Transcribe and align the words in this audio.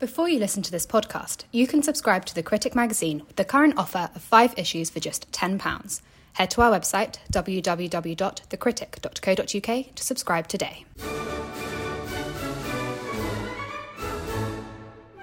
Before 0.00 0.28
you 0.28 0.38
listen 0.38 0.62
to 0.62 0.70
this 0.70 0.86
podcast, 0.86 1.42
you 1.50 1.66
can 1.66 1.82
subscribe 1.82 2.24
to 2.26 2.34
The 2.34 2.42
Critic 2.44 2.76
magazine 2.76 3.24
with 3.26 3.34
the 3.34 3.44
current 3.44 3.74
offer 3.76 4.10
of 4.14 4.22
five 4.22 4.54
issues 4.56 4.90
for 4.90 5.00
just 5.00 5.28
£10. 5.32 6.00
Head 6.34 6.50
to 6.52 6.62
our 6.62 6.70
website, 6.70 7.18
www.thecritic.co.uk, 7.32 9.94
to 9.96 10.04
subscribe 10.04 10.46
today. 10.46 10.84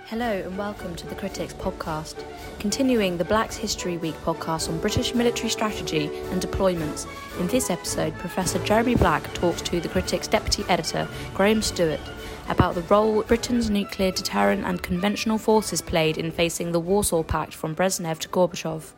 Hello 0.07 0.29
and 0.29 0.57
welcome 0.57 0.94
to 0.97 1.07
the 1.07 1.15
Critics 1.15 1.53
podcast, 1.53 2.21
continuing 2.60 3.17
the 3.17 3.23
Blacks 3.23 3.55
History 3.55 3.96
Week 3.96 4.15
podcast 4.26 4.67
on 4.67 4.78
British 4.79 5.15
military 5.15 5.49
strategy 5.49 6.07
and 6.31 6.42
deployments. 6.42 7.07
In 7.39 7.47
this 7.47 7.69
episode, 7.69 8.13
Professor 8.17 8.60
Jeremy 8.65 8.96
Black 8.96 9.33
talks 9.33 9.62
to 9.62 9.79
the 9.79 9.87
Critics 9.87 10.28
deputy 10.28 10.65
editor, 10.67 11.07
Graham 11.33 11.62
Stewart, 11.62 12.01
about 12.49 12.75
the 12.75 12.81
role 12.83 13.23
Britain's 13.23 13.69
nuclear 13.69 14.11
deterrent 14.11 14.65
and 14.65 14.81
conventional 14.81 15.37
forces 15.37 15.81
played 15.81 16.17
in 16.17 16.31
facing 16.31 16.71
the 16.71 16.79
Warsaw 16.79 17.23
Pact 17.23 17.53
from 17.53 17.75
Brezhnev 17.75 18.20
to 18.20 18.29
Gorbachev. 18.29 18.93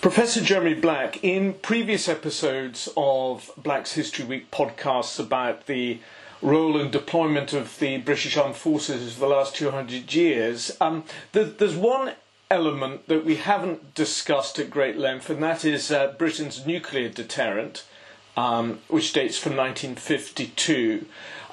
Professor 0.00 0.40
Jeremy 0.40 0.74
Black, 0.74 1.22
in 1.22 1.54
previous 1.54 2.08
episodes 2.08 2.88
of 2.96 3.50
Black's 3.56 3.92
History 3.92 4.24
Week 4.24 4.50
podcasts 4.50 5.20
about 5.20 5.66
the 5.66 6.00
role 6.42 6.80
and 6.80 6.90
deployment 6.90 7.52
of 7.52 7.78
the 7.78 7.98
British 7.98 8.36
Armed 8.36 8.56
Forces 8.56 9.14
for 9.14 9.20
the 9.20 9.26
last 9.28 9.54
200 9.54 10.12
years, 10.12 10.76
um, 10.80 11.04
there's 11.30 11.76
one 11.76 12.14
element 12.50 13.08
that 13.08 13.24
we 13.24 13.36
haven't 13.36 13.94
discussed 13.94 14.58
at 14.58 14.70
great 14.70 14.98
length, 14.98 15.30
and 15.30 15.42
that 15.42 15.64
is 15.64 15.90
uh, 15.90 16.14
Britain's 16.18 16.66
nuclear 16.66 17.08
deterrent, 17.08 17.84
um, 18.36 18.80
which 18.88 19.12
dates 19.12 19.38
from 19.38 19.56
1952. 19.56 21.06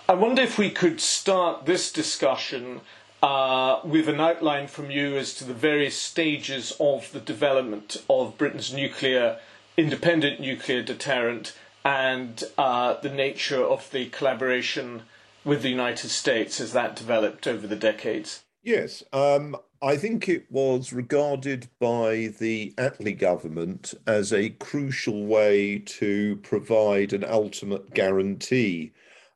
I 0.09 0.13
wonder 0.13 0.41
if 0.41 0.57
we 0.57 0.71
could 0.71 0.99
start 0.99 1.67
this 1.67 1.91
discussion 1.91 2.81
uh, 3.21 3.79
with 3.83 4.09
an 4.09 4.19
outline 4.19 4.65
from 4.65 4.89
you 4.89 5.15
as 5.15 5.35
to 5.35 5.43
the 5.43 5.53
various 5.53 5.95
stages 5.95 6.75
of 6.79 7.11
the 7.11 7.19
development 7.19 7.97
of 8.09 8.35
Britain's 8.35 8.73
nuclear, 8.73 9.37
independent 9.77 10.39
nuclear 10.39 10.81
deterrent 10.81 11.55
and 11.85 12.43
uh, 12.57 12.95
the 13.01 13.11
nature 13.11 13.63
of 13.63 13.91
the 13.91 14.07
collaboration 14.07 15.03
with 15.45 15.61
the 15.61 15.69
United 15.69 16.09
States 16.09 16.59
as 16.59 16.73
that 16.73 16.95
developed 16.95 17.45
over 17.45 17.67
the 17.67 17.75
decades. 17.75 18.41
Yes, 18.63 19.03
um, 19.13 19.55
I 19.79 19.95
think 19.95 20.27
it 20.27 20.51
was 20.51 20.91
regarded 20.91 21.67
by 21.79 22.33
the 22.39 22.73
Attlee 22.79 23.15
government 23.15 23.93
as 24.07 24.33
a 24.33 24.49
crucial 24.49 25.27
way 25.27 25.77
to 25.77 26.37
provide 26.37 27.13
an 27.13 27.23
ultimate 27.23 27.93
guarantee 27.93 28.91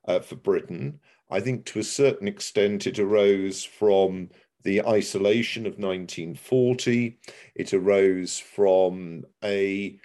uh, 0.06 0.20
for 0.20 0.36
Britain. 0.36 1.00
I 1.30 1.40
think 1.40 1.64
to 1.66 1.78
a 1.78 1.84
certain 1.84 2.28
extent 2.28 2.86
it 2.86 2.98
arose 2.98 3.64
from 3.64 4.30
the 4.62 4.84
isolation 4.86 5.66
of 5.66 5.78
1940. 5.78 7.18
It 7.54 7.72
arose 7.72 8.38
from 8.38 9.24
a 9.42 9.98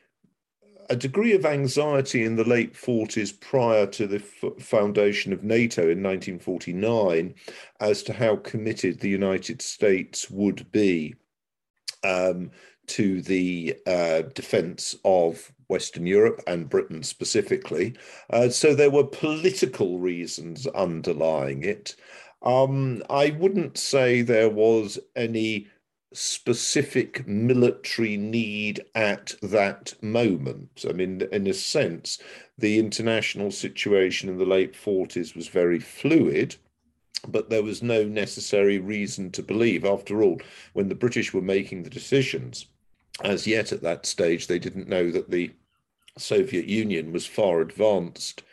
a 0.92 0.96
degree 0.96 1.34
of 1.34 1.46
anxiety 1.46 2.26
in 2.26 2.36
the 2.36 2.44
late 2.44 2.74
40s 2.74 3.40
prior 3.40 3.86
to 3.86 4.08
the 4.08 4.20
foundation 4.60 5.32
of 5.32 5.44
NATO 5.44 5.84
in 5.84 6.02
1949 6.02 7.36
as 7.80 8.02
to 8.02 8.14
how 8.14 8.38
committed 8.38 9.00
the 9.00 9.10
United 9.10 9.62
States 9.62 10.32
would 10.32 10.72
be 10.72 11.14
um, 12.04 12.50
to 12.90 13.22
the 13.22 13.76
uh, 13.88 14.22
defense 14.34 14.96
of 15.06 15.52
Western 15.68 16.06
Europe 16.06 16.42
and 16.48 16.70
Britain 16.70 17.04
specifically. 17.04 17.96
Uh, 18.30 18.50
so 18.50 18.74
there 18.74 18.90
were 18.90 19.04
political 19.04 20.00
reasons 20.00 20.66
underlying 20.68 21.64
it. 21.64 21.96
Um, 22.42 23.04
I 23.10 23.32
wouldn't 23.32 23.78
say 23.78 24.22
there 24.22 24.50
was 24.50 24.98
any 25.16 25.68
specific 26.12 27.28
military 27.28 28.18
need 28.18 28.84
at 28.96 29.36
that 29.44 29.94
moment. 30.02 30.86
I 30.90 30.94
mean, 30.94 31.22
in 31.32 31.46
a 31.46 31.54
sense, 31.54 32.18
the 32.58 32.80
international 32.80 33.52
situation 33.52 34.30
in 34.30 34.38
the 34.38 34.46
late 34.46 34.74
40s 34.74 35.36
was 35.36 35.48
very 35.48 35.80
fluid 35.80 36.56
but 37.28 37.50
there 37.50 37.64
was 37.64 37.84
no 37.84 38.04
necessary 38.04 38.80
reason 38.80 39.32
to 39.32 39.44
believe. 39.44 39.84
After 39.86 40.22
all, 40.22 40.40
when 40.74 40.90
the 40.90 40.96
British 40.96 41.34
were 41.34 41.42
making 41.42 41.84
the 41.84 41.90
decisions, 41.90 42.68
as 43.24 43.48
yet 43.48 43.72
at 43.72 43.82
that 43.82 44.06
stage, 44.06 44.48
they 44.48 44.60
didn't 44.60 44.88
know 44.88 45.12
that 45.12 45.30
the 45.30 45.52
Soviet 46.18 46.66
Union 46.66 47.12
was 47.12 47.26
far 47.26 47.62
advanced 47.62 48.44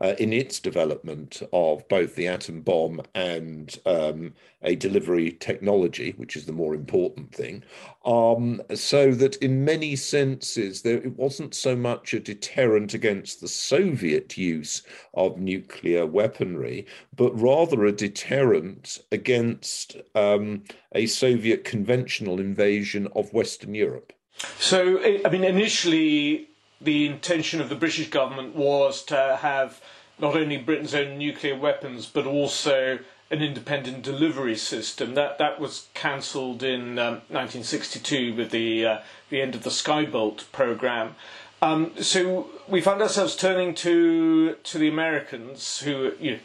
uh, 0.00 0.14
in 0.18 0.32
its 0.32 0.60
development 0.60 1.42
of 1.52 1.86
both 1.88 2.14
the 2.14 2.26
atom 2.26 2.60
bomb 2.60 3.00
and 3.14 3.78
um, 3.86 4.34
a 4.62 4.76
delivery 4.76 5.32
technology, 5.32 6.12
which 6.18 6.36
is 6.36 6.44
the 6.44 6.52
more 6.52 6.74
important 6.74 7.34
thing. 7.34 7.64
Um, 8.04 8.60
so 8.74 9.12
that 9.12 9.36
in 9.36 9.64
many 9.64 9.96
senses, 9.96 10.82
there, 10.82 10.98
it 10.98 11.16
wasn't 11.16 11.54
so 11.54 11.74
much 11.74 12.12
a 12.12 12.20
deterrent 12.20 12.92
against 12.92 13.40
the 13.40 13.48
Soviet 13.48 14.36
use 14.36 14.82
of 15.14 15.38
nuclear 15.38 16.04
weaponry, 16.04 16.86
but 17.14 17.38
rather 17.40 17.86
a 17.86 17.92
deterrent 17.92 18.98
against 19.12 19.96
um, 20.14 20.64
a 20.94 21.06
Soviet 21.06 21.64
conventional 21.64 22.38
invasion 22.38 23.08
of 23.16 23.32
Western 23.32 23.74
Europe. 23.74 24.12
So, 24.58 25.00
I 25.24 25.28
mean, 25.30 25.44
initially, 25.44 26.48
the 26.80 27.06
intention 27.06 27.60
of 27.60 27.68
the 27.68 27.74
British 27.74 28.08
government 28.10 28.54
was 28.54 29.02
to 29.04 29.38
have 29.40 29.80
not 30.18 30.36
only 30.36 30.56
Britain's 30.56 30.94
own 30.94 31.18
nuclear 31.18 31.56
weapons, 31.56 32.06
but 32.06 32.26
also 32.26 32.98
an 33.30 33.42
independent 33.42 34.02
delivery 34.02 34.56
system. 34.56 35.14
That 35.14 35.38
that 35.38 35.60
was 35.60 35.88
cancelled 35.94 36.62
in 36.62 36.98
um, 36.98 37.14
1962 37.28 38.34
with 38.34 38.50
the 38.50 38.86
uh, 38.86 38.98
the 39.30 39.40
end 39.40 39.54
of 39.54 39.62
the 39.62 39.70
Skybolt 39.70 40.50
program. 40.52 41.16
Um, 41.62 41.92
so 42.00 42.48
we 42.68 42.80
found 42.80 43.02
ourselves 43.02 43.34
turning 43.34 43.74
to 43.76 44.54
to 44.54 44.78
the 44.78 44.88
Americans, 44.88 45.80
who 45.80 46.12
you 46.20 46.32
know, 46.32 46.38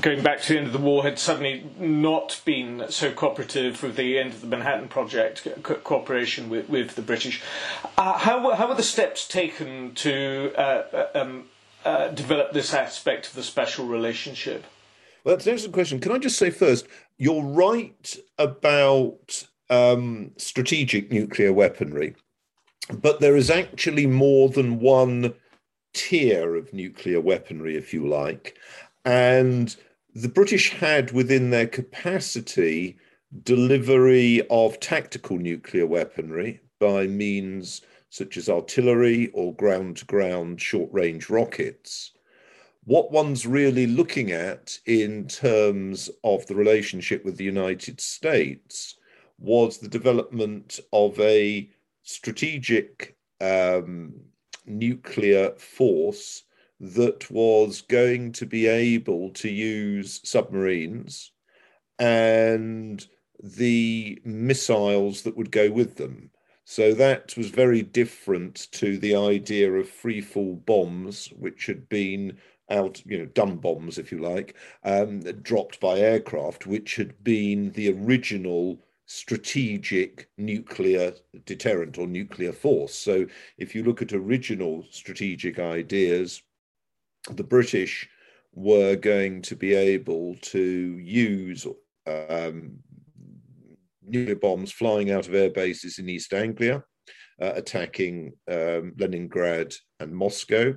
going 0.00 0.22
back 0.22 0.42
to 0.42 0.52
the 0.52 0.58
end 0.58 0.66
of 0.66 0.72
the 0.72 0.78
war, 0.78 1.02
had 1.02 1.18
suddenly 1.18 1.64
not 1.78 2.40
been 2.44 2.86
so 2.88 3.12
cooperative 3.12 3.82
with 3.82 3.96
the 3.96 4.18
end 4.18 4.32
of 4.32 4.40
the 4.40 4.46
Manhattan 4.46 4.88
Project 4.88 5.46
co- 5.62 5.76
cooperation 5.76 6.48
with, 6.48 6.68
with 6.68 6.94
the 6.94 7.02
British. 7.02 7.42
Uh, 7.96 8.18
how, 8.18 8.54
how 8.54 8.68
were 8.68 8.74
the 8.74 8.82
steps 8.82 9.26
taken 9.26 9.94
to 9.96 10.52
uh, 10.56 10.60
uh, 10.92 11.06
um, 11.14 11.44
uh, 11.84 12.08
develop 12.08 12.52
this 12.52 12.74
aspect 12.74 13.28
of 13.28 13.34
the 13.34 13.42
special 13.42 13.86
relationship? 13.86 14.64
Well, 15.24 15.36
that's 15.36 15.64
an 15.64 15.72
question. 15.72 16.00
Can 16.00 16.12
I 16.12 16.18
just 16.18 16.38
say 16.38 16.50
first, 16.50 16.86
you're 17.16 17.42
right 17.42 18.16
about 18.38 19.46
um, 19.68 20.32
strategic 20.36 21.10
nuclear 21.10 21.52
weaponry, 21.52 22.14
but 22.92 23.20
there 23.20 23.36
is 23.36 23.50
actually 23.50 24.06
more 24.06 24.48
than 24.48 24.80
one 24.80 25.34
tier 25.92 26.54
of 26.54 26.72
nuclear 26.72 27.20
weaponry, 27.20 27.76
if 27.76 27.92
you 27.92 28.06
like. 28.06 28.56
And 29.08 29.74
the 30.14 30.28
British 30.28 30.68
had 30.68 31.12
within 31.12 31.48
their 31.48 31.66
capacity 31.66 32.98
delivery 33.42 34.46
of 34.50 34.80
tactical 34.80 35.38
nuclear 35.38 35.86
weaponry 35.86 36.60
by 36.78 37.06
means 37.06 37.80
such 38.10 38.36
as 38.36 38.50
artillery 38.50 39.28
or 39.28 39.54
ground 39.54 39.96
to 39.96 40.04
ground 40.04 40.60
short 40.60 40.90
range 40.92 41.30
rockets. 41.30 42.12
What 42.84 43.10
one's 43.10 43.46
really 43.46 43.86
looking 43.86 44.30
at 44.30 44.78
in 44.84 45.26
terms 45.26 46.10
of 46.22 46.46
the 46.46 46.54
relationship 46.54 47.24
with 47.24 47.38
the 47.38 47.44
United 47.44 48.02
States 48.02 48.96
was 49.38 49.78
the 49.78 49.88
development 49.88 50.80
of 50.92 51.18
a 51.18 51.70
strategic 52.02 53.16
um, 53.40 54.12
nuclear 54.66 55.52
force 55.52 56.42
that 56.80 57.30
was 57.30 57.82
going 57.82 58.32
to 58.32 58.46
be 58.46 58.66
able 58.66 59.30
to 59.30 59.50
use 59.50 60.20
submarines 60.24 61.32
and 61.98 63.06
the 63.42 64.20
missiles 64.24 65.22
that 65.22 65.36
would 65.36 65.50
go 65.50 65.70
with 65.70 65.96
them. 65.96 66.30
So 66.64 66.92
that 66.94 67.36
was 67.36 67.48
very 67.48 67.82
different 67.82 68.70
to 68.72 68.98
the 68.98 69.16
idea 69.16 69.72
of 69.72 69.88
free 69.88 70.20
fall 70.20 70.54
bombs, 70.54 71.28
which 71.38 71.66
had 71.66 71.88
been 71.88 72.38
out, 72.70 73.02
you 73.06 73.18
know, 73.18 73.26
dumb 73.26 73.56
bombs, 73.56 73.98
if 73.98 74.12
you 74.12 74.18
like, 74.18 74.54
um, 74.84 75.20
dropped 75.20 75.80
by 75.80 75.98
aircraft, 75.98 76.66
which 76.66 76.96
had 76.96 77.24
been 77.24 77.72
the 77.72 77.90
original 77.92 78.78
strategic 79.06 80.28
nuclear 80.36 81.14
deterrent 81.46 81.96
or 81.96 82.06
nuclear 82.06 82.52
force. 82.52 82.94
So 82.94 83.26
if 83.56 83.74
you 83.74 83.82
look 83.82 84.02
at 84.02 84.12
original 84.12 84.84
strategic 84.90 85.58
ideas, 85.58 86.42
the 87.30 87.44
British 87.44 88.08
were 88.54 88.96
going 88.96 89.42
to 89.42 89.56
be 89.56 89.74
able 89.74 90.36
to 90.40 90.98
use 90.98 91.66
um, 92.06 92.78
nuclear 94.02 94.36
bombs 94.36 94.72
flying 94.72 95.10
out 95.10 95.28
of 95.28 95.34
air 95.34 95.50
bases 95.50 95.98
in 95.98 96.08
East 96.08 96.32
Anglia, 96.32 96.82
uh, 97.40 97.52
attacking 97.54 98.32
um, 98.50 98.94
Leningrad 98.98 99.74
and 100.00 100.12
Moscow, 100.12 100.74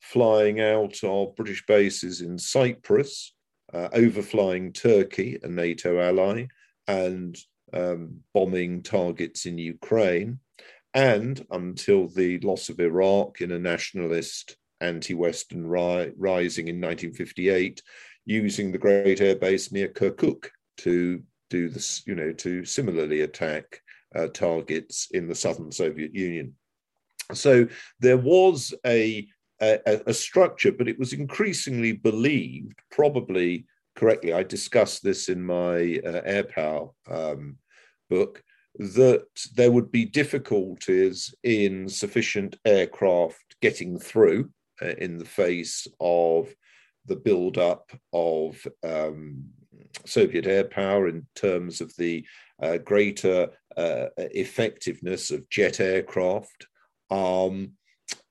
flying 0.00 0.60
out 0.60 1.02
of 1.02 1.36
British 1.36 1.64
bases 1.66 2.20
in 2.20 2.38
Cyprus, 2.38 3.34
uh, 3.72 3.88
overflying 3.92 4.72
Turkey, 4.72 5.38
a 5.42 5.48
NATO 5.48 6.00
ally, 6.00 6.46
and 6.86 7.36
um, 7.72 8.20
bombing 8.34 8.82
targets 8.82 9.46
in 9.46 9.58
Ukraine, 9.58 10.38
and 10.94 11.44
until 11.50 12.08
the 12.08 12.38
loss 12.40 12.68
of 12.68 12.80
Iraq 12.80 13.40
in 13.40 13.52
a 13.52 13.58
nationalist 13.58 14.56
anti-Western 14.82 15.66
ri- 15.66 16.12
rising 16.16 16.68
in 16.68 16.80
1958, 16.80 17.82
using 18.24 18.72
the 18.72 18.78
great 18.78 19.20
Air 19.20 19.36
Base 19.36 19.72
near 19.72 19.88
Kirkuk 19.88 20.48
to 20.78 21.22
do 21.50 21.68
this, 21.68 22.02
you 22.06 22.14
know, 22.14 22.32
to 22.32 22.64
similarly 22.64 23.22
attack 23.22 23.80
uh, 24.14 24.28
targets 24.28 25.08
in 25.12 25.28
the 25.28 25.34
southern 25.34 25.72
Soviet 25.72 26.14
Union. 26.14 26.54
So 27.32 27.66
there 28.00 28.18
was 28.18 28.74
a, 28.84 29.26
a, 29.60 30.00
a 30.06 30.14
structure, 30.14 30.72
but 30.72 30.88
it 30.88 30.98
was 30.98 31.12
increasingly 31.12 31.92
believed, 31.92 32.78
probably 32.90 33.66
correctly. 33.96 34.32
I 34.32 34.42
discussed 34.42 35.02
this 35.02 35.28
in 35.28 35.42
my 35.42 36.00
uh, 36.04 36.20
air 36.24 36.44
power 36.44 36.90
um, 37.10 37.56
book 38.10 38.42
that 38.78 39.26
there 39.54 39.70
would 39.70 39.92
be 39.92 40.04
difficulties 40.04 41.34
in 41.42 41.88
sufficient 41.88 42.56
aircraft 42.64 43.56
getting 43.60 43.98
through 43.98 44.50
in 44.80 45.18
the 45.18 45.24
face 45.24 45.86
of 46.00 46.54
the 47.06 47.16
build-up 47.16 47.90
of 48.12 48.64
um, 48.84 49.44
Soviet 50.06 50.46
air 50.46 50.64
power 50.64 51.08
in 51.08 51.26
terms 51.34 51.80
of 51.80 51.94
the 51.96 52.24
uh, 52.62 52.78
greater 52.78 53.48
uh, 53.76 54.06
effectiveness 54.16 55.30
of 55.30 55.48
jet 55.50 55.80
aircraft. 55.80 56.66
Um, 57.10 57.72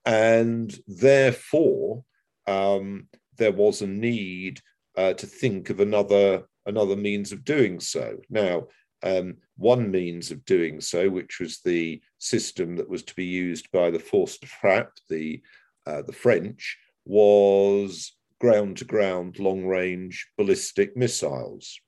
and 0.04 0.76
therefore, 0.86 2.04
um, 2.46 3.08
there 3.38 3.52
was 3.52 3.82
a 3.82 3.86
need 3.86 4.60
uh, 4.96 5.14
to 5.14 5.26
think 5.26 5.70
of 5.70 5.80
another, 5.80 6.44
another 6.66 6.96
means 6.96 7.32
of 7.32 7.44
doing 7.44 7.80
so. 7.80 8.18
Now, 8.28 8.66
um, 9.02 9.36
one 9.56 9.90
means 9.90 10.30
of 10.30 10.44
doing 10.44 10.80
so, 10.80 11.08
which 11.08 11.40
was 11.40 11.60
the 11.60 12.00
system 12.18 12.76
that 12.76 12.88
was 12.88 13.02
to 13.04 13.14
be 13.14 13.24
used 13.24 13.70
by 13.72 13.90
the 13.90 13.98
force 13.98 14.38
de 14.38 14.46
frappe, 14.46 14.92
the, 15.08 15.42
uh, 15.86 16.02
the 16.02 16.12
French, 16.12 16.78
was 17.04 18.12
ground 18.40 18.76
to 18.78 18.84
ground 18.84 19.38
long 19.38 19.66
range 19.66 20.26
ballistic 20.36 20.96
missiles. 20.96 21.78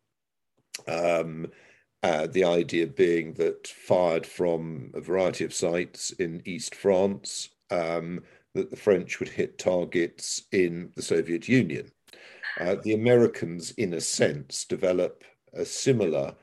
Um, 0.88 1.48
uh, 2.02 2.26
the 2.26 2.44
idea 2.44 2.86
being 2.86 3.32
that 3.34 3.66
fired 3.66 4.26
from 4.26 4.90
a 4.94 5.00
variety 5.00 5.44
of 5.44 5.54
sites 5.54 6.10
in 6.12 6.42
East 6.44 6.74
France, 6.74 7.48
um, 7.70 8.20
that 8.54 8.70
the 8.70 8.76
French 8.76 9.18
would 9.18 9.28
hit 9.28 9.58
targets 9.58 10.42
in 10.52 10.90
the 10.96 11.02
Soviet 11.02 11.48
Union. 11.48 11.90
Uh, 12.60 12.76
the 12.82 12.94
Americans, 12.94 13.72
in 13.72 13.94
a 13.94 14.00
sense, 14.00 14.64
develop 14.64 15.24
a 15.54 15.64
similar 15.64 16.34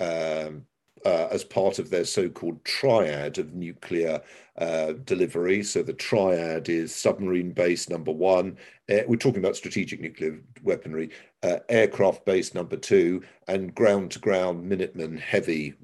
um, 0.00 0.64
uh, 1.04 1.28
as 1.30 1.44
part 1.44 1.78
of 1.78 1.90
their 1.90 2.04
so-called 2.04 2.64
triad 2.64 3.38
of 3.38 3.54
nuclear 3.54 4.20
uh, 4.58 4.92
delivery. 5.04 5.62
So 5.62 5.82
the 5.82 5.92
triad 5.92 6.68
is 6.68 6.94
submarine 6.94 7.52
base 7.52 7.88
number 7.88 8.12
one. 8.12 8.56
Air, 8.88 9.04
we're 9.08 9.16
talking 9.16 9.42
about 9.42 9.56
strategic 9.56 10.00
nuclear 10.00 10.40
weaponry. 10.62 11.10
Uh, 11.42 11.60
aircraft 11.70 12.26
base 12.26 12.52
number 12.54 12.76
two, 12.76 13.22
and 13.48 13.74
ground-to-ground 13.74 14.70
Minuteman 14.70 15.18
heavy 15.18 15.74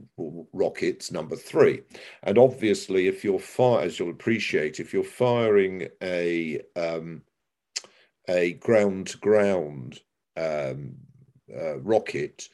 rockets 0.52 1.10
number 1.10 1.36
three. 1.36 1.80
And 2.24 2.36
obviously, 2.36 3.06
if 3.06 3.24
you're 3.24 3.38
fire, 3.38 3.86
as 3.86 3.98
you'll 3.98 4.10
appreciate, 4.10 4.80
if 4.80 4.92
you're 4.92 5.02
firing 5.02 5.88
a 6.02 6.60
um, 6.76 7.22
a 8.28 8.54
ground-to-ground 8.54 10.00
um, 10.36 10.96
uh, 11.56 11.78
rocket, 11.78 12.48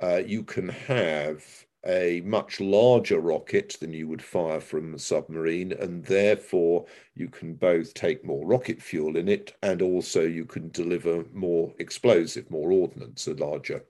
uh, 0.00 0.22
you 0.26 0.42
can 0.42 0.70
have 0.70 1.44
a 1.86 2.20
much 2.24 2.60
larger 2.60 3.20
rocket 3.20 3.76
than 3.80 3.92
you 3.92 4.06
would 4.08 4.22
fire 4.22 4.60
from 4.60 4.94
a 4.94 4.98
submarine, 4.98 5.72
and 5.72 6.04
therefore 6.04 6.86
you 7.14 7.28
can 7.28 7.54
both 7.54 7.94
take 7.94 8.24
more 8.24 8.46
rocket 8.46 8.82
fuel 8.82 9.16
in 9.16 9.28
it 9.28 9.56
and 9.62 9.80
also 9.80 10.22
you 10.22 10.44
can 10.44 10.68
deliver 10.70 11.24
more 11.32 11.72
explosive, 11.78 12.50
more 12.50 12.72
ordnance, 12.72 13.26
a 13.26 13.34
larger 13.34 13.84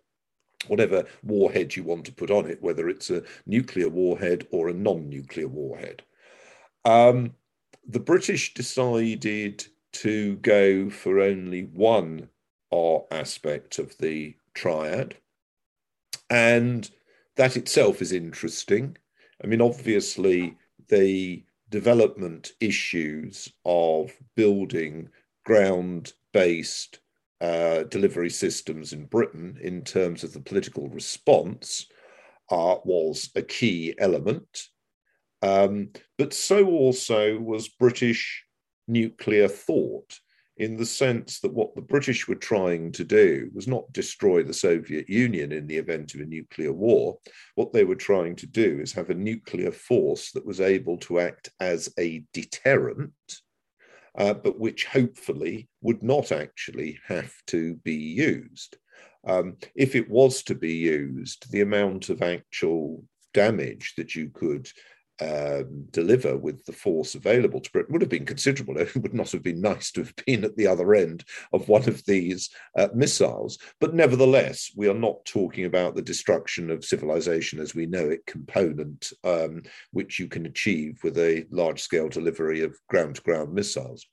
whatever 0.67 1.05
warhead 1.23 1.75
you 1.75 1.83
want 1.83 2.05
to 2.05 2.13
put 2.13 2.31
on 2.31 2.49
it, 2.49 2.63
whether 2.63 2.89
it's 2.89 3.11
a 3.11 3.23
nuclear 3.47 3.89
warhead 3.89 4.47
or 4.51 4.69
a 4.69 4.75
non 4.75 5.09
nuclear 5.09 5.49
warhead. 5.49 6.03
Um, 6.85 7.35
the 7.87 8.01
British 8.01 8.55
decided 8.55 9.67
to 9.93 10.37
go 10.37 10.91
for 10.91 11.21
only 11.21 11.65
one 11.65 12.29
R 12.71 13.05
aspect 13.11 13.79
of 13.79 13.97
the 13.99 14.37
triad. 14.55 15.17
And 16.29 16.89
that 17.41 17.57
itself 17.57 18.03
is 18.03 18.13
interesting. 18.13 18.95
I 19.43 19.47
mean, 19.47 19.63
obviously, 19.63 20.59
the 20.91 21.43
development 21.71 22.53
issues 22.61 23.51
of 23.65 24.13
building 24.37 25.09
ground 25.47 26.13
based 26.35 26.99
uh, 27.41 27.85
delivery 27.85 28.29
systems 28.29 28.93
in 28.93 29.07
Britain 29.07 29.59
in 29.63 29.83
terms 29.85 30.23
of 30.23 30.35
the 30.35 30.41
political 30.41 30.91
response 30.91 31.87
uh, 32.51 32.77
was 32.85 33.31
a 33.35 33.41
key 33.41 33.95
element. 33.97 34.67
Um, 35.41 35.93
but 36.19 36.35
so 36.35 36.67
also 36.67 37.39
was 37.39 37.69
British 37.69 38.45
nuclear 38.87 39.49
thought 39.49 40.21
in 40.61 40.77
the 40.77 40.85
sense 40.85 41.41
that 41.41 41.55
what 41.55 41.75
the 41.75 41.81
British 41.81 42.29
were 42.29 42.35
trying 42.35 42.93
to 42.93 43.03
do 43.03 43.51
was 43.55 43.67
not 43.67 43.91
destroy 43.95 44.43
the 44.43 44.53
Soviet 44.53 45.09
Union 45.09 45.53
in 45.53 45.67
the 45.67 45.79
event 45.79 46.15
of 46.15 46.21
a 46.21 46.27
nuclear 46.27 46.71
war. 46.71 47.17
What 47.55 47.73
they 47.73 47.85
were 47.85 47.95
trying 47.95 48.37
to 48.37 48.47
do 48.47 48.79
is 48.79 48.93
have 48.93 49.09
a 49.09 49.15
nuclear 49.15 49.73
force 49.73 50.33
that 50.33 50.45
was 50.45 50.61
able 50.61 50.99
to 50.99 51.19
act 51.19 51.49
as 51.61 51.91
a 51.99 52.25
deterrent, 52.35 53.11
uh, 54.19 54.35
but 54.35 54.61
which 54.61 54.85
hopefully 54.85 55.67
would 55.81 56.03
not 56.03 56.31
actually 56.31 56.99
have 57.07 57.33
to 57.47 57.77
be 57.77 57.95
used. 57.95 58.77
Um, 59.27 59.57
if 59.75 59.95
it 59.95 60.11
was 60.11 60.43
to 60.43 60.55
be 60.55 60.75
used, 60.75 61.51
the 61.51 61.63
amount 61.63 62.11
of 62.11 62.21
actual 62.21 63.03
damage 63.33 63.95
that 63.97 64.15
you 64.15 64.29
could 64.29 64.69
um, 65.21 65.87
deliver 65.91 66.37
with 66.37 66.65
the 66.65 66.73
force 66.73 67.15
available 67.15 67.61
to 67.61 67.71
Britain 67.71 67.93
would 67.93 68.03
have 68.03 68.11
been 68.11 68.27
considerable. 68.27 68.79
It 68.81 68.97
would 68.97 69.15
not 69.15 69.31
have 69.33 69.43
been 69.43 69.61
nice 69.61 69.91
to 69.93 70.01
have 70.01 70.15
been 70.27 70.45
at 70.45 70.57
the 70.57 70.67
other 70.67 70.95
end 70.95 71.25
of 71.53 71.69
one 71.69 71.89
of 71.89 72.05
these 72.05 72.51
uh, 72.77 72.89
missiles. 72.95 73.59
But 73.81 73.95
nevertheless, 73.95 74.71
we 74.77 74.89
are 74.89 74.95
not 74.95 75.25
talking 75.25 75.67
about 75.67 75.95
the 75.95 76.03
destruction 76.03 76.71
of 76.71 76.85
civilization 76.85 77.61
as 77.61 77.75
we 77.75 77.87
know 77.87 78.09
it 78.09 78.27
component, 78.27 79.13
um, 79.25 79.63
which 79.93 80.19
you 80.19 80.29
can 80.29 80.47
achieve 80.47 81.01
with 81.03 81.19
a 81.19 81.47
large 81.51 81.81
scale 81.81 82.09
delivery 82.09 82.63
of 82.63 82.77
ground 82.89 83.17
to 83.17 83.23
ground 83.23 83.53
missiles. 83.53 84.07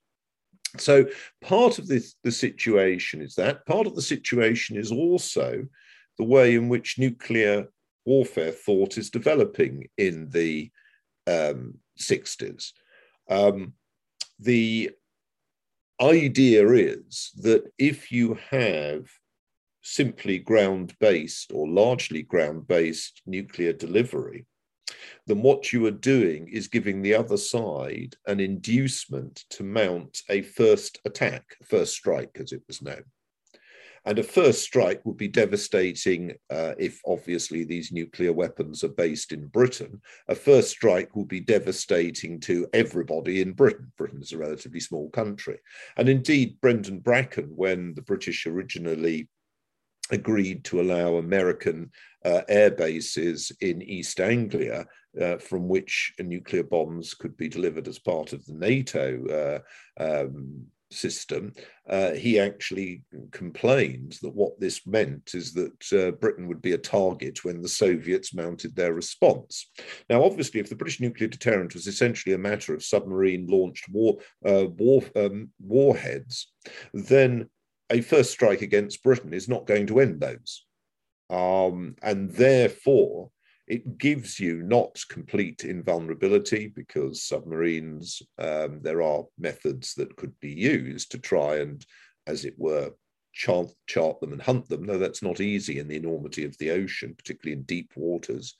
So, 0.77 1.05
part 1.41 1.79
of 1.79 1.87
this, 1.87 2.15
the 2.23 2.31
situation 2.31 3.21
is 3.21 3.35
that. 3.35 3.65
Part 3.65 3.87
of 3.87 3.95
the 3.95 4.01
situation 4.01 4.75
is 4.77 4.91
also 4.91 5.65
the 6.17 6.23
way 6.23 6.55
in 6.55 6.67
which 6.67 6.99
nuclear 6.99 7.67
warfare 8.05 8.51
thought 8.51 8.97
is 8.97 9.09
developing 9.09 9.87
in 9.97 10.29
the 10.29 10.71
um, 11.27 11.75
60s. 11.99 12.71
Um, 13.29 13.73
the 14.39 14.91
idea 16.01 16.67
is 16.69 17.31
that 17.37 17.63
if 17.77 18.11
you 18.11 18.37
have 18.49 19.09
simply 19.81 20.37
ground 20.37 20.93
based 20.99 21.51
or 21.53 21.67
largely 21.67 22.21
ground 22.21 22.67
based 22.67 23.21
nuclear 23.25 23.73
delivery, 23.73 24.45
then 25.25 25.41
what 25.41 25.73
you 25.73 25.85
are 25.85 25.91
doing 25.91 26.47
is 26.47 26.67
giving 26.67 27.01
the 27.01 27.13
other 27.13 27.37
side 27.37 28.15
an 28.27 28.39
inducement 28.39 29.45
to 29.49 29.63
mount 29.63 30.21
a 30.29 30.41
first 30.41 30.99
attack, 31.05 31.43
first 31.63 31.93
strike, 31.93 32.37
as 32.39 32.51
it 32.51 32.61
was 32.67 32.81
known. 32.81 33.03
And 34.07 34.19
a 34.19 34.23
first 34.23 34.61
strike 34.61 35.05
would 35.05 35.17
be 35.17 35.27
devastating 35.27 36.31
uh, 36.49 36.75
if 36.79 37.01
obviously 37.05 37.65
these 37.65 37.91
nuclear 37.91 38.31
weapons 38.31 38.81
are 38.85 38.87
based 38.87 39.33
in 39.33 39.47
Britain. 39.47 40.01
A 40.29 40.33
first 40.33 40.69
strike 40.69 41.13
would 41.13 41.27
be 41.27 41.41
devastating 41.41 42.39
to 42.39 42.65
everybody 42.71 43.41
in 43.41 43.51
Britain. 43.51 43.91
Britain 43.97 44.21
is 44.21 44.31
a 44.31 44.37
relatively 44.37 44.79
small 44.79 45.09
country. 45.09 45.59
And 45.97 46.07
indeed, 46.07 46.55
Brendan 46.61 46.99
Bracken, 46.99 47.51
when 47.53 47.95
the 47.95 48.01
British 48.01 48.45
originally 48.45 49.27
agreed 50.09 50.63
to 50.63 50.79
allow 50.79 51.15
American 51.15 51.91
uh, 52.23 52.43
air 52.47 52.71
bases 52.71 53.51
in 53.59 53.81
East 53.81 54.21
Anglia, 54.21 54.85
uh, 55.21 55.37
from 55.37 55.67
which 55.67 56.13
nuclear 56.17 56.63
bombs 56.63 57.13
could 57.13 57.35
be 57.35 57.49
delivered 57.49 57.89
as 57.89 57.99
part 57.99 58.31
of 58.31 58.45
the 58.45 58.53
NATO 58.53 59.61
uh, 59.99 60.01
um, 60.01 60.67
system, 60.91 61.53
uh, 61.89 62.11
he 62.11 62.39
actually 62.39 63.03
complained 63.31 64.17
that 64.21 64.35
what 64.35 64.59
this 64.59 64.85
meant 64.85 65.31
is 65.33 65.53
that 65.53 65.93
uh, 65.93 66.11
Britain 66.11 66.47
would 66.47 66.61
be 66.61 66.73
a 66.73 66.77
target 66.77 67.43
when 67.43 67.61
the 67.61 67.69
Soviets 67.69 68.33
mounted 68.33 68.75
their 68.75 68.93
response. 68.93 69.69
Now, 70.09 70.23
obviously, 70.23 70.59
if 70.59 70.69
the 70.69 70.75
British 70.75 70.99
nuclear 70.99 71.27
deterrent 71.27 71.73
was 71.73 71.87
essentially 71.87 72.35
a 72.35 72.39
matter 72.39 72.73
of 72.73 72.83
submarine 72.83 73.47
launched 73.47 73.89
war, 73.89 74.17
uh, 74.45 74.65
war 74.77 75.03
um, 75.15 75.49
warheads, 75.59 76.51
then 76.93 77.49
a 77.89 78.01
first 78.01 78.31
strike 78.31 78.61
against 78.61 79.03
Britain 79.03 79.33
is 79.33 79.47
not 79.47 79.65
going 79.65 79.87
to 79.87 79.99
end 79.99 80.19
those. 80.19 80.65
Um, 81.29 81.95
and 82.01 82.31
therefore, 82.31 83.31
it 83.67 83.97
gives 83.97 84.39
you 84.39 84.63
not 84.63 85.03
complete 85.09 85.63
invulnerability 85.65 86.67
because 86.67 87.23
submarines, 87.23 88.21
um, 88.37 88.79
there 88.81 89.01
are 89.01 89.25
methods 89.37 89.93
that 89.95 90.15
could 90.15 90.37
be 90.39 90.51
used 90.51 91.11
to 91.11 91.17
try 91.17 91.57
and, 91.57 91.85
as 92.27 92.45
it 92.45 92.55
were, 92.57 92.91
chart, 93.33 93.67
chart 93.85 94.19
them 94.19 94.31
and 94.31 94.41
hunt 94.41 94.67
them. 94.69 94.83
No, 94.83 94.97
that's 94.97 95.21
not 95.21 95.41
easy 95.41 95.79
in 95.79 95.87
the 95.87 95.97
enormity 95.97 96.45
of 96.45 96.57
the 96.57 96.71
ocean, 96.71 97.13
particularly 97.15 97.57
in 97.57 97.63
deep 97.63 97.91
waters. 97.95 98.55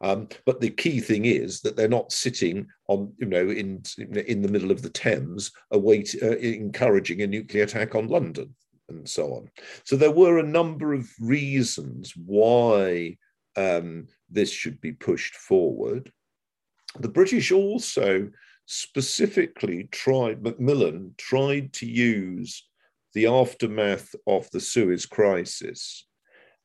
Um, 0.00 0.28
but 0.46 0.60
the 0.60 0.70
key 0.70 1.00
thing 1.00 1.24
is 1.24 1.60
that 1.62 1.76
they're 1.76 1.88
not 1.88 2.12
sitting 2.12 2.68
on, 2.88 3.12
you 3.18 3.26
know, 3.26 3.50
in 3.50 3.82
in 3.98 4.42
the 4.42 4.48
middle 4.48 4.70
of 4.70 4.82
the 4.82 4.90
Thames, 4.90 5.50
await, 5.72 6.14
uh, 6.22 6.36
encouraging 6.36 7.22
a 7.22 7.26
nuclear 7.26 7.64
attack 7.64 7.94
on 7.94 8.08
London 8.08 8.54
and 8.88 9.08
so 9.08 9.34
on. 9.34 9.50
So 9.84 9.96
there 9.96 10.10
were 10.10 10.38
a 10.38 10.42
number 10.44 10.92
of 10.92 11.08
reasons 11.20 12.12
why 12.16 13.16
um, 13.56 14.06
this 14.30 14.50
should 14.50 14.80
be 14.80 14.92
pushed 14.92 15.34
forward. 15.34 16.12
The 16.98 17.08
British 17.08 17.52
also 17.52 18.30
specifically 18.66 19.88
tried, 19.90 20.42
Macmillan 20.42 21.14
tried 21.18 21.72
to 21.74 21.86
use 21.86 22.66
the 23.14 23.26
aftermath 23.26 24.14
of 24.26 24.50
the 24.50 24.60
Suez 24.60 25.06
crisis 25.06 26.06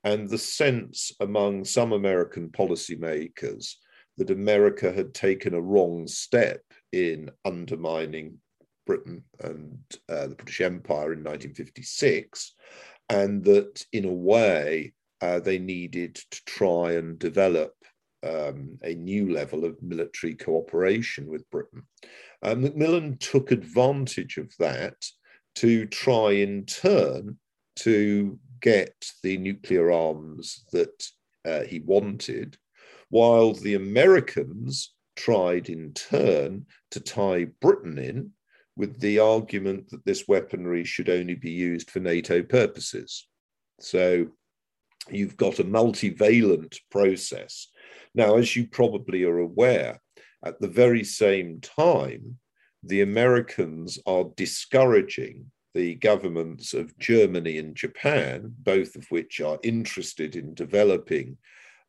and 0.03 0.29
the 0.29 0.37
sense 0.37 1.11
among 1.19 1.65
some 1.65 1.91
American 1.91 2.49
policymakers 2.49 3.73
that 4.17 4.29
America 4.29 4.91
had 4.91 5.13
taken 5.13 5.53
a 5.53 5.61
wrong 5.61 6.07
step 6.07 6.61
in 6.91 7.29
undermining 7.45 8.37
Britain 8.85 9.23
and 9.41 9.77
uh, 10.09 10.27
the 10.27 10.35
British 10.35 10.61
Empire 10.61 11.13
in 11.13 11.23
1956, 11.23 12.55
and 13.09 13.43
that 13.43 13.85
in 13.91 14.05
a 14.05 14.13
way 14.13 14.93
uh, 15.21 15.39
they 15.39 15.59
needed 15.59 16.15
to 16.15 16.41
try 16.45 16.93
and 16.93 17.17
develop 17.19 17.73
um, 18.23 18.77
a 18.83 18.93
new 18.93 19.31
level 19.31 19.65
of 19.65 19.81
military 19.81 20.35
cooperation 20.35 21.27
with 21.27 21.49
Britain. 21.49 21.83
Uh, 22.41 22.55
Macmillan 22.55 23.17
took 23.17 23.51
advantage 23.51 24.37
of 24.37 24.51
that 24.59 24.95
to 25.55 25.85
try 25.87 26.31
in 26.31 26.65
turn 26.65 27.37
to 27.77 28.39
get 28.61 28.93
the 29.23 29.37
nuclear 29.37 29.91
arms 29.91 30.65
that 30.71 31.07
uh, 31.45 31.61
he 31.61 31.79
wanted, 31.79 32.57
while 33.09 33.53
the 33.53 33.75
Americans 33.75 34.93
tried 35.15 35.69
in 35.69 35.93
turn 35.93 36.65
to 36.91 36.99
tie 36.99 37.45
Britain 37.61 37.97
in 37.97 38.31
with 38.75 38.99
the 38.99 39.17
argument 39.17 39.89
that 39.89 40.05
this 40.05 40.27
weaponry 40.27 40.83
should 40.83 41.09
only 41.09 41.33
be 41.33 41.49
used 41.51 41.89
for 41.89 41.99
NATO 41.99 42.43
purposes. 42.43 43.27
So 43.79 44.27
you've 45.11 45.37
got 45.37 45.59
a 45.59 45.63
multivalent 45.63 46.77
process. 46.91 47.67
Now, 48.13 48.37
as 48.37 48.55
you 48.55 48.67
probably 48.67 49.23
are 49.23 49.39
aware, 49.39 50.01
at 50.45 50.59
the 50.59 50.67
very 50.67 51.03
same 51.03 51.59
time, 51.61 52.37
the 52.83 53.01
Americans 53.01 53.99
are 54.05 54.25
discouraging 54.35 55.51
the 55.73 55.95
governments 55.95 56.73
of 56.73 56.97
Germany 56.97 57.57
and 57.57 57.75
Japan, 57.75 58.53
both 58.59 58.95
of 58.95 59.05
which 59.09 59.41
are 59.41 59.59
interested 59.63 60.35
in 60.35 60.53
developing 60.53 61.37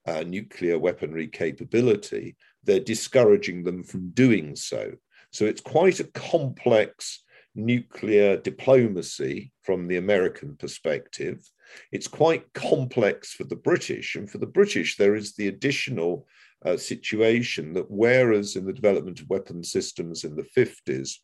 uh, 0.06 0.22
nuclear 0.22 0.78
weaponry 0.78 1.26
capability, 1.26 2.37
they're 2.64 2.80
discouraging 2.80 3.62
them 3.62 3.82
from 3.82 4.10
doing 4.10 4.56
so. 4.56 4.92
So 5.32 5.44
it's 5.44 5.60
quite 5.60 6.00
a 6.00 6.04
complex 6.04 7.22
nuclear 7.55 8.37
diplomacy 8.37 9.52
from 9.62 9.88
the 9.88 9.97
American 9.97 10.57
perspective. 10.57 11.40
It's 11.93 12.09
quite 12.09 12.52
complex 12.52 13.33
for 13.33 13.45
the 13.45 13.57
British. 13.57 14.14
And 14.14 14.31
for 14.31 14.38
the 14.38 14.47
British, 14.47 14.97
there 14.97 15.14
is 15.14 15.35
the 15.35 15.49
additional 15.49 16.26
uh, 16.64 16.76
situation 16.76 17.73
that 17.75 17.90
whereas 17.90 18.57
in 18.57 18.64
the 18.64 18.73
development 18.73 19.21
of 19.21 19.28
weapon 19.28 19.62
systems 19.62 20.25
in 20.25 20.37
the 20.37 20.47
50s, 20.57 21.14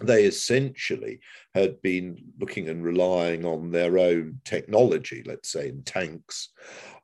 they 0.00 0.24
essentially 0.24 1.20
had 1.54 1.80
been 1.82 2.16
looking 2.38 2.68
and 2.68 2.84
relying 2.84 3.44
on 3.44 3.70
their 3.70 3.98
own 3.98 4.40
technology, 4.44 5.22
let's 5.26 5.50
say 5.50 5.68
in 5.68 5.82
tanks. 5.82 6.50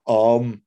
Um, 0.07 0.63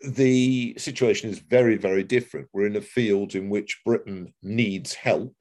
the 0.00 0.74
situation 0.78 1.30
is 1.30 1.38
very, 1.38 1.76
very 1.76 2.02
different. 2.02 2.48
We're 2.52 2.66
in 2.66 2.76
a 2.76 2.80
field 2.80 3.34
in 3.34 3.50
which 3.50 3.82
Britain 3.84 4.34
needs 4.42 4.94
help, 4.94 5.34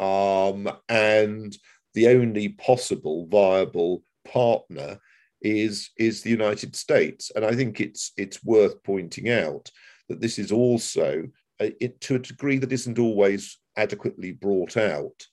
um, 0.00 0.68
and 0.88 1.56
the 1.94 2.08
only 2.08 2.48
possible 2.48 3.26
viable 3.26 4.02
partner 4.24 4.98
is 5.42 5.90
is 5.96 6.22
the 6.22 6.30
United 6.30 6.74
States. 6.74 7.30
And 7.34 7.44
I 7.44 7.54
think 7.54 7.80
it's 7.80 8.12
it's 8.16 8.44
worth 8.44 8.82
pointing 8.82 9.28
out 9.30 9.70
that 10.08 10.20
this 10.20 10.38
is 10.38 10.50
also, 10.50 11.24
uh, 11.60 11.70
it, 11.80 12.00
to 12.02 12.16
a 12.16 12.18
degree 12.18 12.58
that 12.58 12.72
isn't 12.72 12.98
always 12.98 13.58
adequately 13.76 14.32
brought 14.32 14.76
out, 14.76 15.26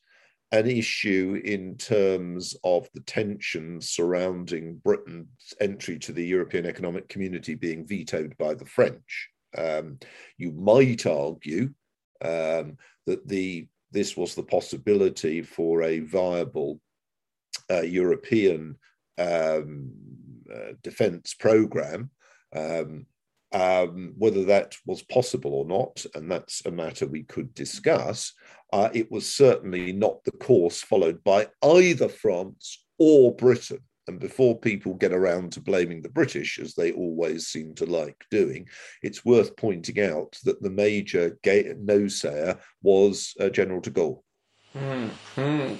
an 0.51 0.67
issue 0.67 1.41
in 1.43 1.75
terms 1.77 2.55
of 2.63 2.87
the 2.93 3.01
tensions 3.01 3.89
surrounding 3.89 4.75
Britain's 4.83 5.53
entry 5.59 5.99
to 5.99 6.13
the 6.13 6.25
European 6.25 6.65
Economic 6.65 7.09
Community 7.09 7.55
being 7.55 7.85
vetoed 7.85 8.35
by 8.37 8.53
the 8.53 8.65
French. 8.65 9.29
Um, 9.57 9.99
you 10.37 10.51
might 10.51 11.05
argue 11.05 11.73
um, 12.23 12.77
that 13.07 13.27
the 13.27 13.67
this 13.91 14.17
was 14.17 14.35
the 14.35 14.43
possibility 14.43 15.41
for 15.41 15.83
a 15.83 15.99
viable 15.99 16.79
uh, 17.69 17.81
European 17.81 18.77
um, 19.17 19.91
uh, 20.53 20.73
defence 20.83 21.33
programme. 21.33 22.09
Um, 22.55 23.05
um, 23.53 24.13
whether 24.17 24.43
that 24.45 24.75
was 24.85 25.01
possible 25.03 25.53
or 25.53 25.65
not, 25.65 26.05
and 26.15 26.29
that's 26.29 26.65
a 26.65 26.71
matter 26.71 27.07
we 27.07 27.23
could 27.23 27.53
discuss, 27.53 28.33
uh, 28.73 28.89
it 28.93 29.09
was 29.09 29.33
certainly 29.33 29.93
not 29.93 30.23
the 30.25 30.31
course 30.31 30.81
followed 30.81 31.23
by 31.23 31.47
either 31.63 32.09
France 32.09 32.83
or 32.99 33.33
Britain. 33.33 33.79
And 34.07 34.19
before 34.19 34.57
people 34.57 34.93
get 34.93 35.11
around 35.11 35.51
to 35.53 35.61
blaming 35.61 36.01
the 36.01 36.09
British, 36.09 36.59
as 36.59 36.75
they 36.75 36.91
always 36.91 37.47
seem 37.47 37.75
to 37.75 37.85
like 37.85 38.25
doing, 38.31 38.67
it's 39.01 39.25
worth 39.25 39.55
pointing 39.55 39.99
out 39.99 40.37
that 40.45 40.61
the 40.61 40.69
major 40.69 41.37
no 41.45 42.07
sayer 42.07 42.57
was 42.81 43.33
uh, 43.39 43.49
General 43.49 43.81
de 43.81 43.91
Gaulle. 43.91 44.23
Mm-hmm. 44.75 45.75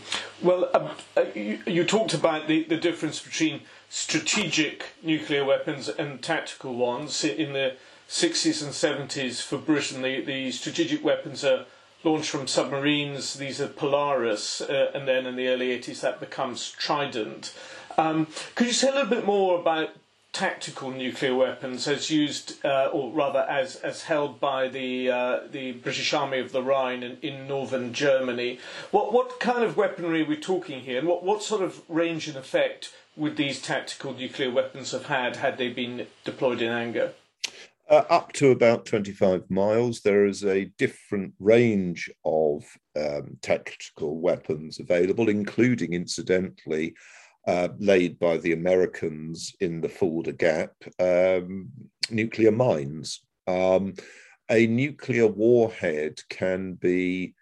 Well, 0.46 0.70
um, 0.74 0.90
uh, 1.16 1.26
you, 1.36 1.60
you, 1.68 1.84
talked 1.84 2.14
about 2.14 2.48
the, 2.48 2.64
the 2.64 2.78
difference 2.78 3.22
between 3.22 3.62
strategic 3.90 4.86
nuclear 5.04 5.46
weapons 5.46 5.88
and 5.88 6.22
tactical 6.22 6.76
ones. 6.76 7.24
In 7.24 7.54
the 7.54 7.76
60s 8.10 8.64
and 8.64 8.72
70s 9.10 9.42
for 9.42 9.58
Britain, 9.58 10.02
the, 10.02 10.22
the 10.22 10.52
strategic 10.52 11.04
weapons 11.04 11.44
are 11.44 11.66
launched 12.04 12.30
from 12.30 12.48
submarines. 12.48 13.36
These 13.36 13.60
are 13.62 13.68
Polaris, 13.68 14.62
uh, 14.62 14.92
and 14.94 15.08
then 15.08 15.26
in 15.26 15.36
the 15.36 15.48
early 15.48 15.78
80s 15.78 16.02
that 16.02 16.20
becomes 16.20 16.72
Trident. 16.72 17.54
Um, 17.98 18.28
could 18.54 18.68
you 18.68 18.74
say 18.74 18.90
a 18.90 18.92
little 18.92 19.10
bit 19.10 19.26
more 19.26 19.60
about 19.60 19.90
tactical 20.32 20.92
nuclear 20.92 21.34
weapons 21.34 21.88
as 21.88 22.12
used, 22.12 22.64
uh, 22.64 22.92
or 22.94 23.12
rather 23.12 23.40
as, 23.40 23.78
as 23.78 24.04
held 24.04 24.40
by 24.40 24.68
the 24.68 25.10
uh, 25.10 25.40
the 25.52 25.72
British 25.72 26.14
Army 26.14 26.40
of 26.40 26.52
the 26.52 26.62
Rhine 26.62 27.02
in, 27.02 27.18
in 27.24 27.48
northern 27.48 27.94
Germany? 27.94 28.60
What 28.92 29.12
what 29.12 29.40
kind 29.40 29.64
of 29.64 29.78
weaponry 29.78 30.22
are 30.22 30.26
we 30.26 30.38
talking 30.38 30.82
here, 30.82 31.00
and 31.00 31.08
what, 31.08 31.24
what 31.24 31.42
sort 31.42 31.64
of 31.64 31.82
range 31.90 32.28
and 32.28 32.38
effect 32.38 32.94
would 33.16 33.36
these 33.36 33.60
tactical 33.60 34.14
nuclear 34.14 34.52
weapons 34.52 34.92
have 34.92 35.08
had 35.08 35.38
had 35.38 35.58
they 35.58 35.70
been 35.70 36.06
deployed 36.24 36.62
in 36.62 36.72
anger? 36.72 37.14
Uh, 37.90 38.04
up 38.10 38.34
to 38.34 38.52
about 38.52 38.86
25 38.86 39.50
miles, 39.50 40.02
there 40.02 40.26
is 40.26 40.44
a 40.44 40.66
different 40.78 41.34
range 41.40 42.12
of 42.26 42.66
um, 42.98 43.38
tactical 43.42 44.20
weapons 44.20 44.78
available, 44.78 45.30
including, 45.30 45.94
incidentally, 45.94 46.94
uh, 47.48 47.70
laid 47.80 48.20
by 48.20 48.38
the 48.38 48.52
Americans 48.52 49.56
in 49.62 49.80
the 49.82 49.90
Fulda 49.90 50.34
Gap, 50.34 50.74
um, 51.00 51.70
nuclear 52.12 52.52
mines. 52.52 53.22
Um, 53.48 53.94
a 54.52 54.68
nuclear 54.68 55.28
warhead 55.28 56.20
can 56.30 56.74
be 56.74 57.34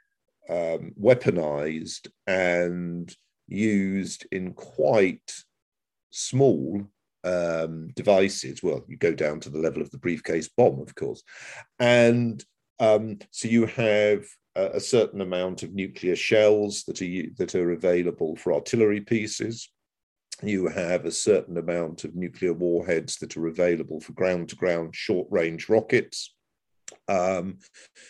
um, 0.47 0.93
weaponized 1.00 2.07
and 2.27 3.13
used 3.47 4.27
in 4.31 4.53
quite 4.53 5.33
small 6.12 6.83
um, 7.24 7.88
devices. 7.95 8.62
Well, 8.62 8.85
you 8.88 8.97
go 8.97 9.13
down 9.13 9.39
to 9.41 9.50
the 9.50 9.59
level 9.59 9.81
of 9.81 9.89
the 9.89 9.97
briefcase 9.97 10.50
bomb, 10.55 10.79
of 10.79 10.93
course. 10.93 11.24
And 11.79 12.43
um, 12.79 13.19
so 13.31 13.47
you 13.47 13.65
have 13.65 14.25
a, 14.55 14.71
a, 14.74 14.79
certain 14.79 15.21
amount 15.21 15.63
of 15.63 15.74
nuclear 15.74 16.15
shells 16.15 16.83
that 16.83 17.01
are, 17.01 17.24
that 17.38 17.55
are 17.55 17.71
available 17.71 18.35
for 18.35 18.53
artillery 18.53 19.01
pieces. 19.01 19.69
You 20.42 20.68
have 20.68 21.06
a 21.06 21.12
certain 21.12 21.58
amount 21.58 22.04
of 22.04 22.15
nuclear 22.15 22.54
warheads 22.54 23.18
that 23.18 23.38
are 23.38 23.48
available 23.48 24.00
for 24.00 24.13
ground 24.13 24.50
to 24.50 24.56
ground 24.56 24.96
short 24.96 25.27
range 25.32 25.70
rockets. 25.70 26.34
Um, 27.08 27.60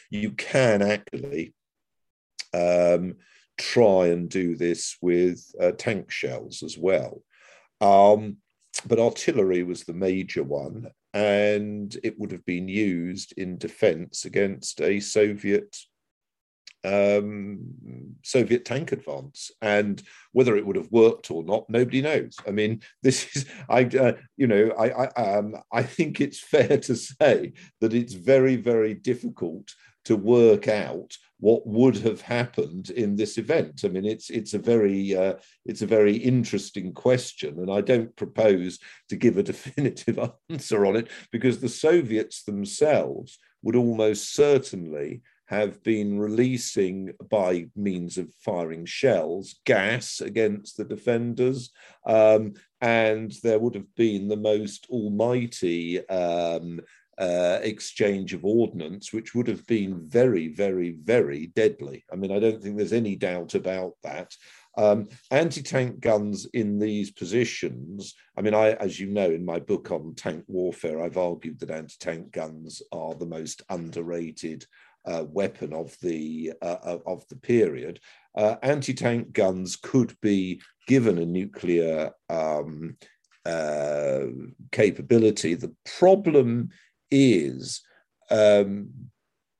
you 0.09 0.31
can 0.31 0.81
actually 0.81 1.53
um, 2.53 3.15
try 3.57 4.07
and 4.07 4.29
do 4.29 4.55
this 4.55 4.97
with 5.01 5.43
uh, 5.61 5.71
tank 5.71 6.11
shells 6.11 6.63
as 6.63 6.77
well. 6.77 7.21
Um, 7.81 8.37
but 8.85 8.99
artillery 8.99 9.63
was 9.63 9.83
the 9.83 9.93
major 9.93 10.43
one, 10.43 10.87
and 11.13 11.95
it 12.03 12.19
would 12.19 12.31
have 12.31 12.45
been 12.45 12.67
used 12.67 13.33
in 13.37 13.57
defense 13.57 14.25
against 14.25 14.81
a 14.81 14.99
Soviet 14.99 15.75
um, 16.85 17.59
Soviet 18.23 18.65
tank 18.65 18.91
advance, 18.91 19.51
and 19.61 20.01
whether 20.31 20.55
it 20.55 20.65
would 20.65 20.75
have 20.75 20.91
worked 20.91 21.31
or 21.31 21.43
not, 21.43 21.69
nobody 21.69 22.01
knows. 22.01 22.37
I 22.47 22.51
mean, 22.51 22.81
this 23.03 23.35
is 23.35 23.45
I, 23.69 23.83
uh, 23.85 24.13
you 24.37 24.47
know, 24.47 24.71
I, 24.77 25.05
I, 25.05 25.37
um, 25.37 25.55
I 25.71 25.83
think 25.83 26.21
it's 26.21 26.39
fair 26.55 26.77
to 26.77 26.95
say 26.95 27.53
that 27.81 27.93
it's 27.93 28.13
very, 28.13 28.55
very 28.55 28.93
difficult 28.93 29.73
to 30.05 30.15
work 30.15 30.67
out 30.67 31.17
what 31.39 31.67
would 31.67 31.97
have 31.97 32.21
happened 32.21 32.89
in 32.91 33.15
this 33.15 33.37
event. 33.37 33.81
I 33.83 33.89
mean, 33.89 34.05
it's 34.05 34.29
it's 34.29 34.53
a 34.53 34.59
very 34.59 35.15
uh, 35.15 35.35
it's 35.65 35.81
a 35.81 35.87
very 35.87 36.15
interesting 36.15 36.93
question, 36.93 37.59
and 37.59 37.71
I 37.71 37.81
don't 37.81 38.15
propose 38.15 38.79
to 39.09 39.15
give 39.15 39.37
a 39.37 39.43
definitive 39.51 40.19
answer 40.49 40.85
on 40.85 40.95
it 40.95 41.09
because 41.31 41.59
the 41.59 41.69
Soviets 41.69 42.43
themselves 42.43 43.37
would 43.63 43.75
almost 43.75 44.33
certainly 44.33 45.21
have 45.47 45.83
been 45.83 46.19
releasing, 46.19 47.13
by 47.29 47.67
means 47.75 48.17
of 48.17 48.33
firing 48.39 48.85
shells, 48.85 49.55
gas 49.65 50.21
against 50.21 50.77
the 50.77 50.85
defenders. 50.85 51.71
Um, 52.05 52.53
and 52.81 53.31
there 53.43 53.59
would 53.59 53.75
have 53.75 53.95
been 53.95 54.27
the 54.27 54.37
most 54.37 54.87
almighty 54.89 56.07
um, 56.09 56.81
uh, 57.17 57.59
exchange 57.61 58.33
of 58.33 58.43
ordnance, 58.43 59.13
which 59.13 59.33
would 59.33 59.47
have 59.47 59.65
been 59.67 60.01
very, 60.01 60.49
very, 60.49 60.97
very 61.03 61.47
deadly. 61.47 62.03
I 62.11 62.15
mean, 62.15 62.31
I 62.31 62.39
don't 62.39 62.61
think 62.61 62.77
there's 62.77 62.91
any 62.93 63.15
doubt 63.15 63.55
about 63.55 63.93
that. 64.03 64.35
Um, 64.77 65.07
anti-tank 65.31 66.01
guns 66.01 66.47
in 66.53 66.79
these 66.79 67.11
positions. 67.11 68.13
I 68.37 68.41
mean, 68.41 68.53
I, 68.53 68.71
as 68.73 68.99
you 68.99 69.07
know, 69.07 69.29
in 69.31 69.45
my 69.45 69.59
book 69.59 69.89
on 69.91 70.15
tank 70.15 70.43
warfare, 70.47 71.01
I've 71.01 71.17
argued 71.17 71.59
that 71.59 71.71
anti-tank 71.71 72.33
guns 72.33 72.81
are 72.91 73.15
the 73.15 73.25
most 73.25 73.61
underrated 73.69 74.65
weapon 75.29 75.73
of 75.73 75.95
the 76.01 76.53
uh, 76.61 76.97
of 77.05 77.27
the 77.29 77.35
period. 77.35 77.99
Uh, 78.35 78.55
anti-tank 78.63 79.31
guns 79.31 79.75
could 79.75 80.15
be 80.21 80.61
given 80.87 81.17
a 81.17 81.25
nuclear 81.25 82.11
um, 82.29 82.97
uh, 83.45 84.25
capability. 84.71 85.53
The 85.53 85.73
problem 85.97 86.69
is 87.11 87.81
um, 88.29 88.89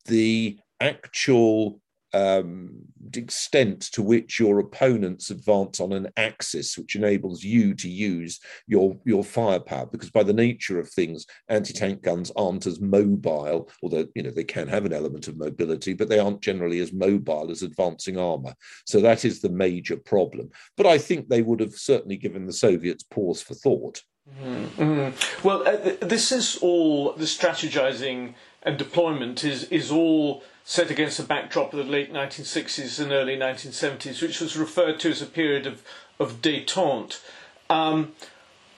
the 0.06 0.60
actual 0.80 1.80
um, 2.16 2.72
extent 3.16 3.82
to 3.82 4.02
which 4.02 4.40
your 4.40 4.60
opponents 4.60 5.30
advance 5.30 5.80
on 5.80 5.92
an 5.92 6.08
axis, 6.18 6.78
which 6.78 6.96
enables 6.96 7.44
you 7.44 7.74
to 7.76 7.90
use 7.90 8.40
your 8.68 8.98
your 9.06 9.24
firepower. 9.24 9.86
Because 9.86 10.10
by 10.10 10.24
the 10.24 10.34
nature 10.34 10.80
of 10.80 10.90
things, 10.90 11.26
anti-tank 11.50 12.02
guns 12.02 12.32
aren't 12.36 12.66
as 12.66 12.80
mobile, 12.80 13.70
although 13.84 14.08
you 14.16 14.24
know 14.24 14.32
they 14.32 14.44
can 14.44 14.68
have 14.68 14.86
an 14.86 14.94
element 14.94 15.28
of 15.28 15.38
mobility, 15.38 15.94
but 15.94 16.10
they 16.10 16.20
aren't 16.20 16.42
generally 16.42 16.80
as 16.80 16.94
mobile 16.94 17.52
as 17.52 17.62
advancing 17.62 18.18
armor. 18.18 18.56
So 18.86 19.02
that 19.02 19.26
is 19.26 19.42
the 19.42 19.50
major 19.50 19.98
problem. 19.98 20.50
But 20.78 20.86
I 20.86 20.98
think 20.98 21.28
they 21.28 21.42
would 21.42 21.60
have 21.60 21.76
certainly 21.76 22.18
given 22.18 22.46
the 22.46 22.54
Soviets 22.54 23.04
pause 23.04 23.42
for 23.42 23.56
thought. 23.56 24.02
Mm-hmm. 24.42 25.48
Well, 25.48 25.68
uh, 25.68 25.92
this 26.02 26.32
is 26.32 26.58
all 26.62 27.14
the 27.14 27.26
strategizing 27.26 28.34
and 28.64 28.78
deployment 28.78 29.44
is 29.44 29.66
is 29.66 29.92
all 29.92 30.44
set 30.66 30.90
against 30.90 31.18
the 31.18 31.24
backdrop 31.24 31.72
of 31.74 31.78
the 31.78 31.92
late 31.92 32.12
1960s 32.12 33.00
and 33.00 33.12
early 33.12 33.38
1970s, 33.38 34.22
which 34.22 34.42
was 34.42 34.58
referred 34.58 35.00
to 35.00 35.12
as 35.12 35.22
a 35.22 35.28
period 35.28 35.66
of 35.66 35.82
of 36.20 36.42
détente. 36.42 37.22
Um, 37.70 38.14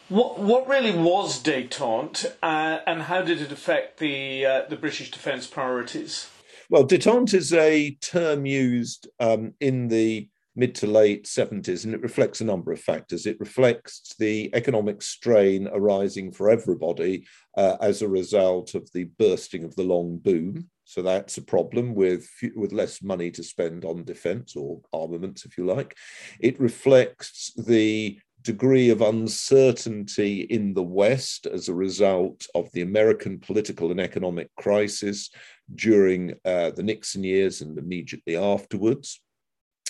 what 0.10 0.38
what 0.38 0.67
really 0.67 0.91
was 0.91 1.41
détente, 1.41 2.34
uh, 2.44 2.79
and 2.86 3.03
how 3.03 3.22
did 3.22 3.41
it 3.41 3.51
affect 3.51 4.00
the 4.00 4.46
uh, 4.46 4.62
the 4.70 4.75
British 4.75 5.10
defence 5.12 5.48
priorities? 5.48 6.29
Well, 6.70 6.86
détente 6.86 7.34
is 7.34 7.54
a 7.54 7.95
term 8.02 8.45
used 8.45 9.08
um, 9.19 9.54
in 9.62 9.88
the 9.88 10.30
mid 10.58 10.76
to 10.76 10.88
late 10.88 11.26
70s, 11.26 11.86
and 11.86 11.93
it 11.93 12.02
reflects 12.02 12.41
a 12.41 12.45
number 12.45 12.71
of 12.73 12.82
factors. 12.82 13.26
It 13.26 13.39
reflects 13.39 14.15
the 14.19 14.50
economic 14.54 15.02
strain 15.04 15.69
arising 15.71 16.32
for 16.32 16.50
everybody 16.50 17.26
uh, 17.56 17.78
as 17.80 18.02
a 18.02 18.10
result 18.10 18.73
of 18.76 18.91
the 18.91 19.06
bursting 19.19 19.63
of 19.63 19.76
the 19.76 19.84
long 19.84 20.17
boom. 20.17 20.69
So 20.88 21.02
that's 21.02 21.38
a 21.38 21.41
problem 21.41 21.93
with, 21.95 22.30
with 22.56 22.71
less 22.71 23.04
money 23.04 23.30
to 23.32 23.43
spend 23.43 23.84
on 23.84 24.06
defense 24.06 24.56
or 24.56 24.80
armaments, 24.93 25.43
if 25.43 25.58
you 25.58 25.65
like. 25.65 25.97
It 26.39 26.58
reflects 26.62 27.52
the 27.58 28.17
degree 28.41 28.89
of 28.89 29.02
uncertainty 29.02 30.41
in 30.43 30.73
the 30.73 30.84
West 30.84 31.45
as 31.45 31.67
a 31.67 31.73
result 31.73 32.47
of 32.56 32.71
the 32.71 32.84
American 32.84 33.38
political 33.38 33.91
and 33.91 34.00
economic 34.00 34.50
crisis 34.56 35.30
during 35.76 36.34
uh, 36.45 36.71
the 36.71 36.84
Nixon 36.84 37.26
years 37.26 37.60
and 37.60 37.78
immediately 37.78 38.38
afterwards 38.38 39.19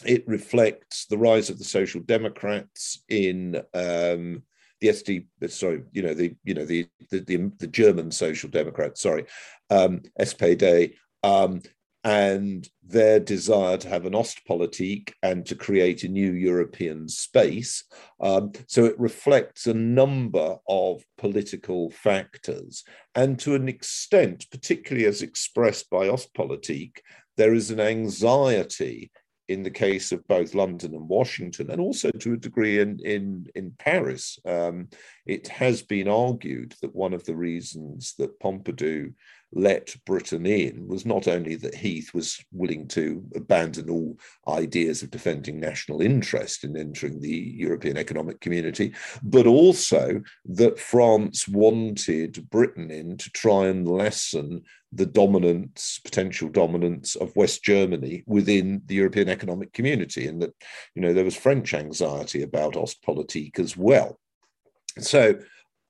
it 0.06 0.28
reflects 0.28 1.06
the 1.06 1.18
rise 1.18 1.50
of 1.50 1.58
the 1.58 1.64
Social 1.64 2.02
Democrats 2.02 3.04
in 3.10 3.56
um, 3.74 4.44
the 4.82 4.90
SD. 4.90 5.26
Sorry, 5.50 5.84
you 5.92 6.02
know 6.02 6.14
the 6.14 6.36
you 6.44 6.54
know 6.54 6.66
the 6.66 6.88
the, 7.10 7.20
the, 7.20 7.52
the 7.60 7.68
German 7.68 8.12
Social 8.12 8.50
Democrats. 8.50 9.02
Sorry, 9.02 9.26
um, 9.70 10.02
SPD. 10.20 10.94
Um, 11.24 11.62
and 12.04 12.70
their 12.84 13.20
desire 13.20 13.76
to 13.76 13.90
have 13.90 14.06
an 14.06 14.14
Ostpolitik 14.14 15.12
and 15.24 15.46
to 15.46 15.56
create 15.56 16.04
a 16.04 16.08
new 16.08 16.32
European 16.32 17.10
space. 17.10 17.84
Um, 18.22 18.54
so 18.68 18.86
it 18.86 18.98
reflects 18.98 19.68
a 19.68 19.74
number 19.74 20.56
of 20.70 21.04
political 21.18 21.90
factors. 21.92 22.86
And 23.14 23.38
to 23.40 23.56
an 23.56 23.68
extent, 23.68 24.46
particularly 24.50 25.06
as 25.06 25.22
expressed 25.22 25.90
by 25.90 26.08
Ostpolitik, 26.08 27.00
there 27.36 27.54
is 27.54 27.72
an 27.72 27.82
anxiety 27.82 29.12
in 29.48 29.64
the 29.64 29.72
case 29.72 30.12
of 30.12 30.28
both 30.28 30.56
London 30.56 30.94
and 30.94 31.08
Washington, 31.08 31.72
and 31.72 31.80
also 31.80 32.12
to 32.12 32.34
a 32.34 32.38
degree 32.38 32.80
in 32.80 33.00
in 33.00 33.48
in 33.56 33.72
Paris. 33.78 34.40
Um, 34.46 34.90
it 35.26 35.48
has 35.48 35.82
been 35.82 36.08
argued 36.08 36.76
that 36.82 36.96
one 36.96 37.14
of 37.14 37.26
the 37.26 37.36
reasons 37.36 38.14
that 38.18 38.40
Pompidou 38.40 39.14
let 39.54 39.96
Britain 40.06 40.46
in 40.46 40.88
was 40.88 41.06
not 41.06 41.28
only 41.28 41.56
that 41.56 41.76
Heath 41.76 42.14
was 42.14 42.44
willing 42.52 42.88
to 42.90 43.24
abandon 43.36 43.90
all 43.90 44.18
ideas 44.48 45.04
of 45.04 45.10
defending 45.10 45.60
national 45.60 46.02
interest 46.02 46.64
in 46.64 46.76
entering 46.76 47.22
the 47.22 47.54
European 47.56 47.98
Economic 47.98 48.42
Community, 48.42 48.94
but 49.24 49.48
also 49.48 50.22
that 50.46 50.80
France 50.80 51.48
wanted 51.48 52.50
Britain 52.50 52.92
in 52.92 53.18
to 53.18 53.30
try 53.32 53.68
and 53.68 53.88
lessen 53.88 54.64
the 54.98 55.06
dominance, 55.06 56.00
potential 56.04 56.50
dominance 56.50 57.16
of 57.16 57.36
West 57.36 57.64
Germany 57.64 58.24
within 58.26 58.82
the 58.88 58.96
European 58.96 59.30
Economic 59.30 59.72
Community, 59.72 60.28
and 60.28 60.42
that 60.42 60.54
you 60.96 61.02
know 61.02 61.14
there 61.14 61.24
was 61.24 61.36
French 61.36 61.74
anxiety 61.74 62.42
about 62.42 62.74
Ostpolitik 62.74 63.60
as 63.60 63.78
well. 63.78 64.20
So 65.00 65.40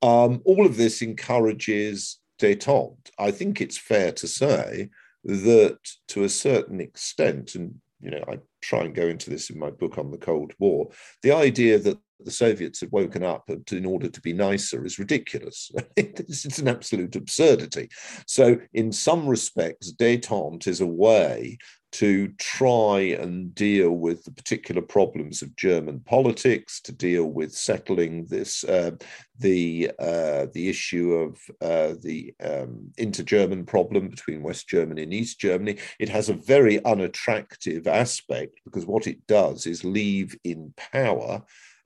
um, 0.02 0.42
all 0.46 0.66
of 0.66 0.78
this 0.78 1.02
encourages 1.02 2.20
détente. 2.40 3.10
I 3.18 3.32
think 3.32 3.62
it's 3.62 3.78
fair 3.78 4.12
to 4.12 4.28
say 4.28 4.90
that 5.24 5.80
to 6.10 6.24
a 6.24 6.30
certain 6.30 6.82
extent, 6.82 7.56
and 7.56 7.76
you 8.02 8.12
know, 8.12 8.24
I 8.28 8.40
try 8.62 8.82
and 8.82 8.94
go 8.94 9.08
into 9.08 9.30
this 9.30 9.50
in 9.50 9.58
my 9.58 9.72
book 9.72 9.98
on 9.98 10.12
the 10.12 10.18
Cold 10.18 10.54
War, 10.60 10.90
the 11.24 11.32
idea 11.32 11.80
that 11.80 11.98
the 12.20 12.32
Soviets 12.32 12.82
had 12.82 12.92
woken 12.92 13.24
up 13.24 13.50
in 13.72 13.86
order 13.86 14.10
to 14.10 14.22
be 14.22 14.34
nicer 14.34 14.86
is 14.86 15.00
ridiculous. 15.00 15.72
it's 15.96 16.60
an 16.60 16.68
absolute 16.68 17.16
absurdity. 17.16 17.90
So, 18.26 18.60
in 18.74 18.92
some 18.92 19.28
respects, 19.28 19.94
détente 19.94 20.68
is 20.68 20.82
a 20.82 20.88
way 20.88 21.58
to 21.94 22.28
try 22.38 23.00
and 23.00 23.56
deal 23.56 23.92
with 23.92 24.24
the 24.24 24.32
particular 24.32 24.82
problems 24.82 25.42
of 25.42 25.56
German 25.56 26.02
politics, 26.02 26.82
to 26.82 26.92
deal 26.92 27.26
with 27.26 27.54
settling 27.54 28.26
this 28.26 28.64
uh, 28.66 28.92
the 29.40 29.92
uh, 29.98 30.48
the 30.54 30.70
issue 30.70 31.14
of 31.14 31.40
uh, 31.62 31.96
the 32.02 32.34
um, 32.44 32.92
inter-German 32.98 33.66
problem 33.66 34.10
between 34.10 34.44
West 34.44 34.68
Germany 34.68 35.04
and 35.04 35.14
East 35.14 35.40
Germany. 35.40 35.78
It 36.00 36.10
has 36.10 36.30
a 36.30 36.34
very 36.34 36.84
unattractive 36.84 37.88
aspect 37.88 38.60
because 38.66 38.86
what 38.86 39.08
it 39.08 39.26
does 39.28 39.66
is 39.66 39.86
leave 39.86 40.38
in 40.44 40.74
power 40.92 41.44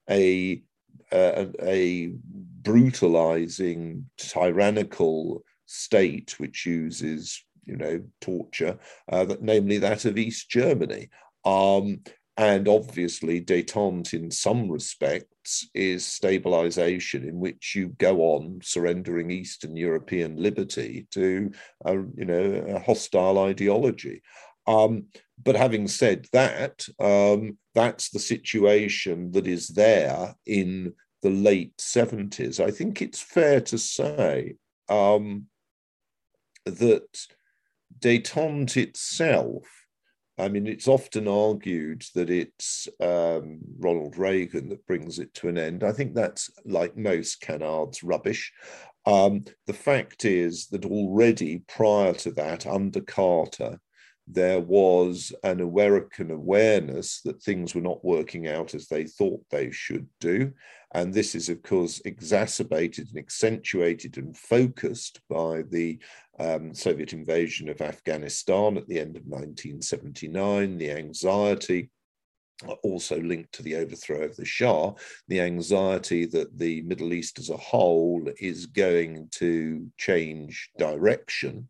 a 0.10 0.62
a, 1.14 1.50
a 1.62 2.14
brutalizing, 2.64 4.10
tyrannical 4.18 5.44
state 5.66 6.36
which 6.38 6.66
uses 6.66 7.44
you 7.66 7.78
know, 7.78 8.02
torture, 8.20 8.78
uh, 9.12 9.26
that, 9.26 9.42
namely 9.42 9.78
that 9.78 10.06
of 10.06 10.18
East 10.18 10.50
Germany. 10.50 11.10
Um, 11.46 12.02
and 12.38 12.68
obviously, 12.68 13.42
detente 13.42 14.14
in 14.14 14.32
some 14.32 14.70
respects 14.72 15.68
is 15.74 16.06
stabilization, 16.06 17.28
in 17.28 17.40
which 17.40 17.76
you 17.76 17.90
go 18.00 18.22
on 18.22 18.60
surrendering 18.64 19.30
Eastern 19.32 19.76
European 19.76 20.38
liberty 20.38 21.08
to, 21.12 21.52
a, 21.86 21.94
you 21.94 22.26
know, 22.26 22.66
a 22.70 22.80
hostile 22.80 23.38
ideology. 23.40 24.22
Um, 24.72 25.06
but 25.44 25.56
having 25.56 25.88
said 25.88 26.28
that, 26.34 26.88
um, 27.00 27.58
that's 27.74 28.10
the 28.10 28.20
situation 28.20 29.32
that 29.32 29.48
is 29.48 29.70
there 29.70 30.36
in 30.46 30.94
the 31.22 31.30
late 31.30 31.76
70s, 31.78 32.60
I 32.60 32.72
think 32.72 33.02
it's 33.02 33.22
fair 33.22 33.62
to 33.62 33.78
say 33.78 34.56
um, 34.90 35.48
that 36.66 37.28
detente 38.00 38.78
itself, 38.78 39.64
I 40.38 40.48
mean, 40.48 40.66
it's 40.68 40.88
often 40.88 41.28
argued 41.28 42.04
that 42.16 42.30
it's 42.30 42.88
um, 43.00 43.60
Ronald 43.80 44.18
Reagan 44.18 44.70
that 44.70 44.86
brings 44.88 45.20
it 45.20 45.34
to 45.36 45.50
an 45.50 45.58
end. 45.58 45.84
I 45.84 45.92
think 45.92 46.16
that's, 46.16 46.50
like 46.66 46.98
most 46.98 47.42
canards, 47.42 48.04
rubbish. 48.04 48.52
Um, 49.06 49.44
the 49.68 49.74
fact 49.74 50.26
is 50.26 50.68
that 50.68 50.86
already 50.86 51.64
prior 51.68 52.14
to 52.14 52.32
that, 52.32 52.66
under 52.66 53.02
Carter, 53.02 53.80
there 54.32 54.60
was 54.62 55.34
an 55.44 55.60
American 55.60 56.32
awareness 56.32 57.22
that 57.22 57.44
things 57.44 57.76
were 57.76 57.82
not 57.82 58.04
working 58.04 58.48
out 58.48 58.74
as 58.74 58.88
they 58.88 59.06
thought 59.06 59.44
they 59.50 59.72
should 59.72 60.08
do. 60.20 60.52
And 60.94 61.14
this 61.14 61.36
is, 61.36 61.50
of 61.50 61.62
course, 61.62 62.02
exacerbated 62.06 63.10
and 63.10 63.18
accentuated 63.18 64.18
and 64.18 64.38
focused 64.38 65.22
by 65.30 65.64
the 65.70 66.00
um, 66.40 66.74
Soviet 66.74 67.14
invasion 67.14 67.70
of 67.70 67.82
Afghanistan 67.82 68.78
at 68.78 68.88
the 68.88 69.00
end 69.00 69.16
of 69.16 69.24
1979, 69.26 70.78
the 70.78 70.92
anxiety 70.92 71.90
also 72.84 73.20
linked 73.20 73.54
to 73.54 73.64
the 73.64 73.76
overthrow 73.76 74.22
of 74.22 74.36
the 74.36 74.46
Shah, 74.46 74.94
the 75.28 75.42
anxiety 75.42 76.26
that 76.28 76.58
the 76.58 76.82
Middle 76.84 77.14
East 77.14 77.40
as 77.40 77.50
a 77.50 77.58
whole 77.58 78.30
is 78.40 78.66
going 78.68 79.30
to 79.34 79.88
change 79.98 80.70
direction. 80.78 81.70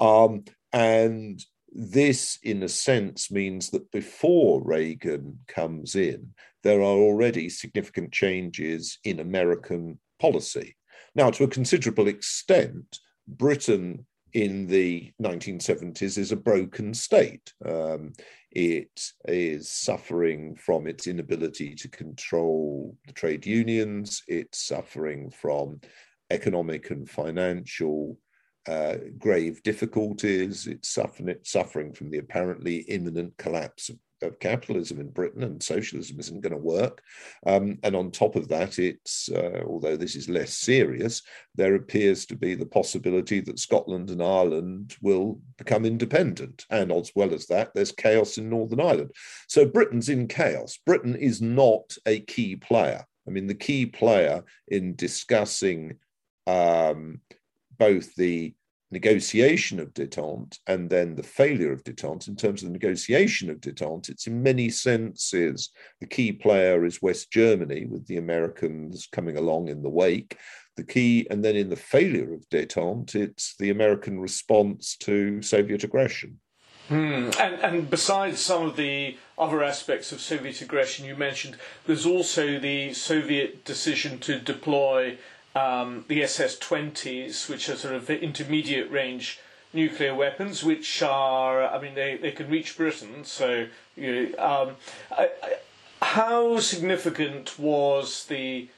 Um, 0.00 0.44
and 0.72 1.44
this, 1.74 2.38
in 2.42 2.62
a 2.62 2.68
sense, 2.68 3.30
means 3.30 3.70
that 3.70 3.90
before 3.90 4.62
Reagan 4.62 5.40
comes 5.48 5.96
in, 5.96 6.30
there 6.62 6.80
are 6.80 6.84
already 6.84 7.48
significant 7.48 8.12
changes 8.12 8.98
in 9.04 9.20
American 9.20 9.98
policy. 10.20 10.76
Now, 11.14 11.30
to 11.30 11.44
a 11.44 11.48
considerable 11.48 12.08
extent, 12.08 12.98
Britain 13.26 14.06
in 14.32 14.66
the 14.66 15.12
1970s 15.22 16.18
is 16.18 16.32
a 16.32 16.36
broken 16.36 16.92
state. 16.92 17.52
Um, 17.64 18.12
it 18.50 19.12
is 19.26 19.70
suffering 19.70 20.56
from 20.56 20.86
its 20.86 21.06
inability 21.06 21.74
to 21.76 21.88
control 21.88 22.96
the 23.06 23.12
trade 23.12 23.46
unions, 23.46 24.22
it's 24.28 24.66
suffering 24.66 25.30
from 25.30 25.80
economic 26.30 26.90
and 26.90 27.08
financial 27.08 28.18
uh, 28.66 28.96
grave 29.18 29.62
difficulties. 29.62 30.66
It's 30.66 30.88
suffering, 30.88 31.36
suffering 31.42 31.92
from 31.92 32.10
the 32.10 32.18
apparently 32.18 32.78
imminent 32.78 33.36
collapse 33.36 33.90
of, 33.90 33.98
of, 34.22 34.38
capitalism 34.38 35.00
in 35.00 35.10
Britain, 35.10 35.42
and 35.42 35.62
socialism 35.62 36.18
isn't 36.18 36.40
going 36.40 36.54
to 36.54 36.58
work. 36.58 37.02
Um, 37.46 37.78
and 37.82 37.94
on 37.94 38.10
top 38.10 38.36
of 38.36 38.48
that, 38.48 38.78
it's 38.78 39.28
uh, 39.28 39.62
although 39.66 39.96
this 39.96 40.16
is 40.16 40.30
less 40.30 40.54
serious, 40.54 41.20
there 41.54 41.74
appears 41.74 42.24
to 42.26 42.36
be 42.36 42.54
the 42.54 42.64
possibility 42.64 43.40
that 43.40 43.58
Scotland 43.58 44.08
and 44.08 44.22
Ireland 44.22 44.96
will 45.02 45.40
become 45.58 45.84
independent. 45.84 46.64
And 46.70 46.90
as 46.90 47.12
well 47.14 47.34
as 47.34 47.46
that, 47.48 47.72
there's 47.74 47.92
chaos 47.92 48.38
in 48.38 48.48
Northern 48.48 48.80
Ireland. 48.80 49.10
So 49.46 49.66
Britain's 49.66 50.08
in 50.08 50.26
chaos. 50.26 50.78
Britain 50.86 51.16
is 51.16 51.42
not 51.42 51.96
a 52.06 52.20
key 52.20 52.56
player. 52.56 53.04
I 53.26 53.30
mean, 53.30 53.46
the 53.46 53.54
key 53.54 53.86
player 53.86 54.42
in 54.68 54.96
discussing 54.96 55.98
um, 56.46 57.20
both 57.78 58.14
the 58.14 58.54
negotiation 58.90 59.80
of 59.80 59.92
detente 59.92 60.58
and 60.66 60.88
then 60.88 61.16
the 61.16 61.22
failure 61.22 61.72
of 61.72 61.82
detente. 61.84 62.28
In 62.28 62.36
terms 62.36 62.62
of 62.62 62.68
the 62.68 62.72
negotiation 62.72 63.50
of 63.50 63.60
detente, 63.60 64.08
it's 64.08 64.26
in 64.26 64.42
many 64.42 64.70
senses 64.70 65.70
the 66.00 66.06
key 66.06 66.32
player 66.32 66.84
is 66.84 67.02
West 67.02 67.30
Germany, 67.30 67.86
with 67.86 68.06
the 68.06 68.16
Americans 68.16 69.08
coming 69.10 69.36
along 69.36 69.68
in 69.68 69.82
the 69.82 69.90
wake. 69.90 70.38
The 70.76 70.84
key, 70.84 71.26
and 71.30 71.44
then 71.44 71.56
in 71.56 71.70
the 71.70 71.76
failure 71.76 72.32
of 72.34 72.48
detente, 72.48 73.14
it's 73.16 73.54
the 73.58 73.70
American 73.70 74.18
response 74.20 74.96
to 74.98 75.42
Soviet 75.42 75.84
aggression. 75.84 76.40
Hmm. 76.88 77.30
And, 77.40 77.54
and 77.62 77.90
besides 77.90 78.40
some 78.40 78.66
of 78.66 78.76
the 78.76 79.16
other 79.38 79.62
aspects 79.62 80.12
of 80.12 80.20
Soviet 80.20 80.60
aggression 80.60 81.06
you 81.06 81.16
mentioned, 81.16 81.56
there's 81.86 82.04
also 82.04 82.58
the 82.58 82.92
Soviet 82.92 83.64
decision 83.64 84.18
to 84.20 84.38
deploy 84.38 85.18
um, 85.54 86.04
the 86.08 86.22
SS 86.22 86.58
20s, 86.58 87.48
which 87.48 87.68
are 87.68 87.76
sort 87.76 87.94
of 87.94 88.10
intermediate 88.10 88.90
range 88.90 89.40
nuclear 89.72 90.14
weapons, 90.14 90.62
which 90.62 91.02
are, 91.02 91.64
I 91.66 91.80
mean, 91.80 91.94
they, 91.94 92.16
they 92.16 92.30
can 92.30 92.48
reach 92.48 92.76
Britain. 92.76 93.24
So, 93.24 93.66
you 93.96 94.30
know, 94.36 94.44
um, 94.44 94.76
I, 95.10 95.30
I, 95.42 95.54
how 96.02 96.60
significant 96.60 97.58
was 97.58 98.26
the 98.26 98.68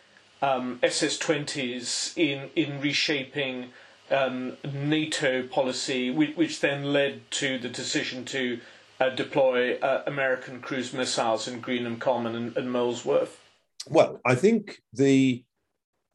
um, 0.42 0.78
SS 0.82 1.18
20s 1.18 2.16
in, 2.16 2.50
in 2.56 2.80
reshaping 2.80 3.70
um, 4.10 4.56
NATO 4.72 5.46
policy, 5.46 6.10
which, 6.10 6.36
which, 6.36 6.60
then 6.60 6.92
led 6.92 7.28
to 7.32 7.58
the 7.58 7.68
decision 7.68 8.24
to 8.26 8.60
uh, 9.00 9.10
deploy 9.10 9.76
uh, 9.78 10.02
American 10.06 10.60
cruise 10.60 10.92
missiles 10.92 11.48
in 11.48 11.60
Greenham 11.60 11.98
Common 11.98 12.34
and, 12.34 12.56
and 12.56 12.70
Molesworth? 12.70 13.40
Well, 13.88 14.20
I 14.24 14.34
think 14.34 14.82
the 14.92 15.44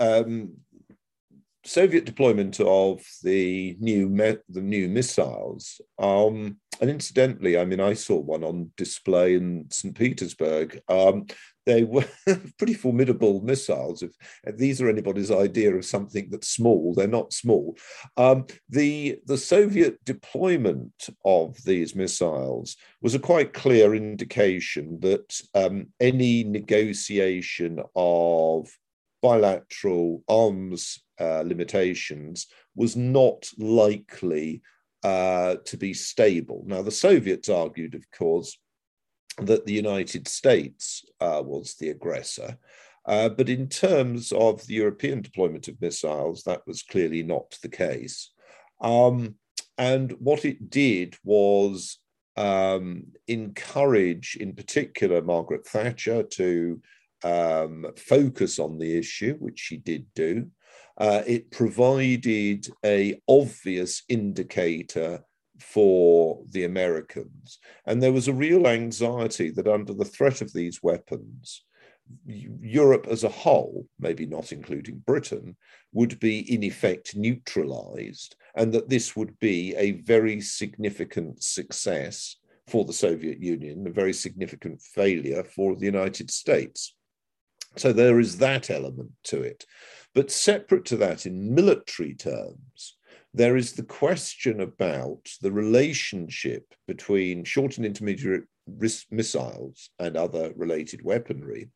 um, 0.02 0.54
Soviet 1.64 2.06
deployment 2.06 2.60
of 2.60 3.04
the 3.24 3.78
new 3.80 4.10
the 4.50 4.62
new 4.62 4.90
missiles, 4.90 5.80
um, 6.00 6.58
and 6.82 6.90
incidentally, 6.90 7.60
I 7.60 7.66
mean, 7.66 7.80
I 7.80 7.94
saw 7.94 8.18
one 8.18 8.44
on 8.44 8.72
display 8.76 9.36
in 9.36 9.68
St. 9.70 9.96
Petersburg. 9.96 10.82
Um, 10.90 11.28
they 11.68 11.84
were 11.84 12.06
pretty 12.58 12.74
formidable 12.74 13.42
missiles. 13.42 14.02
If, 14.02 14.12
if, 14.44 14.58
these 14.58 14.82
are 14.82 14.90
anybody's 14.90 15.30
idea 15.30 15.76
of 15.76 15.86
something 15.86 16.30
that's 16.32 16.48
small, 16.48 16.96
they're 16.96 17.08
not 17.08 17.34
small. 17.34 17.78
Um, 18.18 18.48
the 18.68 19.20
the 19.28 19.38
Soviet 19.38 20.04
deployment 20.04 21.10
of 21.24 21.56
these 21.64 21.96
missiles 21.96 22.76
was 23.04 23.14
a 23.14 23.20
quite 23.20 23.54
clear 23.54 23.94
indication 23.94 25.00
that 25.02 25.40
um, 25.54 25.90
any 26.00 26.44
negotiation 26.44 27.80
of 27.96 28.68
bilateral 29.22 30.24
arms 30.28 31.04
uh, 31.20 31.44
limitations 31.46 32.48
was 32.76 32.96
not 32.96 33.50
likely 33.58 34.62
uh, 35.04 35.56
to 35.66 35.78
be 35.78 35.94
stable. 35.94 36.64
Now, 36.66 36.82
the 36.82 36.92
Soviets 36.92 37.50
argued, 37.50 37.96
of 37.96 38.10
course, 38.12 38.58
that 39.38 39.66
the 39.66 39.74
United 39.74 40.28
States 40.28 41.04
uh, 41.20 41.42
was 41.44 41.76
the 41.76 41.90
aggressor. 41.90 42.58
Uh, 43.06 43.30
but 43.30 43.50
in 43.50 43.68
terms 43.68 44.32
of 44.32 44.66
the 44.68 44.76
European 44.76 45.22
deployment 45.22 45.68
of 45.68 45.82
missiles, 45.82 46.44
that 46.44 46.62
was 46.68 46.84
clearly 46.84 47.24
not 47.24 47.58
the 47.62 47.70
case. 47.70 48.32
Um, 48.80 49.36
and 49.78 50.12
what 50.20 50.46
it 50.46 50.70
did 50.70 51.16
was 51.24 51.98
um, 52.38 53.06
encourage, 53.28 54.38
in 54.40 54.54
particular, 54.54 55.22
Margaret 55.22 55.66
Thatcher 55.66 56.24
to 56.24 56.82
um, 57.24 57.86
focus 57.98 58.60
on 58.60 58.78
the 58.78 58.98
issue, 58.98 59.36
which 59.40 59.60
she 59.60 59.78
did 59.78 60.06
do. 60.16 60.48
Uh, 60.98 61.22
it 61.26 61.52
provided 61.52 62.68
a 62.86 63.20
obvious 63.28 64.04
indicator 64.10 65.24
for 65.60 66.44
the 66.52 66.64
Americans, 66.64 67.60
and 67.86 68.02
there 68.02 68.14
was 68.14 68.28
a 68.28 68.34
real 68.34 68.68
anxiety 68.68 69.52
that 69.52 69.68
under 69.68 69.94
the 69.94 70.06
threat 70.06 70.42
of 70.42 70.52
these 70.54 70.82
weapons, 70.82 71.64
Europe 72.26 73.08
as 73.10 73.24
a 73.24 73.30
whole, 73.30 73.88
maybe 74.00 74.26
not 74.26 74.52
including 74.52 75.04
Britain, 75.06 75.56
would 75.94 76.20
be 76.20 76.40
in 76.54 76.64
effect 76.64 77.16
neutralized, 77.16 78.36
and 78.56 78.74
that 78.74 78.90
this 78.90 79.16
would 79.16 79.38
be 79.40 79.76
a 79.76 79.92
very 80.02 80.42
significant 80.42 81.42
success 81.44 82.38
for 82.68 82.86
the 82.86 82.94
Soviet 82.94 83.40
Union, 83.40 83.86
a 83.88 83.92
very 83.92 84.14
significant 84.14 84.82
failure 84.82 85.44
for 85.44 85.76
the 85.76 85.86
United 85.86 86.30
States. 86.32 86.96
So 87.78 87.94
there 87.94 88.20
is 88.20 88.38
that 88.38 88.70
element 88.70 89.12
to 89.26 89.42
it. 89.42 89.66
But 90.14 90.32
separate 90.32 90.86
to 90.86 90.98
that, 90.98 91.26
in 91.26 91.56
military 91.56 92.14
terms, 92.14 92.98
there 93.34 93.56
is 93.56 93.74
the 93.74 93.84
question 93.84 94.60
about 94.60 95.30
the 95.42 95.52
relationship 95.52 96.74
between 96.86 97.46
short 97.46 97.78
and 97.78 97.86
intermediate 97.86 98.44
missiles 99.10 99.90
and 100.00 100.16
other 100.16 100.52
related 100.56 101.04
weaponry, 101.04 101.70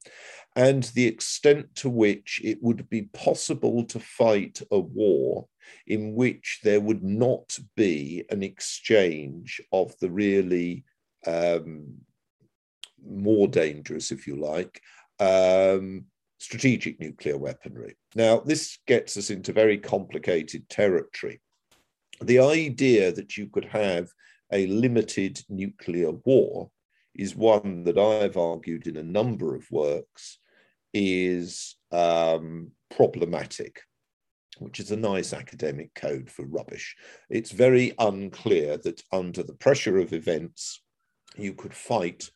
and 0.55 0.83
the 0.83 1.05
extent 1.05 1.73
to 1.75 1.89
which 1.89 2.41
it 2.43 2.61
would 2.61 2.89
be 2.89 3.03
possible 3.03 3.83
to 3.85 3.99
fight 3.99 4.61
a 4.71 4.79
war 4.79 5.47
in 5.87 6.13
which 6.13 6.59
there 6.63 6.81
would 6.81 7.03
not 7.03 7.57
be 7.75 8.23
an 8.29 8.43
exchange 8.43 9.61
of 9.71 9.97
the 9.99 10.09
really 10.11 10.83
um, 11.25 11.85
more 13.03 13.47
dangerous, 13.47 14.11
if 14.11 14.27
you 14.27 14.35
like, 14.35 14.81
um, 15.19 16.05
strategic 16.37 16.99
nuclear 16.99 17.37
weaponry. 17.37 17.95
Now, 18.15 18.39
this 18.39 18.79
gets 18.87 19.17
us 19.17 19.29
into 19.29 19.53
very 19.53 19.77
complicated 19.77 20.69
territory. 20.69 21.41
The 22.21 22.39
idea 22.39 23.11
that 23.11 23.35
you 23.37 23.47
could 23.47 23.65
have 23.65 24.09
a 24.51 24.67
limited 24.67 25.41
nuclear 25.49 26.11
war 26.11 26.69
is 27.13 27.35
one 27.35 27.83
that 27.85 27.97
I've 27.97 28.37
argued 28.37 28.87
in 28.87 28.97
a 28.97 29.03
number 29.03 29.55
of 29.55 29.69
works 29.71 30.37
is 30.93 31.75
um, 31.91 32.71
problematic, 32.95 33.81
which 34.59 34.79
is 34.79 34.91
a 34.91 34.97
nice 34.97 35.33
academic 35.33 35.93
code 35.95 36.29
for 36.29 36.45
rubbish. 36.45 36.95
It's 37.29 37.51
very 37.51 37.93
unclear 37.99 38.77
that 38.77 39.01
under 39.11 39.43
the 39.43 39.55
pressure 39.55 39.97
of 39.97 40.13
events, 40.13 40.81
you 41.37 41.53
could 41.53 41.73
fight 41.73 42.29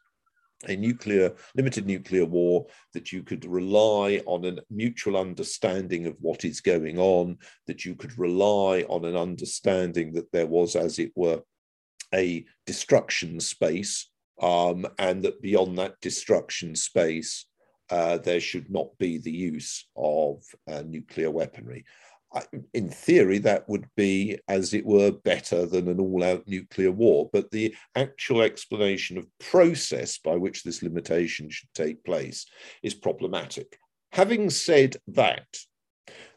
a 0.68 0.76
nuclear 0.76 1.34
limited 1.56 1.86
nuclear 1.86 2.26
war 2.26 2.66
that 2.94 3.14
you 3.14 3.24
could 3.24 3.46
rely 3.46 4.22
on 4.26 4.46
a 4.46 4.58
mutual 4.70 5.16
understanding 5.16 6.06
of 6.06 6.16
what 6.20 6.44
is 6.44 6.60
going 6.60 7.00
on 7.00 7.38
that 7.68 7.86
you 7.86 7.96
could 7.96 8.18
rely 8.20 8.82
on 8.90 9.06
an 9.06 9.16
understanding 9.16 10.12
that 10.12 10.30
there 10.32 10.48
was 10.48 10.76
as 10.76 11.00
it 11.00 11.12
were 11.16 11.42
a 12.14 12.46
destruction 12.66 13.40
space 13.40 14.10
um, 14.42 14.86
and 14.98 15.24
that 15.24 15.42
beyond 15.42 15.78
that 15.78 16.00
destruction 16.02 16.76
space 16.76 17.46
uh, 17.90 18.18
there 18.18 18.40
should 18.40 18.70
not 18.70 18.90
be 18.98 19.18
the 19.18 19.32
use 19.32 19.88
of 19.96 20.44
uh, 20.68 20.84
nuclear 20.86 21.32
weaponry 21.32 21.86
in 22.74 22.90
theory, 22.90 23.40
that 23.40 23.68
would 23.68 23.88
be, 23.96 24.38
as 24.48 24.74
it 24.74 24.86
were, 24.86 25.12
better 25.12 25.66
than 25.66 25.88
an 25.88 26.00
all 26.00 26.24
out 26.24 26.48
nuclear 26.48 26.92
war. 26.92 27.30
But 27.32 27.52
the 27.52 27.76
actual 27.96 28.42
explanation 28.42 29.18
of 29.18 29.28
process 29.40 30.18
by 30.18 30.36
which 30.36 30.64
this 30.64 30.84
limitation 30.84 31.50
should 31.50 31.74
take 31.74 32.04
place 32.04 32.46
is 32.84 32.94
problematic. 32.94 33.78
Having 34.12 34.52
said 34.52 34.98
that, 35.08 35.48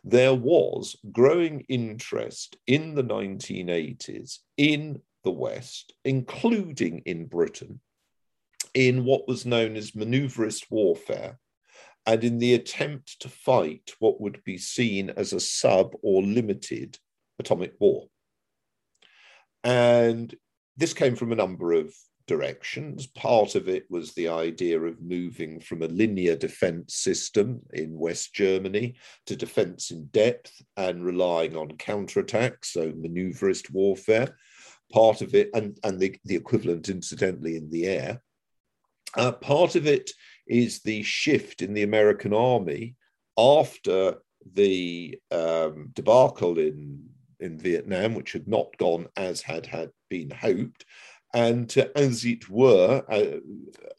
there 0.05 0.35
was 0.35 0.97
growing 1.13 1.61
interest 1.69 2.57
in 2.67 2.95
the 2.95 3.05
1980s 3.05 4.39
in 4.57 5.01
the 5.25 5.31
West, 5.31 5.95
including 6.05 7.03
in 7.07 7.27
Britain, 7.27 7.81
in 8.75 9.05
what 9.05 9.29
was 9.29 9.47
known 9.47 9.77
as 9.77 9.95
maneuverist 9.95 10.71
warfare, 10.71 11.39
and 12.07 12.25
in 12.25 12.39
the 12.39 12.55
attempt 12.55 13.21
to 13.21 13.29
fight 13.29 13.93
what 13.99 14.21
would 14.21 14.43
be 14.45 14.59
seen 14.59 15.11
as 15.11 15.33
a 15.33 15.41
sub 15.41 15.93
or 16.03 16.23
limited 16.23 16.99
atomic 17.39 17.75
war. 17.79 18.09
And 19.65 20.35
this 20.77 20.95
came 20.95 21.15
from 21.15 21.33
a 21.33 21.37
number 21.37 21.73
of 21.73 21.95
directions. 22.27 23.07
Part 23.07 23.55
of 23.55 23.69
it 23.69 23.85
was 23.91 24.13
the 24.13 24.29
idea 24.29 24.81
of 24.81 25.03
moving 25.03 25.61
from 25.61 25.83
a 25.83 25.89
linear 25.89 26.37
defense 26.37 26.95
system 26.95 27.61
in 27.73 27.99
West 27.99 28.35
Germany 28.35 28.95
to 29.27 29.37
defense 29.37 29.91
in 29.91 30.07
depth 30.07 30.63
and 30.77 31.05
relying 31.05 31.57
on 31.57 31.69
counterattacks, 31.73 32.67
so 32.67 32.93
maneuverist 32.93 33.71
warfare. 33.71 34.37
Part 34.93 35.21
of 35.21 35.35
it, 35.35 35.51
and, 35.55 35.79
and 35.85 35.99
the, 35.99 36.17
the 36.25 36.37
equivalent, 36.37 36.89
incidentally, 36.89 37.57
in 37.57 37.71
the 37.71 37.87
air. 37.87 38.23
Uh, 39.17 39.33
part 39.33 39.75
of 39.75 39.87
it 39.87 40.11
is 40.47 40.81
the 40.81 41.03
shift 41.03 41.63
in 41.63 41.75
the 41.75 41.83
American 41.83 42.35
army 42.35 42.97
after 43.39 44.17
the 44.55 45.19
um, 45.31 45.91
debacle 45.95 46.59
in 46.59 47.09
in 47.41 47.59
Vietnam, 47.59 48.15
which 48.15 48.33
had 48.33 48.47
not 48.47 48.77
gone 48.79 49.09
as 49.17 49.43
had 49.43 49.67
had 49.67 49.91
been 50.09 50.31
hoped, 50.31 50.85
and 51.35 51.77
uh, 51.79 51.87
as 51.97 52.25
it 52.25 52.49
were, 52.49 53.05
uh, 53.09 53.39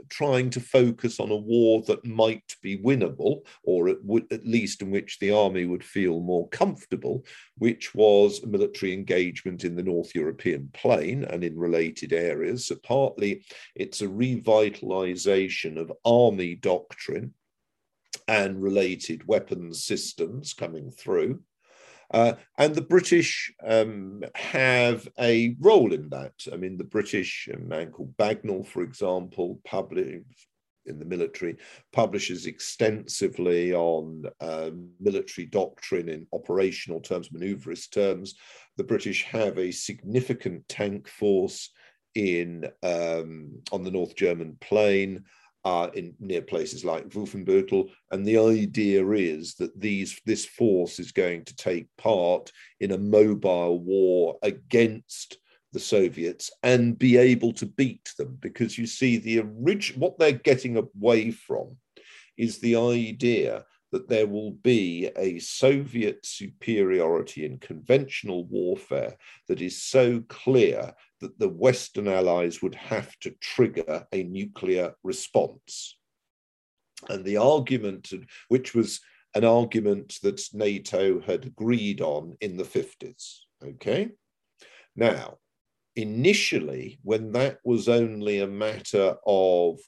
trying 0.09 0.49
to 0.51 0.59
focus 0.59 1.19
on 1.19 1.31
a 1.31 1.35
war 1.35 1.81
that 1.87 2.05
might 2.05 2.55
be 2.61 2.77
winnable, 2.77 3.41
or 3.63 3.89
at, 3.89 3.97
at, 4.31 4.45
least 4.45 4.81
in 4.81 4.91
which 4.91 5.17
the 5.19 5.31
army 5.31 5.65
would 5.65 5.83
feel 5.83 6.19
more 6.19 6.47
comfortable, 6.49 7.25
which 7.57 7.95
was 7.95 8.45
military 8.45 8.93
engagement 8.93 9.63
in 9.63 9.75
the 9.75 9.83
North 9.83 10.13
European 10.13 10.69
plain 10.73 11.23
and 11.23 11.43
in 11.43 11.57
related 11.57 12.13
areas. 12.13 12.67
So, 12.67 12.75
partly 12.83 13.45
it's 13.75 14.01
a 14.01 14.07
revitalization 14.07 15.77
of 15.77 15.91
army 16.05 16.55
doctrine 16.55 17.33
and 18.27 18.61
related 18.61 19.27
weapons 19.27 19.83
systems 19.83 20.53
coming 20.53 20.91
through. 20.91 21.41
Uh, 22.11 22.33
and 22.57 22.75
the 22.75 22.81
British 22.81 23.53
um, 23.65 24.23
have 24.35 25.07
a 25.19 25.55
role 25.59 25.93
in 25.93 26.09
that. 26.09 26.33
I 26.51 26.57
mean, 26.57 26.77
the 26.77 26.83
British, 26.83 27.49
a 27.51 27.57
man 27.57 27.91
called 27.91 28.15
Bagnall, 28.17 28.65
for 28.65 28.81
example, 28.81 29.59
published 29.65 30.47
in 30.85 30.99
the 30.99 31.05
military, 31.05 31.55
publishes 31.91 32.45
extensively 32.45 33.73
on 33.73 34.25
uh, 34.41 34.69
military 34.99 35.47
doctrine 35.47 36.09
in 36.09 36.27
operational 36.33 36.99
terms, 36.99 37.31
maneuverist 37.31 37.93
terms. 37.93 38.35
The 38.77 38.83
British 38.83 39.23
have 39.23 39.57
a 39.57 39.71
significant 39.71 40.67
tank 40.67 41.07
force 41.07 41.69
in 42.15 42.65
um, 42.83 43.61
on 43.71 43.83
the 43.83 43.91
North 43.91 44.15
German 44.15 44.57
plain 44.61 45.23
uh, 45.65 45.89
in 45.93 46.13
near 46.19 46.41
places 46.41 46.83
like 46.83 47.09
Wolfenbüttel, 47.09 47.89
and 48.11 48.25
the 48.25 48.37
idea 48.37 49.07
is 49.11 49.55
that 49.55 49.79
these 49.79 50.19
this 50.25 50.45
force 50.45 50.99
is 50.99 51.11
going 51.11 51.45
to 51.45 51.55
take 51.55 51.87
part 51.97 52.51
in 52.79 52.91
a 52.91 52.97
mobile 52.97 53.79
war 53.79 54.37
against 54.43 55.37
the 55.71 55.79
Soviets 55.79 56.51
and 56.61 56.99
be 56.99 57.17
able 57.17 57.53
to 57.53 57.65
beat 57.65 58.11
them, 58.17 58.37
because 58.41 58.77
you 58.77 58.85
see 58.85 59.17
the 59.17 59.39
original 59.39 60.01
what 60.01 60.19
they're 60.19 60.31
getting 60.33 60.77
away 60.77 61.31
from 61.31 61.77
is 62.37 62.59
the 62.59 62.75
idea 62.75 63.65
that 63.91 64.09
there 64.09 64.27
will 64.27 64.51
be 64.51 65.09
a 65.17 65.37
Soviet 65.39 66.25
superiority 66.25 67.45
in 67.45 67.59
conventional 67.59 68.45
warfare 68.45 69.15
that 69.47 69.61
is 69.61 69.83
so 69.83 70.19
clear 70.27 70.93
that 71.23 71.39
the 71.39 71.49
Western 71.49 72.07
allies 72.07 72.61
would 72.61 72.75
have 72.75 73.17
to 73.21 73.31
trigger 73.41 74.05
a 74.11 74.23
nuclear 74.23 74.93
response. 75.03 75.97
And 77.09 77.23
the 77.23 77.37
argument, 77.37 78.13
which 78.49 78.75
was 78.75 78.99
an 79.33 79.45
argument 79.45 80.19
that 80.21 80.41
NATO 80.53 81.21
had 81.21 81.45
agreed 81.45 82.01
on 82.01 82.37
in 82.41 82.57
the 82.57 82.63
50s. 82.63 83.39
Okay. 83.63 84.09
Now, 84.95 85.37
initially, 85.95 86.99
when 87.03 87.31
that 87.31 87.59
was 87.63 87.87
only 87.87 88.39
a 88.39 88.47
matter 88.47 89.15
of 89.25 89.79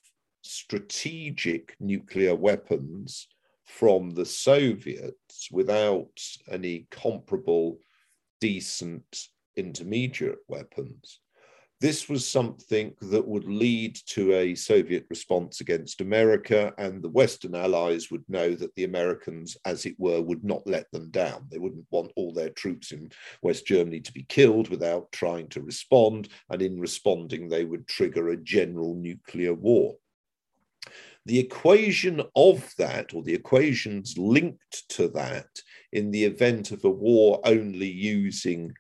strategic 0.42 1.76
nuclear 1.80 2.36
weapons 2.36 3.28
from 3.66 4.12
the 4.12 4.26
Soviets 4.26 5.50
without 5.52 6.22
any 6.50 6.88
comparable, 6.92 7.80
decent 8.40 9.28
intermediate 9.56 10.40
weapons, 10.48 11.20
this 11.86 12.10
was 12.10 12.28
something 12.28 12.96
that 13.00 13.28
would 13.28 13.46
lead 13.46 13.96
to 14.08 14.34
a 14.34 14.56
Soviet 14.56 15.06
response 15.08 15.62
against 15.62 16.02
America, 16.02 16.74
and 16.80 17.00
the 17.00 17.10
Western 17.10 17.54
allies 17.54 18.10
would 18.10 18.28
know 18.28 18.56
that 18.56 18.74
the 18.74 18.86
Americans, 18.86 19.56
as 19.66 19.86
it 19.86 19.94
were, 20.00 20.20
would 20.20 20.44
not 20.44 20.66
let 20.66 20.92
them 20.92 21.12
down. 21.12 21.46
They 21.52 21.60
wouldn't 21.60 21.86
want 21.92 22.12
all 22.16 22.34
their 22.34 22.50
troops 22.50 22.92
in 22.92 23.12
West 23.44 23.68
Germany 23.68 24.00
to 24.00 24.12
be 24.12 24.24
killed 24.24 24.70
without 24.70 25.12
trying 25.12 25.48
to 25.50 25.62
respond, 25.62 26.30
and 26.50 26.60
in 26.60 26.80
responding, 26.80 27.50
they 27.50 27.66
would 27.66 27.88
trigger 27.88 28.30
a 28.30 28.38
general 28.38 28.96
nuclear 28.96 29.54
war. 29.54 29.96
The 31.28 31.38
equation 31.38 32.20
of 32.36 32.74
that, 32.80 33.14
or 33.14 33.22
the 33.22 33.36
equations 33.36 34.18
linked 34.18 34.90
to 34.90 35.08
that, 35.10 35.50
in 35.92 36.10
the 36.10 36.24
event 36.24 36.72
of 36.72 36.84
a 36.84 36.90
war 36.90 37.42
only 37.46 37.92
using 37.92 38.74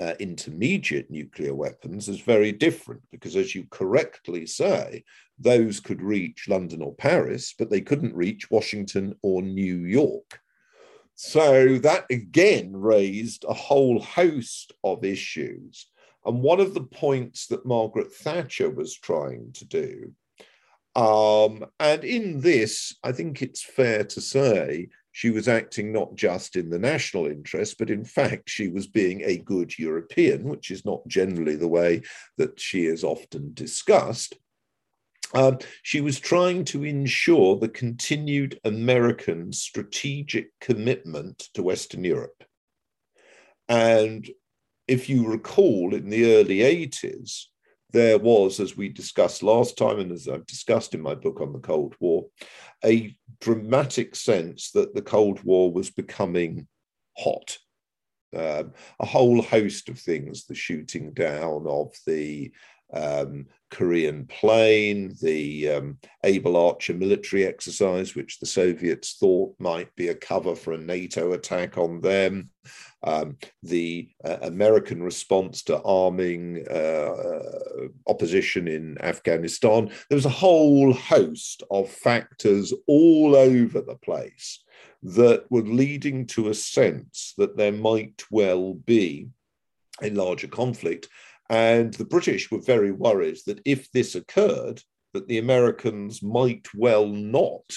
uh, 0.00 0.14
intermediate 0.18 1.10
nuclear 1.10 1.54
weapons 1.54 2.08
is 2.08 2.20
very 2.20 2.52
different 2.52 3.02
because, 3.10 3.36
as 3.36 3.54
you 3.54 3.66
correctly 3.70 4.46
say, 4.46 5.04
those 5.38 5.78
could 5.78 6.00
reach 6.02 6.48
London 6.48 6.82
or 6.82 6.94
Paris, 6.94 7.54
but 7.58 7.70
they 7.70 7.80
couldn't 7.80 8.14
reach 8.14 8.50
Washington 8.50 9.14
or 9.22 9.42
New 9.42 9.84
York. 9.84 10.40
So 11.14 11.76
that 11.78 12.06
again 12.10 12.74
raised 12.74 13.44
a 13.44 13.52
whole 13.52 14.00
host 14.00 14.72
of 14.82 15.04
issues. 15.04 15.86
And 16.24 16.42
one 16.42 16.60
of 16.60 16.72
the 16.72 16.84
points 16.84 17.46
that 17.48 17.66
Margaret 17.66 18.12
Thatcher 18.12 18.70
was 18.70 18.94
trying 18.96 19.52
to 19.54 19.64
do, 19.66 20.14
um, 20.96 21.64
and 21.78 22.04
in 22.04 22.40
this, 22.40 22.96
I 23.04 23.12
think 23.12 23.42
it's 23.42 23.62
fair 23.62 24.04
to 24.04 24.20
say 24.20 24.88
she 25.12 25.30
was 25.30 25.48
acting 25.48 25.92
not 25.92 26.14
just 26.14 26.56
in 26.56 26.70
the 26.70 26.78
national 26.78 27.26
interest, 27.26 27.76
but 27.78 27.90
in 27.90 28.04
fact, 28.04 28.48
she 28.48 28.68
was 28.68 28.86
being 28.86 29.22
a 29.22 29.38
good 29.38 29.78
European, 29.78 30.44
which 30.44 30.70
is 30.70 30.84
not 30.84 31.06
generally 31.08 31.56
the 31.56 31.68
way 31.68 32.02
that 32.38 32.60
she 32.60 32.86
is 32.86 33.02
often 33.02 33.52
discussed. 33.54 34.36
Um, 35.32 35.58
she 35.82 36.00
was 36.00 36.18
trying 36.18 36.64
to 36.66 36.84
ensure 36.84 37.56
the 37.56 37.68
continued 37.68 38.58
American 38.64 39.52
strategic 39.52 40.50
commitment 40.60 41.48
to 41.54 41.62
Western 41.62 42.04
Europe. 42.04 42.44
And 43.68 44.28
if 44.88 45.08
you 45.08 45.28
recall, 45.28 45.94
in 45.94 46.10
the 46.10 46.34
early 46.34 46.58
80s, 46.58 47.44
there 47.92 48.18
was, 48.18 48.60
as 48.60 48.76
we 48.76 48.88
discussed 48.88 49.42
last 49.42 49.76
time, 49.76 49.98
and 49.98 50.12
as 50.12 50.28
I've 50.28 50.46
discussed 50.46 50.94
in 50.94 51.00
my 51.00 51.14
book 51.14 51.40
on 51.40 51.52
the 51.52 51.58
Cold 51.58 51.94
War, 52.00 52.26
a 52.84 53.16
dramatic 53.40 54.16
sense 54.16 54.70
that 54.72 54.94
the 54.94 55.02
Cold 55.02 55.42
War 55.42 55.72
was 55.72 55.90
becoming 55.90 56.66
hot. 57.16 57.58
Um, 58.36 58.72
a 59.00 59.06
whole 59.06 59.42
host 59.42 59.88
of 59.88 59.98
things, 59.98 60.46
the 60.46 60.54
shooting 60.54 61.12
down 61.12 61.66
of 61.66 61.92
the 62.06 62.52
um, 62.92 63.46
Korean 63.70 64.26
plane, 64.26 65.14
the 65.22 65.68
um, 65.70 65.98
Able 66.24 66.56
Archer 66.56 66.94
military 66.94 67.46
exercise, 67.46 68.14
which 68.14 68.38
the 68.38 68.46
Soviets 68.46 69.14
thought 69.14 69.54
might 69.58 69.94
be 69.96 70.08
a 70.08 70.14
cover 70.14 70.54
for 70.54 70.72
a 70.72 70.78
NATO 70.78 71.32
attack 71.32 71.78
on 71.78 72.00
them, 72.00 72.50
um, 73.02 73.36
the 73.62 74.08
uh, 74.24 74.38
American 74.42 75.02
response 75.02 75.62
to 75.64 75.80
arming 75.82 76.66
uh, 76.68 77.88
opposition 78.08 78.68
in 78.68 78.98
Afghanistan. 79.00 79.90
There 80.08 80.16
was 80.16 80.26
a 80.26 80.30
whole 80.30 80.92
host 80.92 81.62
of 81.70 81.88
factors 81.88 82.74
all 82.86 83.36
over 83.36 83.80
the 83.80 83.96
place 83.96 84.62
that 85.02 85.44
were 85.50 85.62
leading 85.62 86.26
to 86.26 86.48
a 86.48 86.54
sense 86.54 87.34
that 87.38 87.56
there 87.56 87.72
might 87.72 88.22
well 88.30 88.74
be 88.74 89.28
a 90.02 90.10
larger 90.10 90.48
conflict. 90.48 91.08
And 91.50 91.92
the 91.94 92.04
British 92.04 92.50
were 92.50 92.60
very 92.60 92.92
worried 92.92 93.38
that 93.46 93.60
if 93.64 93.90
this 93.90 94.14
occurred, 94.14 94.82
that 95.12 95.26
the 95.26 95.38
Americans 95.38 96.22
might 96.22 96.68
well 96.76 97.06
not 97.06 97.74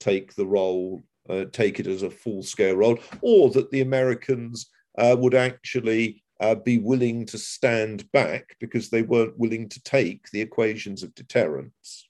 take 0.00 0.34
the 0.34 0.46
role, 0.46 1.00
uh, 1.30 1.44
take 1.52 1.78
it 1.78 1.86
as 1.86 2.02
a 2.02 2.10
full 2.10 2.42
scale 2.42 2.74
role, 2.74 2.98
or 3.22 3.50
that 3.50 3.70
the 3.70 3.82
Americans 3.82 4.68
uh, 4.98 5.14
would 5.16 5.34
actually 5.34 6.24
uh, 6.40 6.56
be 6.56 6.78
willing 6.78 7.24
to 7.26 7.38
stand 7.38 8.10
back 8.10 8.56
because 8.58 8.90
they 8.90 9.02
weren't 9.02 9.38
willing 9.38 9.68
to 9.68 9.82
take 9.84 10.28
the 10.32 10.40
equations 10.40 11.04
of 11.04 11.14
deterrence. 11.14 12.08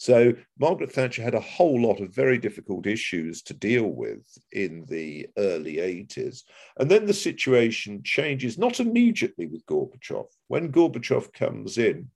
So 0.00 0.32
Margaret 0.58 0.90
Thatcher 0.90 1.22
had 1.22 1.34
a 1.34 1.40
whole 1.40 1.82
lot 1.82 2.00
of 2.00 2.14
very 2.14 2.38
difficult 2.38 2.86
issues 2.86 3.42
to 3.42 3.52
deal 3.52 3.84
with 3.84 4.26
in 4.50 4.86
the 4.88 5.28
early 5.36 5.76
80s. 5.76 6.44
And 6.78 6.90
then 6.90 7.04
the 7.04 7.12
situation 7.12 8.02
changes, 8.02 8.56
not 8.56 8.80
immediately 8.80 9.44
with 9.44 9.66
Gorbachev. 9.66 10.24
When 10.48 10.72
Gorbachev 10.72 11.34
comes 11.34 11.76
in, 11.76 12.08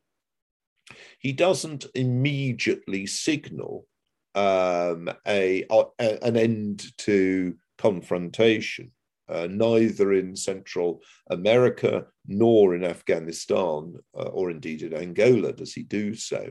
he 1.18 1.34
doesn't 1.34 1.84
immediately 1.94 3.04
signal 3.04 3.86
um, 4.34 5.10
a, 5.26 5.66
a, 5.70 5.84
an 6.24 6.38
end 6.38 6.86
to 7.00 7.54
confrontation. 7.76 8.92
Uh, 9.28 9.46
neither 9.50 10.14
in 10.14 10.34
Central 10.36 11.02
America 11.28 12.06
nor 12.26 12.74
in 12.74 12.82
Afghanistan, 12.82 13.94
uh, 14.16 14.22
or 14.22 14.50
indeed 14.50 14.80
in 14.80 14.94
Angola, 14.94 15.52
does 15.52 15.74
he 15.74 15.82
do 15.82 16.14
so. 16.14 16.50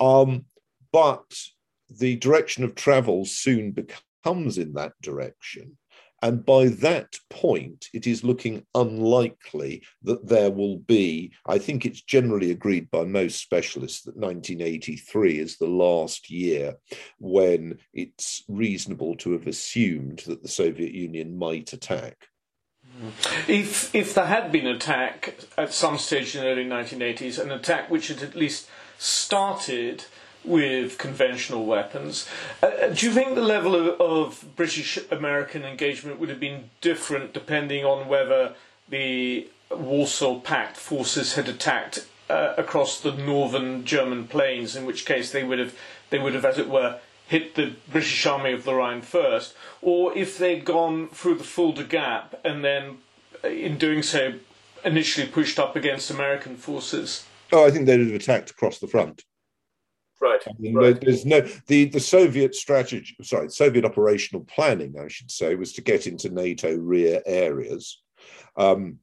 Um, 0.00 0.46
but 0.92 1.32
the 1.88 2.16
direction 2.16 2.64
of 2.64 2.74
travel 2.74 3.24
soon 3.24 3.72
becomes 3.72 4.58
in 4.58 4.72
that 4.74 4.92
direction. 5.02 5.76
And 6.22 6.44
by 6.44 6.66
that 6.66 7.16
point, 7.30 7.86
it 7.94 8.06
is 8.06 8.22
looking 8.22 8.66
unlikely 8.74 9.82
that 10.02 10.28
there 10.28 10.50
will 10.50 10.76
be, 10.76 11.32
I 11.46 11.58
think 11.58 11.86
it's 11.86 12.02
generally 12.02 12.50
agreed 12.50 12.90
by 12.90 13.04
most 13.04 13.40
specialists 13.40 14.02
that 14.02 14.16
1983 14.16 15.38
is 15.38 15.56
the 15.56 15.66
last 15.66 16.30
year 16.30 16.76
when 17.18 17.78
it's 17.94 18.44
reasonable 18.48 19.16
to 19.16 19.32
have 19.32 19.46
assumed 19.46 20.22
that 20.26 20.42
the 20.42 20.48
Soviet 20.48 20.92
Union 20.92 21.38
might 21.38 21.72
attack. 21.72 22.26
If, 23.48 23.94
if 23.94 24.12
there 24.12 24.26
had 24.26 24.52
been 24.52 24.66
an 24.66 24.76
attack 24.76 25.36
at 25.56 25.72
some 25.72 25.96
stage 25.96 26.34
in 26.36 26.42
the 26.42 26.48
early 26.48 26.66
1980s, 26.66 27.38
an 27.38 27.50
attack 27.50 27.90
which 27.90 28.08
had 28.08 28.22
at 28.22 28.36
least 28.36 28.68
started 29.00 30.04
with 30.44 30.98
conventional 30.98 31.64
weapons. 31.64 32.28
Uh, 32.62 32.66
uh, 32.66 32.88
do 32.88 33.06
you 33.06 33.12
think 33.12 33.34
the 33.34 33.40
level 33.40 33.74
of, 33.74 33.98
of 34.00 34.56
British 34.56 34.98
American 35.10 35.64
engagement 35.64 36.20
would 36.20 36.28
have 36.28 36.38
been 36.38 36.68
different 36.82 37.32
depending 37.32 37.82
on 37.84 38.08
whether 38.08 38.54
the 38.90 39.48
Warsaw 39.70 40.40
Pact 40.40 40.76
forces 40.76 41.34
had 41.34 41.48
attacked 41.48 42.06
uh, 42.28 42.54
across 42.58 43.00
the 43.00 43.12
northern 43.12 43.86
German 43.86 44.28
plains, 44.28 44.76
in 44.76 44.84
which 44.84 45.06
case 45.06 45.32
they 45.32 45.44
would 45.44 45.58
have, 45.58 45.74
they 46.10 46.18
would 46.18 46.34
have, 46.34 46.44
as 46.44 46.58
it 46.58 46.68
were, 46.68 46.98
hit 47.26 47.54
the 47.54 47.72
British 47.90 48.26
Army 48.26 48.52
of 48.52 48.64
the 48.64 48.74
Rhine 48.74 49.00
first, 49.00 49.54
or 49.80 50.16
if 50.16 50.36
they'd 50.36 50.64
gone 50.64 51.08
through 51.08 51.36
the 51.36 51.44
Fulda 51.44 51.84
Gap 51.84 52.34
and 52.44 52.62
then, 52.62 52.98
uh, 53.42 53.48
in 53.48 53.78
doing 53.78 54.02
so, 54.02 54.34
initially 54.84 55.26
pushed 55.26 55.58
up 55.58 55.74
against 55.74 56.10
American 56.10 56.56
forces? 56.56 57.24
Oh, 57.52 57.66
I 57.66 57.70
think 57.70 57.86
they'd 57.86 58.00
have 58.00 58.14
attacked 58.14 58.50
across 58.50 58.78
the 58.78 58.86
front. 58.86 59.24
Right. 60.20 60.40
I 60.46 60.52
mean, 60.58 60.74
right. 60.74 61.00
There's 61.00 61.24
no 61.24 61.40
the 61.66 61.86
the 61.86 62.00
Soviet 62.00 62.54
strategy. 62.54 63.16
Sorry, 63.22 63.48
Soviet 63.48 63.86
operational 63.86 64.44
planning, 64.44 64.96
I 64.98 65.08
should 65.08 65.30
say, 65.30 65.54
was 65.54 65.72
to 65.74 65.82
get 65.82 66.06
into 66.06 66.28
NATO 66.28 66.76
rear 66.76 67.22
areas, 67.24 68.02
um, 68.56 68.98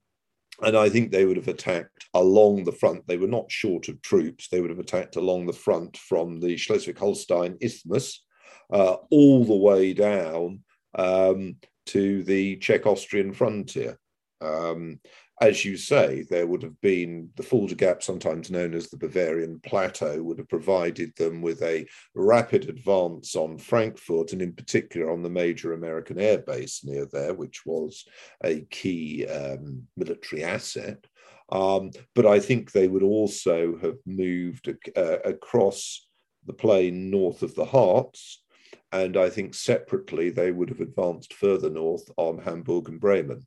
and 0.61 0.77
I 0.77 0.89
think 0.89 1.11
they 1.11 1.25
would 1.25 1.37
have 1.37 1.47
attacked 1.47 2.05
along 2.13 2.63
the 2.63 2.71
front. 2.71 3.07
They 3.07 3.17
were 3.17 3.27
not 3.27 3.51
short 3.51 3.87
of 3.87 4.01
troops. 4.03 4.47
They 4.47 4.61
would 4.61 4.69
have 4.69 4.79
attacked 4.79 5.15
along 5.15 5.47
the 5.47 5.53
front 5.53 5.97
from 5.97 6.39
the 6.39 6.55
Schleswig-Holstein 6.55 7.57
Isthmus 7.61 8.23
uh, 8.71 8.97
all 9.09 9.43
the 9.43 9.55
way 9.55 9.93
down 9.93 10.63
um, 10.93 11.55
to 11.87 12.23
the 12.23 12.57
Czech-Austrian 12.57 13.33
frontier. 13.33 13.97
Um, 14.39 14.99
as 15.39 15.63
you 15.63 15.77
say, 15.77 16.23
there 16.29 16.47
would 16.47 16.63
have 16.63 16.79
been 16.81 17.29
the 17.35 17.43
Fulda 17.43 17.75
Gap, 17.75 18.01
sometimes 18.01 18.49
known 18.49 18.73
as 18.73 18.89
the 18.89 18.97
Bavarian 18.97 19.59
Plateau, 19.59 20.23
would 20.23 20.39
have 20.39 20.49
provided 20.49 21.15
them 21.15 21.41
with 21.41 21.61
a 21.61 21.85
rapid 22.15 22.69
advance 22.69 23.35
on 23.35 23.59
Frankfurt 23.59 24.33
and, 24.33 24.41
in 24.41 24.53
particular, 24.53 25.11
on 25.11 25.21
the 25.21 25.29
major 25.29 25.73
American 25.73 26.19
air 26.19 26.39
base 26.39 26.83
near 26.83 27.05
there, 27.05 27.35
which 27.35 27.65
was 27.67 28.05
a 28.43 28.61
key 28.71 29.27
um, 29.27 29.83
military 29.95 30.43
asset. 30.43 31.05
Um, 31.51 31.91
but 32.15 32.25
I 32.25 32.39
think 32.39 32.71
they 32.71 32.87
would 32.87 33.03
also 33.03 33.77
have 33.81 33.97
moved 34.07 34.73
uh, 34.95 35.19
across 35.19 36.07
the 36.47 36.53
plain 36.53 37.11
north 37.11 37.43
of 37.43 37.53
the 37.53 37.65
Harz. 37.65 38.43
And 38.91 39.15
I 39.17 39.29
think 39.29 39.53
separately 39.53 40.29
they 40.29 40.51
would 40.51 40.69
have 40.69 40.79
advanced 40.79 41.33
further 41.33 41.69
north 41.69 42.09
on 42.17 42.39
Hamburg 42.39 42.89
and 42.89 42.99
Bremen. 42.99 43.45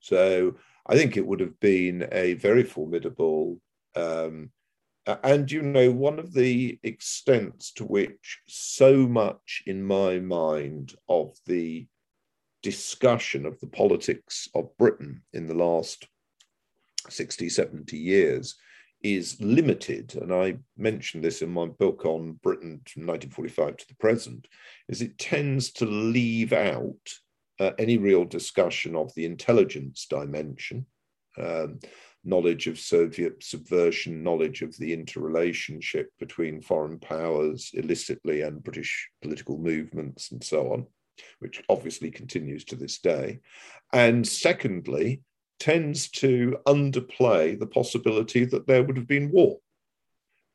So 0.00 0.56
I 0.86 0.96
think 0.96 1.16
it 1.16 1.26
would 1.26 1.40
have 1.40 1.58
been 1.60 2.08
a 2.10 2.34
very 2.34 2.64
formidable. 2.64 3.60
Um, 3.94 4.50
and 5.06 5.50
you 5.50 5.62
know, 5.62 5.90
one 5.90 6.18
of 6.18 6.32
the 6.32 6.78
extents 6.82 7.72
to 7.72 7.84
which 7.84 8.40
so 8.46 9.06
much 9.06 9.62
in 9.66 9.82
my 9.82 10.18
mind 10.18 10.94
of 11.08 11.36
the 11.46 11.86
discussion 12.62 13.44
of 13.44 13.58
the 13.60 13.66
politics 13.66 14.48
of 14.54 14.76
Britain 14.78 15.22
in 15.32 15.46
the 15.46 15.54
last 15.54 16.06
60, 17.08 17.48
70 17.48 17.96
years 17.96 18.56
is 19.02 19.40
limited, 19.40 20.14
and 20.14 20.32
I 20.32 20.58
mentioned 20.76 21.24
this 21.24 21.42
in 21.42 21.50
my 21.50 21.66
book 21.66 22.06
on 22.06 22.38
Britain 22.42 22.80
from 22.86 23.06
1945 23.06 23.76
to 23.78 23.88
the 23.88 23.96
present, 23.96 24.46
is 24.88 25.02
it 25.02 25.18
tends 25.18 25.72
to 25.72 25.86
leave 25.86 26.52
out 26.52 27.10
uh, 27.60 27.72
any 27.78 27.98
real 27.98 28.24
discussion 28.24 28.96
of 28.96 29.12
the 29.14 29.24
intelligence 29.24 30.06
dimension, 30.08 30.86
um, 31.38 31.78
knowledge 32.24 32.66
of 32.66 32.78
Soviet 32.78 33.42
subversion, 33.42 34.22
knowledge 34.22 34.62
of 34.62 34.76
the 34.76 34.92
interrelationship 34.92 36.10
between 36.18 36.62
foreign 36.62 36.98
powers 36.98 37.70
illicitly 37.74 38.42
and 38.42 38.62
British 38.62 39.10
political 39.20 39.58
movements 39.58 40.30
and 40.30 40.42
so 40.42 40.72
on, 40.72 40.86
which 41.40 41.62
obviously 41.68 42.10
continues 42.10 42.64
to 42.64 42.76
this 42.76 42.98
day. 42.98 43.40
And 43.92 44.26
secondly, 44.26 45.22
tends 45.58 46.08
to 46.10 46.56
underplay 46.66 47.58
the 47.58 47.66
possibility 47.66 48.44
that 48.44 48.66
there 48.66 48.82
would 48.82 48.96
have 48.96 49.06
been 49.06 49.30
war. 49.30 49.58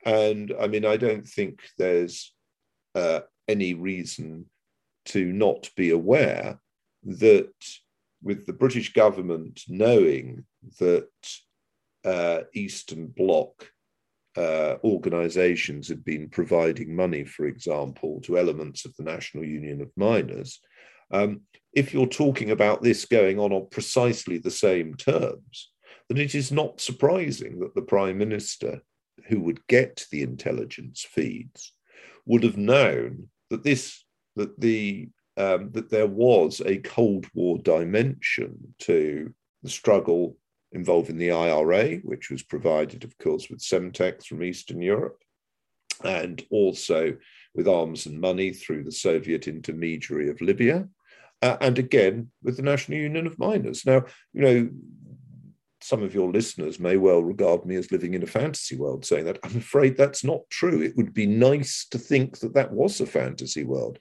And 0.06 0.54
I 0.60 0.68
mean, 0.68 0.86
I 0.86 0.98
don't 0.98 1.28
think 1.28 1.62
there's 1.78 2.34
uh, 2.96 3.22
any 3.48 3.74
reason 3.74 4.46
to 5.06 5.32
not 5.32 5.70
be 5.78 5.92
aware 5.92 6.60
that 7.08 7.52
with 8.22 8.46
the 8.46 8.54
British 8.54 8.94
government 8.94 9.62
knowing 9.68 10.46
that 10.80 11.10
uh, 12.04 12.42
Eastern 12.54 13.08
Bloc 13.08 13.70
uh, 14.36 14.76
organizations 14.84 15.88
had 15.88 16.04
been 16.04 16.30
providing 16.30 16.96
money, 16.96 17.24
for 17.24 17.48
example, 17.48 18.22
to 18.22 18.38
elements 18.38 18.86
of 18.86 18.96
the 18.96 19.04
National 19.04 19.44
Union 19.44 19.82
of 19.82 19.90
Miners, 19.96 20.60
um, 21.12 21.42
if 21.74 21.94
you're 21.94 22.08
talking 22.08 22.52
about 22.52 22.82
this 22.82 23.06
going 23.06 23.40
on 23.40 23.54
on 23.54 23.68
precisely 23.72 24.38
the 24.38 24.52
same 24.52 24.96
terms, 24.96 25.72
then 26.10 26.18
it 26.18 26.36
is 26.36 26.52
not 26.52 26.82
surprising 26.82 27.60
that 27.60 27.76
the 27.76 27.82
Prime 27.82 28.18
Minister, 28.18 28.82
who 29.28 29.40
would 29.42 29.66
get 29.68 30.06
the 30.12 30.22
intelligence 30.22 31.06
feeds, 31.10 31.74
would 32.26 32.44
have 32.44 32.58
known 32.58 33.30
that 33.50 33.64
this 33.64 34.04
that 34.36 34.60
the 34.60 35.10
um, 35.38 35.72
that 35.72 35.90
there 35.90 36.08
was 36.08 36.62
a 36.66 36.78
Cold 36.78 37.28
War 37.34 37.58
dimension 37.60 38.74
to 38.80 39.34
the 39.64 39.70
struggle 39.70 40.38
involving 40.72 41.18
the 41.18 41.32
IRA, 41.32 41.98
which 41.98 42.30
was 42.30 42.44
provided, 42.44 43.04
of 43.04 43.18
course, 43.20 43.50
with 43.50 43.60
Semtex 43.60 44.26
from 44.26 44.44
Eastern 44.44 44.82
Europe, 44.82 45.22
and 46.04 46.44
also 46.50 47.16
with 47.56 47.68
arms 47.68 48.06
and 48.06 48.20
money 48.20 48.52
through 48.52 48.84
the 48.84 48.92
Soviet 48.92 49.48
intermediary 49.48 50.30
of 50.30 50.42
Libya, 50.42 50.88
uh, 51.42 51.58
and 51.62 51.80
again 51.80 52.32
with 52.44 52.58
the 52.58 52.64
National 52.64 52.98
Union 52.98 53.28
of 53.28 53.40
Miners. 53.40 53.86
Now, 53.86 54.04
you 54.34 54.42
know, 54.42 54.70
some 55.82 56.04
of 56.04 56.14
your 56.14 56.32
listeners 56.32 56.80
may 56.80 56.98
well 56.98 57.22
regard 57.22 57.66
me 57.66 57.76
as 57.76 57.92
living 57.92 58.14
in 58.14 58.24
a 58.24 58.28
fantasy 58.28 58.76
world 58.76 59.06
saying 59.06 59.26
that. 59.26 59.40
I'm 59.44 59.56
afraid 59.58 59.96
that's 59.96 60.24
not 60.24 60.42
true. 60.50 60.82
It 60.82 60.98
would 60.98 61.14
be 61.14 61.28
nice 61.28 61.88
to 61.92 62.00
think 62.00 62.40
that 62.40 62.56
that 62.56 62.72
was 62.72 63.00
a 63.00 63.06
fantasy 63.06 63.64
world. 63.64 64.00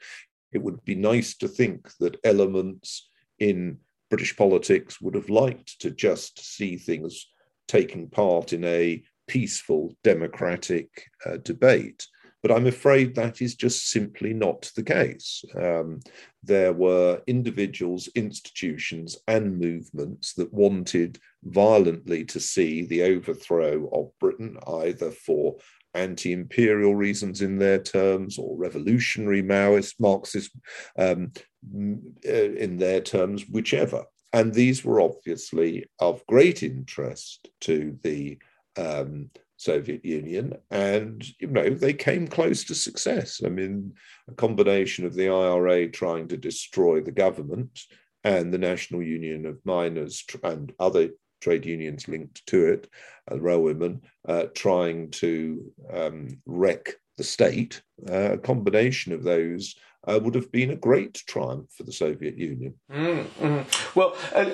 It 0.57 0.63
would 0.63 0.83
be 0.87 0.95
nice 0.95 1.37
to 1.37 1.49
think 1.49 1.95
that 2.01 2.17
elements 2.25 3.11
in 3.39 3.77
British 4.09 4.35
politics 4.35 5.03
would 5.03 5.15
have 5.15 5.29
liked 5.29 5.79
to 5.83 5.91
just 5.91 6.43
see 6.43 6.79
things 6.79 7.29
taking 7.69 8.09
part 8.09 8.55
in 8.55 8.65
a 8.65 9.03
peaceful 9.29 9.95
democratic 10.03 10.89
uh, 11.27 11.37
debate. 11.43 12.07
But 12.43 12.53
I'm 12.53 12.67
afraid 12.69 13.15
that 13.15 13.43
is 13.43 13.55
just 13.55 13.91
simply 13.91 14.33
not 14.33 14.71
the 14.75 14.83
case. 14.83 15.45
Um, 15.61 16.01
there 16.43 16.73
were 16.73 17.21
individuals, 17.27 18.09
institutions, 18.15 19.19
and 19.29 19.59
movements 19.59 20.33
that 20.35 20.55
wanted 20.55 21.19
violently 21.45 22.25
to 22.25 22.41
see 22.41 22.87
the 22.87 23.03
overthrow 23.03 23.91
of 23.93 24.19
Britain, 24.21 24.57
either 24.67 25.11
for 25.11 25.57
anti 25.97 26.33
imperial 26.33 26.95
reasons 26.95 27.43
in 27.43 27.59
their 27.59 27.79
terms 27.79 28.39
or 28.39 28.57
revolutionary 28.57 29.43
Maoist, 29.43 29.95
Marxist 29.99 30.51
um, 30.99 31.33
uh, 31.75 32.31
in 32.31 32.77
their 32.77 33.01
terms, 33.01 33.45
whichever. 33.49 34.05
And 34.33 34.53
these 34.53 34.85
were 34.85 35.01
obviously 35.01 35.87
of 35.99 36.25
great 36.27 36.63
interest 36.63 37.49
to 37.63 37.99
the 38.03 38.39
um, 38.77 39.31
Soviet 39.57 40.05
Union, 40.05 40.55
and 40.71 41.25
you 41.41 41.49
know 41.49 41.71
they 41.71 41.95
came 41.95 42.29
close 42.29 42.65
to 42.65 42.75
success. 42.75 43.41
I 43.45 43.49
mean, 43.49 43.95
a 44.29 44.35
combination 44.35 45.07
of 45.07 45.15
the 45.15 45.29
IRA 45.29 45.89
trying 45.89 46.29
to 46.29 46.37
destroy 46.37 47.01
the 47.01 47.13
government 47.13 47.81
and 48.25 48.53
the 48.53 48.59
National 48.59 49.03
Union 49.03 49.47
of 49.47 49.65
Miners 49.65 50.25
and 50.43 50.73
other 50.79 51.11
trade 51.41 51.67
unions 51.67 52.09
linked 52.09 52.47
to 52.47 52.67
it, 52.67 52.89
uh, 53.31 53.37
railwaymen, 53.37 54.01
uh, 54.29 54.45
trying 54.55 55.11
to 55.11 55.73
um, 55.93 56.39
wreck 56.47 56.95
the 57.17 57.25
state. 57.25 57.83
Uh, 58.09 58.33
a 58.33 58.39
combination 58.39 59.13
of 59.13 59.23
those 59.23 59.75
uh, 60.07 60.21
would 60.23 60.35
have 60.35 60.53
been 60.53 60.71
a 60.71 60.77
great 60.77 61.15
triumph 61.27 61.71
for 61.73 61.83
the 61.83 61.93
Soviet 61.93 62.37
Union. 62.37 62.75
Mm-hmm. 62.93 63.99
Well, 63.99 64.17
uh, 64.35 64.51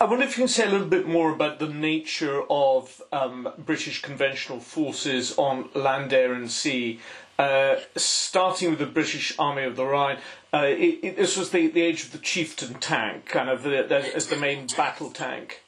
I 0.00 0.04
wonder 0.04 0.24
if 0.24 0.36
you 0.36 0.42
can 0.42 0.48
say 0.48 0.66
a 0.66 0.70
little 0.70 0.86
bit 0.86 1.06
more 1.06 1.32
about 1.32 1.58
the 1.58 1.68
nature 1.68 2.42
of 2.48 3.02
um, 3.12 3.48
British 3.58 4.00
conventional 4.02 4.60
forces 4.60 5.36
on 5.36 5.68
land, 5.74 6.12
air, 6.12 6.32
and 6.32 6.50
sea. 6.50 7.00
Uh, 7.36 7.80
starting 7.96 8.70
with 8.70 8.78
the 8.78 8.86
British 8.86 9.36
Army 9.40 9.64
of 9.64 9.74
the 9.74 9.84
Rhine, 9.84 10.18
uh, 10.52 10.66
it, 10.68 11.00
it, 11.02 11.16
this 11.16 11.36
was 11.36 11.50
the, 11.50 11.66
the 11.66 11.82
age 11.82 12.04
of 12.04 12.12
the 12.12 12.18
chieftain 12.18 12.74
tank, 12.74 13.26
kind 13.26 13.50
of 13.50 13.64
the, 13.64 13.84
the, 13.88 14.14
as 14.14 14.28
the 14.28 14.36
main 14.36 14.68
battle 14.68 15.10
tank. 15.10 15.63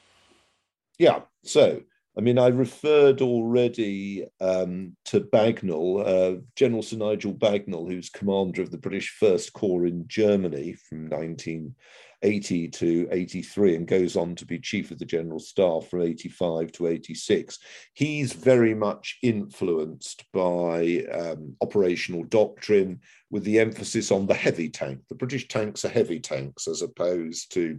Yeah, 0.98 1.20
so 1.44 1.82
I 2.18 2.22
mean, 2.22 2.38
I 2.38 2.46
referred 2.46 3.20
already 3.20 4.24
um, 4.40 4.96
to 5.06 5.20
Bagnall, 5.20 6.06
uh, 6.06 6.40
General 6.54 6.82
Sir 6.82 6.96
Nigel 6.96 7.34
Bagnall, 7.34 7.90
who's 7.90 8.08
commander 8.08 8.62
of 8.62 8.70
the 8.70 8.78
British 8.78 9.10
First 9.10 9.52
Corps 9.52 9.84
in 9.84 10.08
Germany 10.08 10.72
from 10.72 11.10
1980 11.10 12.68
to 12.68 13.08
83 13.10 13.76
and 13.76 13.86
goes 13.86 14.16
on 14.16 14.34
to 14.36 14.46
be 14.46 14.58
Chief 14.58 14.90
of 14.90 14.98
the 14.98 15.04
General 15.04 15.38
Staff 15.38 15.88
from 15.88 16.00
85 16.00 16.72
to 16.72 16.86
86. 16.86 17.58
He's 17.92 18.32
very 18.32 18.74
much 18.74 19.18
influenced 19.22 20.24
by 20.32 21.04
um, 21.12 21.54
operational 21.60 22.24
doctrine 22.24 23.00
with 23.30 23.44
the 23.44 23.58
emphasis 23.58 24.10
on 24.10 24.26
the 24.26 24.32
heavy 24.32 24.70
tank. 24.70 25.00
The 25.10 25.16
British 25.16 25.48
tanks 25.48 25.84
are 25.84 25.90
heavy 25.90 26.20
tanks 26.20 26.66
as 26.66 26.80
opposed 26.80 27.52
to 27.52 27.78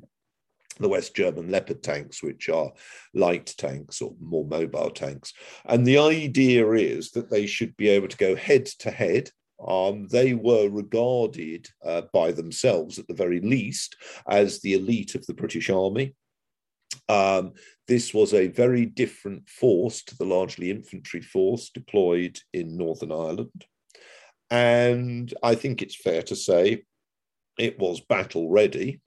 the 0.83 0.89
West 0.89 1.15
German 1.15 1.49
Leopard 1.49 1.83
tanks, 1.83 2.21
which 2.23 2.49
are 2.49 2.71
light 3.13 3.53
tanks 3.57 4.01
or 4.01 4.13
more 4.19 4.45
mobile 4.45 4.89
tanks. 4.89 5.33
And 5.65 5.85
the 5.85 5.97
idea 5.97 6.69
is 6.71 7.11
that 7.11 7.29
they 7.29 7.45
should 7.45 7.75
be 7.77 7.89
able 7.89 8.07
to 8.07 8.17
go 8.17 8.35
head 8.35 8.65
to 8.79 8.91
head. 8.91 9.31
Um, 9.65 10.07
they 10.07 10.33
were 10.33 10.69
regarded 10.69 11.67
uh, 11.83 12.03
by 12.13 12.31
themselves, 12.31 12.99
at 12.99 13.07
the 13.07 13.13
very 13.13 13.39
least, 13.39 13.95
as 14.29 14.61
the 14.61 14.73
elite 14.73 15.15
of 15.15 15.25
the 15.25 15.33
British 15.33 15.69
Army. 15.69 16.15
Um, 17.09 17.53
this 17.87 18.13
was 18.13 18.33
a 18.33 18.47
very 18.47 18.85
different 18.85 19.49
force 19.49 20.03
to 20.03 20.17
the 20.17 20.25
largely 20.25 20.69
infantry 20.69 21.21
force 21.21 21.69
deployed 21.69 22.39
in 22.53 22.77
Northern 22.77 23.11
Ireland. 23.11 23.65
And 24.49 25.33
I 25.43 25.55
think 25.55 25.81
it's 25.81 25.95
fair 25.95 26.21
to 26.23 26.35
say 26.35 26.83
it 27.57 27.79
was 27.79 27.99
battle 27.99 28.49
ready 28.49 29.01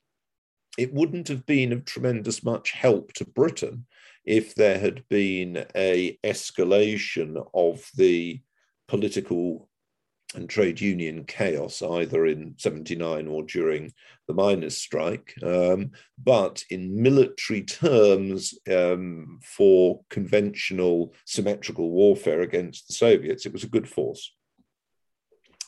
it 0.78 0.92
wouldn't 0.92 1.28
have 1.28 1.46
been 1.46 1.72
of 1.72 1.84
tremendous 1.84 2.44
much 2.44 2.72
help 2.72 3.12
to 3.14 3.24
Britain 3.24 3.86
if 4.24 4.54
there 4.54 4.78
had 4.78 5.02
been 5.08 5.64
a 5.74 6.18
escalation 6.24 7.44
of 7.54 7.88
the 7.96 8.40
political 8.88 9.68
and 10.34 10.48
trade 10.48 10.80
union 10.80 11.24
chaos 11.24 11.82
either 11.82 12.24
in 12.26 12.54
79 12.56 13.26
or 13.26 13.42
during 13.42 13.92
the 14.28 14.34
miners 14.34 14.76
strike. 14.76 15.34
Um, 15.42 15.90
but 16.22 16.62
in 16.70 17.02
military 17.02 17.62
terms 17.62 18.54
um, 18.70 19.40
for 19.42 20.02
conventional 20.08 21.14
symmetrical 21.24 21.90
warfare 21.90 22.42
against 22.42 22.86
the 22.86 22.94
soviets 22.94 23.46
it 23.46 23.52
was 23.52 23.64
a 23.64 23.68
good 23.68 23.88
force. 23.88 24.32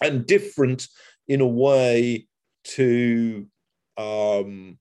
And 0.01 0.27
different 0.27 0.87
in 1.27 1.41
a 1.41 1.47
way 1.47 2.27
to 2.65 3.47
um, 3.97 4.79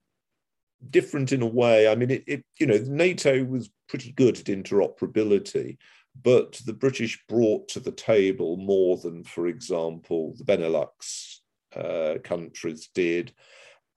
different 0.90 1.32
in 1.32 1.42
a 1.42 1.48
way. 1.48 1.88
I 1.88 1.96
mean, 1.96 2.12
it, 2.12 2.24
it, 2.28 2.46
you 2.60 2.66
know, 2.66 2.80
NATO 2.88 3.44
was 3.44 3.70
pretty 3.88 4.12
good 4.12 4.40
at 4.40 4.46
interoperability, 4.46 5.78
but 6.22 6.60
the 6.66 6.74
British 6.74 7.24
brought 7.28 7.68
to 7.70 7.80
the 7.80 7.92
table 7.92 8.58
more 8.58 8.98
than, 8.98 9.24
for 9.24 9.48
example, 9.48 10.36
the 10.38 10.44
Benelux 10.44 11.38
uh, 11.76 12.20
countries 12.24 12.90
did, 12.94 13.34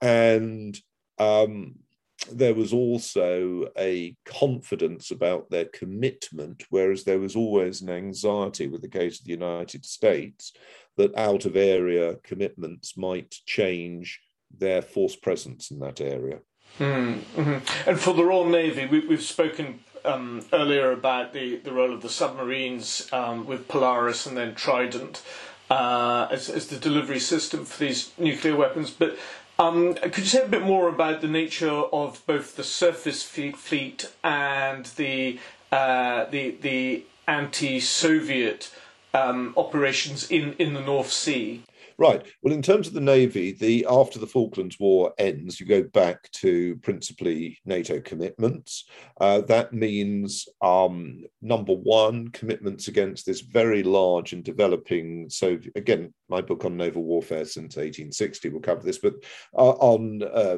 and 0.01 0.79
um, 1.17 1.75
there 2.31 2.53
was 2.53 2.73
also 2.73 3.67
a 3.77 4.15
confidence 4.25 5.11
about 5.11 5.49
their 5.49 5.65
commitment, 5.65 6.63
whereas 6.69 7.03
there 7.03 7.19
was 7.19 7.35
always 7.35 7.81
an 7.81 7.89
anxiety 7.89 8.67
with 8.67 8.81
the 8.81 8.87
case 8.87 9.19
of 9.19 9.25
the 9.25 9.31
United 9.31 9.85
States 9.85 10.53
that 10.97 11.17
out 11.17 11.45
of 11.45 11.55
area 11.55 12.15
commitments 12.23 12.97
might 12.97 13.35
change 13.45 14.21
their 14.57 14.81
force 14.81 15.15
presence 15.15 15.71
in 15.71 15.79
that 15.79 15.99
area. 15.99 16.39
Mm-hmm. 16.79 17.89
And 17.89 17.99
for 17.99 18.13
the 18.13 18.25
Royal 18.25 18.49
Navy, 18.49 18.85
we, 18.85 19.01
have 19.07 19.23
spoken 19.23 19.79
um, 20.03 20.45
earlier 20.51 20.91
about 20.91 21.33
the, 21.33 21.57
the 21.57 21.71
role 21.71 21.93
of 21.93 22.01
the 22.01 22.09
submarines 22.09 23.07
um, 23.11 23.45
with 23.45 23.67
Polaris 23.67 24.25
and 24.25 24.35
then 24.35 24.55
Trident 24.55 25.21
uh, 25.69 26.27
as, 26.31 26.49
as 26.49 26.67
the 26.67 26.77
delivery 26.77 27.19
system 27.19 27.65
for 27.65 27.79
these 27.79 28.11
nuclear 28.17 28.55
weapons. 28.55 28.91
But 28.91 29.17
um, 29.57 29.93
could 29.95 30.17
you 30.19 30.25
say 30.25 30.43
a 30.43 30.47
bit 30.47 30.63
more 30.63 30.89
about 30.89 31.21
the 31.21 31.27
nature 31.27 31.69
of 31.69 32.21
both 32.25 32.55
the 32.55 32.63
surface 32.63 33.23
fleet 33.23 34.11
and 34.23 34.85
the 34.97 35.39
uh, 35.71 36.25
the 36.25 36.57
the 36.61 37.03
anti-Soviet 37.27 38.71
um, 39.13 39.53
operations 39.57 40.29
in, 40.29 40.53
in 40.53 40.73
the 40.73 40.81
North 40.81 41.11
Sea? 41.11 41.63
Right. 41.97 42.25
Well, 42.41 42.53
in 42.53 42.61
terms 42.61 42.87
of 42.87 42.93
the 42.93 42.99
Navy, 43.01 43.53
the 43.53 43.85
after 43.89 44.19
the 44.19 44.27
Falklands 44.27 44.77
War 44.79 45.13
ends, 45.17 45.59
you 45.59 45.65
go 45.65 45.83
back 45.83 46.29
to 46.33 46.75
principally 46.77 47.59
NATO 47.65 48.01
commitments. 48.01 48.85
Uh, 49.21 49.41
that 49.41 49.71
means 49.71 50.47
um, 50.61 51.23
number 51.41 51.73
one, 51.73 52.27
commitments 52.29 52.89
against 52.89 53.25
this 53.25 53.39
very 53.39 53.81
large 53.81 54.33
and 54.33 54.43
developing. 54.43 55.29
So 55.29 55.57
again, 55.75 56.13
my 56.27 56.41
book 56.41 56.65
on 56.65 56.75
naval 56.75 57.03
warfare 57.03 57.45
since 57.45 57.77
1860 57.77 58.49
will 58.49 58.59
cover 58.59 58.83
this, 58.83 58.97
but 58.97 59.13
uh, 59.57 59.71
on 59.71 60.21
uh, 60.21 60.57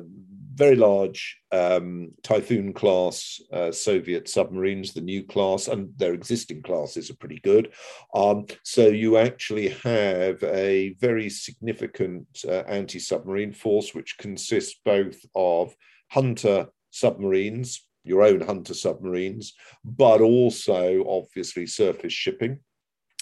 very 0.58 0.76
large 0.76 1.38
um, 1.52 2.12
Typhoon 2.24 2.74
class 2.74 3.40
uh, 3.54 3.72
Soviet 3.72 4.28
submarines, 4.28 4.92
the 4.92 5.02
new 5.02 5.24
class, 5.24 5.68
and 5.68 5.90
their 5.98 6.14
existing 6.14 6.64
classes 6.64 7.12
are 7.12 7.16
pretty 7.18 7.40
good. 7.44 7.74
Um, 8.16 8.48
so 8.64 8.88
you 8.88 9.18
actually 9.18 9.70
have 9.84 10.42
a 10.44 10.96
very 11.00 11.30
significant 11.30 12.28
uh, 12.48 12.64
anti 12.68 12.98
submarine 13.00 13.54
force, 13.54 13.94
which 13.94 14.18
consists 14.18 14.80
both 14.84 15.20
of 15.36 15.76
Hunter 16.10 16.68
submarines, 16.90 17.86
your 18.04 18.24
own 18.24 18.42
Hunter 18.42 18.74
submarines, 18.74 19.54
but 19.86 20.22
also 20.22 21.06
obviously 21.08 21.68
surface 21.68 22.14
shipping. 22.14 22.60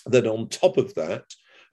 Then 0.05 0.25
on 0.25 0.47
top 0.47 0.77
of 0.77 0.93
that, 0.95 1.25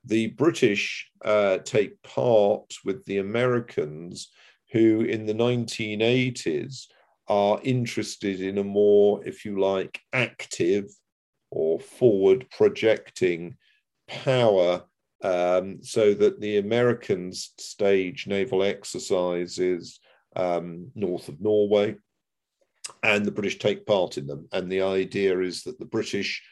the 0.05 0.29
British 0.29 1.09
uh, 1.25 1.59
take 1.59 2.03
part 2.03 2.75
with 2.85 3.05
the 3.05 3.19
Americans 3.19 4.29
who 4.73 5.03
in 5.03 5.27
the 5.27 5.35
1980s 5.35 6.87
are 7.29 7.61
interested 7.63 8.41
in 8.41 8.59
a 8.59 8.65
more, 8.65 9.25
if 9.27 9.45
you 9.45 9.61
like, 9.61 10.01
active 10.13 10.87
or 11.51 11.79
forward 11.79 12.47
projecting 12.51 13.57
power 14.09 14.83
um, 15.23 15.83
so 15.83 16.15
that 16.15 16.41
the 16.41 16.59
Americans 16.59 17.53
stage 17.59 18.27
naval 18.27 18.63
exercises 18.63 20.01
um, 20.35 20.91
north 20.95 21.29
of 21.29 21.41
Norway. 21.41 21.97
and 23.05 23.25
the 23.25 23.31
British 23.31 23.59
take 23.59 23.87
part 23.87 24.19
in 24.19 24.27
them. 24.27 24.49
And 24.53 24.71
the 24.71 24.83
idea 24.83 25.39
is 25.41 25.63
that 25.63 25.79
the 25.79 25.87
British 25.87 26.43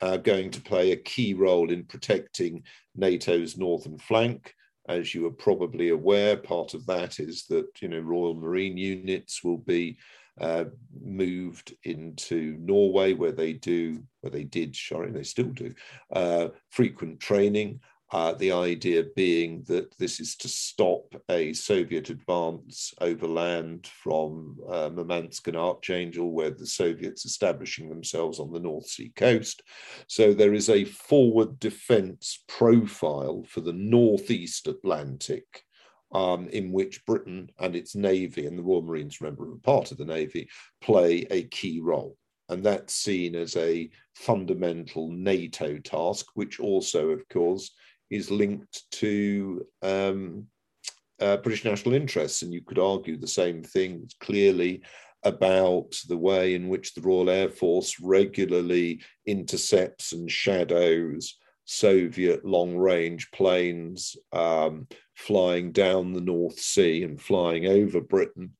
are 0.00 0.18
going 0.18 0.50
to 0.50 0.60
play 0.60 0.92
a 0.92 0.96
key 0.96 1.34
role 1.34 1.70
in 1.70 1.84
protecting 1.84 2.64
NATO's 2.96 3.56
northern 3.56 3.98
flank. 3.98 4.52
As 4.88 5.14
you 5.14 5.26
are 5.26 5.32
probably 5.32 5.88
aware, 5.88 6.36
part 6.36 6.74
of 6.74 6.86
that 6.86 7.18
is 7.18 7.46
that 7.48 7.66
you 7.80 7.88
know 7.88 8.00
Royal 8.00 8.34
Marine 8.34 8.76
units 8.76 9.42
will 9.42 9.58
be 9.58 9.98
uh, 10.40 10.64
moved 11.02 11.74
into 11.84 12.56
Norway, 12.60 13.14
where 13.14 13.32
they 13.32 13.54
do, 13.54 14.02
where 14.20 14.30
they 14.30 14.44
did, 14.44 14.76
sorry, 14.76 15.10
they 15.10 15.22
still 15.22 15.48
do, 15.48 15.72
uh, 16.12 16.48
frequent 16.70 17.20
training. 17.20 17.80
Uh, 18.12 18.32
the 18.34 18.52
idea 18.52 19.02
being 19.16 19.64
that 19.66 19.96
this 19.98 20.20
is 20.20 20.36
to 20.36 20.48
stop 20.48 21.12
a 21.28 21.52
Soviet 21.52 22.08
advance 22.08 22.94
overland 23.00 23.88
from 23.88 24.56
uh, 24.68 24.88
Murmansk 24.92 25.48
and 25.48 25.56
Archangel, 25.56 26.30
where 26.30 26.50
the 26.50 26.66
Soviets 26.66 27.24
are 27.24 27.28
establishing 27.28 27.88
themselves 27.88 28.38
on 28.38 28.52
the 28.52 28.60
North 28.60 28.86
Sea 28.86 29.10
coast. 29.16 29.62
So 30.06 30.32
there 30.32 30.54
is 30.54 30.68
a 30.68 30.84
forward 30.84 31.58
defense 31.58 32.44
profile 32.46 33.42
for 33.48 33.60
the 33.60 33.72
Northeast 33.72 34.68
Atlantic. 34.68 35.62
Um, 36.12 36.48
in 36.50 36.70
which 36.70 37.04
Britain 37.04 37.50
and 37.58 37.74
its 37.74 37.96
navy 37.96 38.46
and 38.46 38.56
the 38.56 38.62
Royal 38.62 38.80
Marines, 38.80 39.20
remember, 39.20 39.50
are 39.50 39.56
part 39.56 39.90
of 39.90 39.98
the 39.98 40.04
navy, 40.04 40.48
play 40.80 41.26
a 41.32 41.42
key 41.48 41.80
role 41.80 42.16
and 42.48 42.62
that's 42.62 42.94
seen 42.94 43.34
as 43.34 43.56
a 43.56 43.90
fundamental 44.14 45.10
NATO 45.10 45.78
task, 45.78 46.26
which 46.34 46.60
also, 46.60 47.10
of 47.10 47.28
course, 47.28 47.72
is 48.10 48.30
linked 48.30 48.90
to 48.92 49.66
um, 49.82 50.46
uh, 51.20 51.36
British 51.38 51.64
national 51.64 51.94
interests. 51.94 52.42
And 52.42 52.52
you 52.52 52.62
could 52.62 52.78
argue 52.78 53.16
the 53.16 53.26
same 53.26 53.62
thing 53.62 54.08
clearly 54.20 54.82
about 55.22 55.96
the 56.08 56.16
way 56.16 56.54
in 56.54 56.68
which 56.68 56.94
the 56.94 57.00
Royal 57.00 57.30
Air 57.30 57.48
Force 57.48 57.98
regularly 58.00 59.00
intercepts 59.26 60.12
and 60.12 60.30
shadows 60.30 61.36
Soviet 61.64 62.44
long 62.44 62.76
range 62.76 63.30
planes 63.32 64.16
um, 64.32 64.86
flying 65.16 65.72
down 65.72 66.12
the 66.12 66.20
North 66.20 66.58
Sea 66.58 67.02
and 67.02 67.20
flying 67.20 67.66
over 67.66 68.00
Britain. 68.00 68.55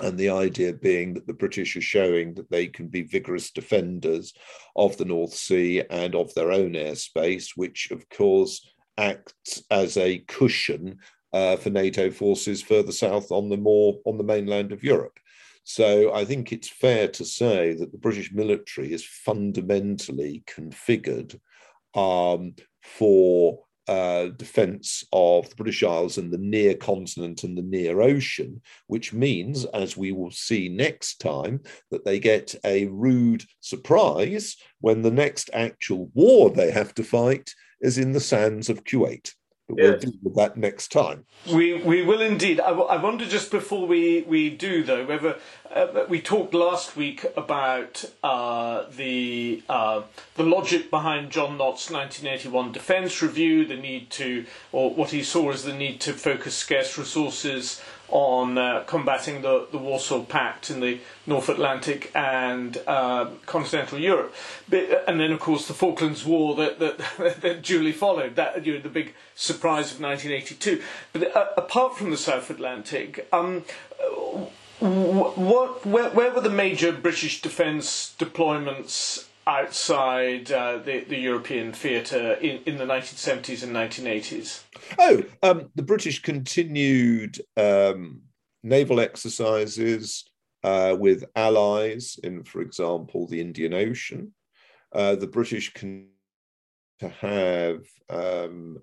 And 0.00 0.18
the 0.18 0.30
idea 0.30 0.74
being 0.74 1.14
that 1.14 1.26
the 1.26 1.32
British 1.32 1.76
are 1.76 1.80
showing 1.80 2.34
that 2.34 2.50
they 2.50 2.66
can 2.66 2.88
be 2.88 3.02
vigorous 3.02 3.50
defenders 3.50 4.34
of 4.74 4.96
the 4.96 5.06
North 5.06 5.32
Sea 5.32 5.82
and 5.88 6.14
of 6.14 6.34
their 6.34 6.52
own 6.52 6.72
airspace, 6.72 7.52
which, 7.56 7.90
of 7.90 8.08
course, 8.10 8.68
acts 8.98 9.62
as 9.70 9.96
a 9.96 10.18
cushion 10.18 10.98
uh, 11.32 11.56
for 11.56 11.70
NATO 11.70 12.10
forces 12.10 12.62
further 12.62 12.92
south 12.92 13.30
on 13.30 13.48
the 13.48 13.56
more 13.56 13.98
on 14.04 14.18
the 14.18 14.24
mainland 14.24 14.72
of 14.72 14.84
Europe. 14.84 15.18
So 15.64 16.14
I 16.14 16.24
think 16.24 16.52
it's 16.52 16.68
fair 16.68 17.08
to 17.08 17.24
say 17.24 17.74
that 17.74 17.90
the 17.90 17.98
British 17.98 18.32
military 18.32 18.92
is 18.92 19.04
fundamentally 19.04 20.44
configured 20.46 21.40
um, 21.94 22.54
for 22.82 23.65
uh, 23.88 24.26
defense 24.36 25.04
of 25.12 25.48
the 25.48 25.56
British 25.56 25.82
Isles 25.82 26.18
and 26.18 26.32
the 26.32 26.38
near 26.38 26.74
continent 26.74 27.44
and 27.44 27.56
the 27.56 27.62
near 27.62 28.00
ocean, 28.00 28.62
which 28.86 29.12
means, 29.12 29.64
as 29.66 29.96
we 29.96 30.12
will 30.12 30.30
see 30.30 30.68
next 30.68 31.20
time, 31.20 31.60
that 31.90 32.04
they 32.04 32.18
get 32.18 32.54
a 32.64 32.86
rude 32.86 33.44
surprise 33.60 34.56
when 34.80 35.02
the 35.02 35.10
next 35.10 35.50
actual 35.52 36.10
war 36.14 36.50
they 36.50 36.70
have 36.70 36.94
to 36.94 37.04
fight 37.04 37.52
is 37.80 37.98
in 37.98 38.12
the 38.12 38.20
sands 38.20 38.68
of 38.68 38.84
Kuwait. 38.84 39.32
But 39.68 39.78
we'll 39.78 39.98
deal 39.98 40.12
with 40.22 40.36
that 40.36 40.56
next 40.56 40.92
time. 40.92 41.24
We 41.52 41.74
we 41.74 42.02
will 42.02 42.20
indeed. 42.20 42.60
I, 42.60 42.70
I 42.70 43.02
wonder 43.02 43.26
just 43.26 43.50
before 43.50 43.86
we, 43.86 44.22
we 44.22 44.48
do 44.48 44.84
though 44.84 45.04
whether 45.04 45.38
uh, 45.74 46.04
we 46.08 46.20
talked 46.20 46.54
last 46.54 46.96
week 46.96 47.26
about 47.36 48.04
uh, 48.22 48.84
the 48.96 49.64
uh, 49.68 50.02
the 50.36 50.44
logic 50.44 50.88
behind 50.88 51.30
John 51.30 51.58
Nott's 51.58 51.90
1981 51.90 52.72
Defence 52.72 53.20
Review, 53.20 53.64
the 53.64 53.76
need 53.76 54.10
to 54.10 54.46
or 54.70 54.94
what 54.94 55.10
he 55.10 55.24
saw 55.24 55.50
as 55.50 55.64
the 55.64 55.74
need 55.74 56.00
to 56.02 56.12
focus 56.12 56.54
scarce 56.54 56.96
resources 56.96 57.82
on 58.08 58.56
uh, 58.56 58.84
combating 58.86 59.42
the, 59.42 59.66
the 59.70 59.78
Warsaw 59.78 60.22
Pact 60.22 60.70
in 60.70 60.80
the 60.80 61.00
North 61.26 61.48
Atlantic 61.48 62.10
and 62.14 62.78
uh, 62.86 63.30
continental 63.46 63.98
Europe. 63.98 64.34
But, 64.68 65.04
and 65.08 65.20
then, 65.20 65.32
of 65.32 65.40
course, 65.40 65.66
the 65.66 65.74
Falklands 65.74 66.24
War 66.24 66.54
that, 66.56 66.78
that, 66.78 66.98
that 67.42 67.62
duly 67.62 67.92
followed, 67.92 68.36
that, 68.36 68.64
you 68.64 68.74
know, 68.74 68.80
the 68.80 68.88
big 68.88 69.14
surprise 69.34 69.92
of 69.92 70.00
1982. 70.00 70.82
But 71.12 71.36
uh, 71.36 71.48
apart 71.56 71.96
from 71.96 72.10
the 72.10 72.16
South 72.16 72.48
Atlantic, 72.50 73.28
um, 73.32 73.64
what, 74.80 75.84
where, 75.86 76.10
where 76.10 76.32
were 76.32 76.40
the 76.40 76.50
major 76.50 76.92
British 76.92 77.40
defence 77.40 78.14
deployments 78.18 79.25
outside 79.46 80.50
uh, 80.50 80.78
the, 80.78 81.04
the 81.04 81.16
European 81.16 81.72
theatre 81.72 82.32
in, 82.34 82.62
in 82.66 82.78
the 82.78 82.84
1970s 82.84 83.62
and 83.62 83.74
1980s? 83.74 84.62
Oh, 84.98 85.22
um, 85.42 85.70
the 85.74 85.82
British 85.82 86.22
continued 86.22 87.40
um, 87.56 88.22
naval 88.62 89.00
exercises 89.00 90.24
uh, 90.64 90.96
with 90.98 91.24
allies 91.36 92.18
in, 92.24 92.42
for 92.44 92.60
example, 92.60 93.26
the 93.28 93.40
Indian 93.40 93.72
Ocean. 93.72 94.34
Uh, 94.92 95.14
the 95.14 95.26
British 95.26 95.72
can 95.72 96.08
to 96.98 97.08
have 97.08 97.84
um, 98.08 98.78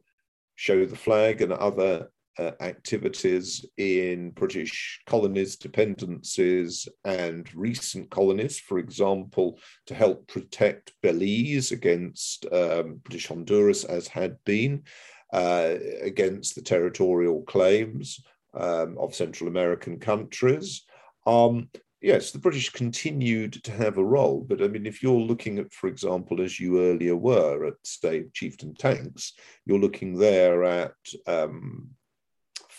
show 0.56 0.86
the 0.86 0.96
flag 0.96 1.42
and 1.42 1.52
other 1.52 2.12
uh, 2.40 2.52
activities 2.62 3.66
in 3.78 4.32
British 4.32 5.02
colonies, 5.06 5.56
dependencies, 5.56 6.88
and 7.06 7.54
recent 7.54 8.10
colonies, 8.10 8.60
for 8.60 8.80
example, 8.80 9.60
to 9.86 9.94
help 9.94 10.28
protect 10.28 10.94
Belize 11.02 11.72
against 11.72 12.46
um, 12.52 13.02
British 13.04 13.28
Honduras, 13.28 13.84
as 13.84 14.08
had 14.08 14.38
been, 14.46 14.84
uh, 15.32 15.76
against 16.02 16.56
the 16.56 16.62
territorial 16.62 17.42
claims 17.44 18.20
um, 18.54 18.98
of 18.98 19.16
Central 19.16 19.48
American 19.48 20.00
countries. 20.00 20.84
Um, 21.26 21.70
yes, 22.02 22.32
the 22.32 22.40
British 22.40 22.70
continued 22.70 23.64
to 23.64 23.72
have 23.72 23.98
a 23.98 24.04
role, 24.04 24.46
but 24.48 24.62
I 24.62 24.68
mean, 24.68 24.86
if 24.86 25.02
you're 25.02 25.20
looking 25.20 25.58
at, 25.60 25.74
for 25.74 25.88
example, 25.88 26.42
as 26.42 26.60
you 26.60 26.82
earlier 26.82 27.16
were 27.16 27.66
at, 27.66 27.74
say, 27.84 28.26
Chieftain 28.34 28.76
Tanks, 28.76 29.34
you're 29.66 29.80
looking 29.80 30.18
there 30.18 30.64
at 30.64 30.94
um, 31.26 31.90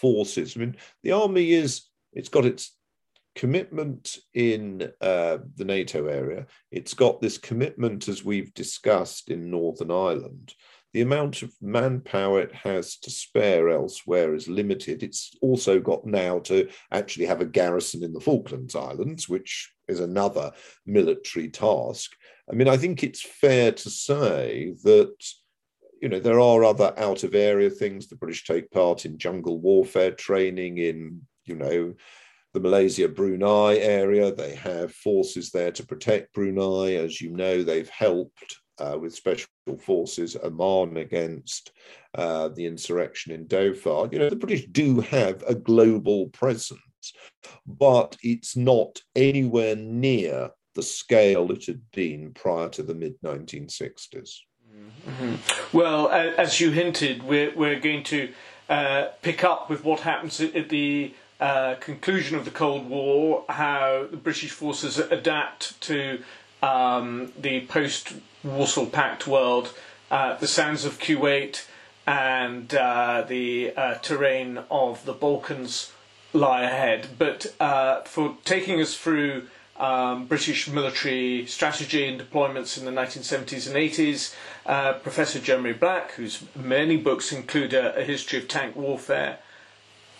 forces. 0.04 0.54
I 0.54 0.60
mean, 0.60 0.76
the 1.02 1.12
army 1.12 1.52
is, 1.52 1.84
it's 2.12 2.28
got 2.28 2.44
its 2.44 2.76
commitment 3.34 4.18
in 4.34 4.92
uh, 5.00 5.38
the 5.56 5.64
NATO 5.64 6.06
area. 6.06 6.46
It's 6.70 6.92
got 6.92 7.22
this 7.22 7.38
commitment, 7.38 8.06
as 8.06 8.22
we've 8.22 8.52
discussed, 8.52 9.30
in 9.30 9.50
Northern 9.50 9.90
Ireland. 9.90 10.52
The 10.92 11.00
amount 11.00 11.40
of 11.40 11.54
manpower 11.62 12.40
it 12.42 12.54
has 12.54 12.98
to 12.98 13.10
spare 13.10 13.70
elsewhere 13.70 14.34
is 14.34 14.46
limited. 14.46 15.02
It's 15.02 15.34
also 15.40 15.80
got 15.80 16.04
now 16.04 16.40
to 16.40 16.68
actually 16.92 17.24
have 17.24 17.40
a 17.40 17.46
garrison 17.46 18.04
in 18.04 18.12
the 18.12 18.20
Falklands 18.20 18.76
Islands, 18.76 19.26
which 19.26 19.72
is 19.88 20.00
another 20.00 20.52
military 20.84 21.48
task. 21.48 22.12
I 22.50 22.54
mean, 22.54 22.68
I 22.68 22.76
think 22.76 23.02
it's 23.02 23.22
fair 23.22 23.72
to 23.72 23.88
say 23.88 24.74
that 24.84 25.16
you 26.04 26.10
know, 26.10 26.20
there 26.20 26.38
are 26.38 26.64
other 26.64 26.92
out 26.98 27.24
of 27.24 27.34
area 27.34 27.70
things. 27.70 28.08
The 28.08 28.16
British 28.16 28.44
take 28.44 28.70
part 28.70 29.06
in 29.06 29.16
jungle 29.16 29.58
warfare 29.58 30.10
training 30.10 30.76
in, 30.76 31.22
you 31.46 31.54
know, 31.54 31.94
the 32.52 32.60
Malaysia 32.60 33.08
Brunei 33.08 33.78
area. 33.78 34.30
They 34.30 34.54
have 34.54 34.92
forces 34.92 35.50
there 35.50 35.72
to 35.72 35.86
protect 35.86 36.34
Brunei. 36.34 36.96
As 36.96 37.22
you 37.22 37.30
know, 37.30 37.62
they've 37.62 37.88
helped 37.88 38.60
uh, 38.78 38.98
with 39.00 39.14
special 39.14 39.48
forces 39.80 40.36
Oman 40.44 40.98
against 40.98 41.72
uh, 42.18 42.48
the 42.48 42.66
insurrection 42.66 43.32
in 43.32 43.46
Dhofar. 43.46 44.12
You 44.12 44.18
know, 44.18 44.28
the 44.28 44.36
British 44.36 44.66
do 44.66 45.00
have 45.00 45.42
a 45.48 45.54
global 45.54 46.26
presence, 46.28 46.80
but 47.66 48.18
it's 48.22 48.58
not 48.58 49.00
anywhere 49.16 49.74
near 49.74 50.50
the 50.74 50.82
scale 50.82 51.50
it 51.50 51.64
had 51.64 51.80
been 51.92 52.34
prior 52.34 52.68
to 52.68 52.82
the 52.82 52.94
mid 52.94 53.14
1960s. 53.22 54.40
Mm-hmm. 54.74 55.76
Well, 55.76 56.08
as 56.08 56.60
you 56.60 56.70
hinted, 56.70 57.22
we're, 57.22 57.54
we're 57.54 57.78
going 57.78 58.04
to 58.04 58.30
uh, 58.68 59.08
pick 59.22 59.44
up 59.44 59.68
with 59.68 59.84
what 59.84 60.00
happens 60.00 60.40
at 60.40 60.68
the 60.68 61.14
uh, 61.40 61.74
conclusion 61.74 62.38
of 62.38 62.44
the 62.44 62.50
Cold 62.50 62.88
War, 62.88 63.44
how 63.48 64.06
the 64.10 64.16
British 64.16 64.50
forces 64.50 64.98
adapt 64.98 65.80
to 65.82 66.22
um, 66.62 67.32
the 67.38 67.66
post 67.66 68.14
Warsaw 68.42 68.86
Pact 68.86 69.26
world, 69.26 69.74
uh, 70.10 70.36
the 70.36 70.46
sands 70.46 70.84
of 70.84 70.98
Kuwait, 70.98 71.66
and 72.06 72.74
uh, 72.74 73.24
the 73.26 73.72
uh, 73.76 73.94
terrain 73.96 74.60
of 74.70 75.04
the 75.04 75.12
Balkans 75.12 75.92
lie 76.32 76.62
ahead. 76.62 77.08
But 77.18 77.54
uh, 77.60 78.02
for 78.02 78.36
taking 78.44 78.80
us 78.80 78.96
through 78.96 79.48
um, 79.76 80.26
British 80.26 80.68
military 80.68 81.46
strategy 81.46 82.06
and 82.06 82.20
deployments 82.20 82.78
in 82.78 82.84
the 82.84 82.90
1970s 82.90 83.66
and 83.66 83.76
80s. 83.76 84.34
Uh, 84.66 84.94
Professor 84.94 85.40
Jeremy 85.40 85.72
Black, 85.72 86.12
whose 86.12 86.44
many 86.54 86.96
books 86.96 87.32
include 87.32 87.74
a, 87.74 87.96
a, 87.96 88.04
history 88.04 88.38
of 88.38 88.48
tank 88.48 88.76
warfare. 88.76 89.38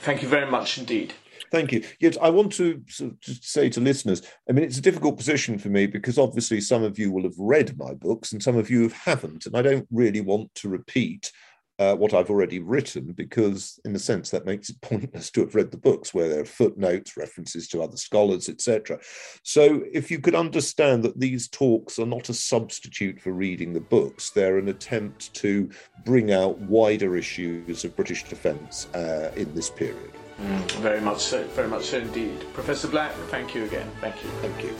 Thank 0.00 0.22
you 0.22 0.28
very 0.28 0.50
much 0.50 0.76
indeed. 0.76 1.14
Thank 1.50 1.70
you. 1.72 1.84
Yet 2.00 2.16
I 2.20 2.30
want 2.30 2.52
to 2.54 2.82
say 3.22 3.68
to 3.70 3.80
listeners, 3.80 4.22
I 4.48 4.52
mean, 4.52 4.64
it's 4.64 4.78
a 4.78 4.82
difficult 4.82 5.16
position 5.16 5.56
for 5.58 5.68
me 5.68 5.86
because 5.86 6.18
obviously 6.18 6.60
some 6.60 6.82
of 6.82 6.98
you 6.98 7.12
will 7.12 7.22
have 7.22 7.38
read 7.38 7.78
my 7.78 7.94
books 7.94 8.32
and 8.32 8.42
some 8.42 8.56
of 8.56 8.68
you 8.68 8.88
haven't, 8.88 9.46
and 9.46 9.56
I 9.56 9.62
don't 9.62 9.86
really 9.92 10.20
want 10.20 10.52
to 10.56 10.68
repeat 10.68 11.30
uh, 11.78 11.94
what 11.94 12.14
I've 12.14 12.30
already 12.30 12.60
written, 12.60 13.12
because 13.12 13.80
in 13.84 13.94
a 13.96 13.98
sense 13.98 14.30
that 14.30 14.46
makes 14.46 14.68
it 14.68 14.80
pointless 14.82 15.30
to 15.32 15.40
have 15.40 15.54
read 15.54 15.70
the 15.70 15.76
books 15.76 16.14
where 16.14 16.28
there 16.28 16.40
are 16.40 16.46
footnotes, 16.46 17.16
references 17.16 17.68
to 17.68 17.82
other 17.82 17.96
scholars, 17.96 18.48
etc. 18.48 18.98
So 19.42 19.82
if 19.92 20.10
you 20.10 20.20
could 20.20 20.34
understand 20.34 21.02
that 21.04 21.18
these 21.18 21.48
talks 21.48 21.98
are 21.98 22.06
not 22.06 22.28
a 22.28 22.34
substitute 22.34 23.20
for 23.20 23.32
reading 23.32 23.72
the 23.72 23.80
books, 23.80 24.30
they're 24.30 24.58
an 24.58 24.68
attempt 24.68 25.34
to 25.34 25.68
bring 26.04 26.32
out 26.32 26.58
wider 26.60 27.16
issues 27.16 27.84
of 27.84 27.96
British 27.96 28.24
defence 28.24 28.86
uh, 28.94 29.32
in 29.36 29.52
this 29.54 29.70
period. 29.70 30.12
Mm, 30.40 30.70
very 30.72 31.00
much 31.00 31.20
so, 31.20 31.44
very 31.48 31.68
much 31.68 31.84
so 31.84 31.98
indeed. 31.98 32.44
Professor 32.54 32.88
Black, 32.88 33.12
thank 33.28 33.54
you 33.54 33.64
again. 33.64 33.88
Thank 34.00 34.22
you. 34.22 34.30
Thank 34.42 34.64
you. 34.64 34.74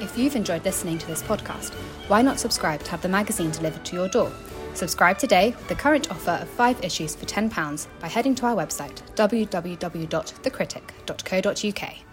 If 0.00 0.16
you've 0.16 0.36
enjoyed 0.36 0.64
listening 0.64 0.98
to 0.98 1.06
this 1.06 1.22
podcast, 1.22 1.72
why 2.08 2.22
not 2.22 2.38
subscribe 2.38 2.82
to 2.84 2.90
have 2.90 3.02
the 3.02 3.08
magazine 3.08 3.50
delivered 3.50 3.84
to 3.84 3.94
your 3.94 4.08
door? 4.08 4.32
Subscribe 4.74 5.18
today 5.18 5.50
with 5.50 5.68
the 5.68 5.74
current 5.74 6.10
offer 6.10 6.30
of 6.32 6.48
five 6.48 6.82
issues 6.84 7.14
for 7.14 7.24
£10 7.26 7.86
by 8.00 8.08
heading 8.08 8.34
to 8.36 8.46
our 8.46 8.56
website 8.56 9.02
www.thecritic.co.uk. 9.14 12.11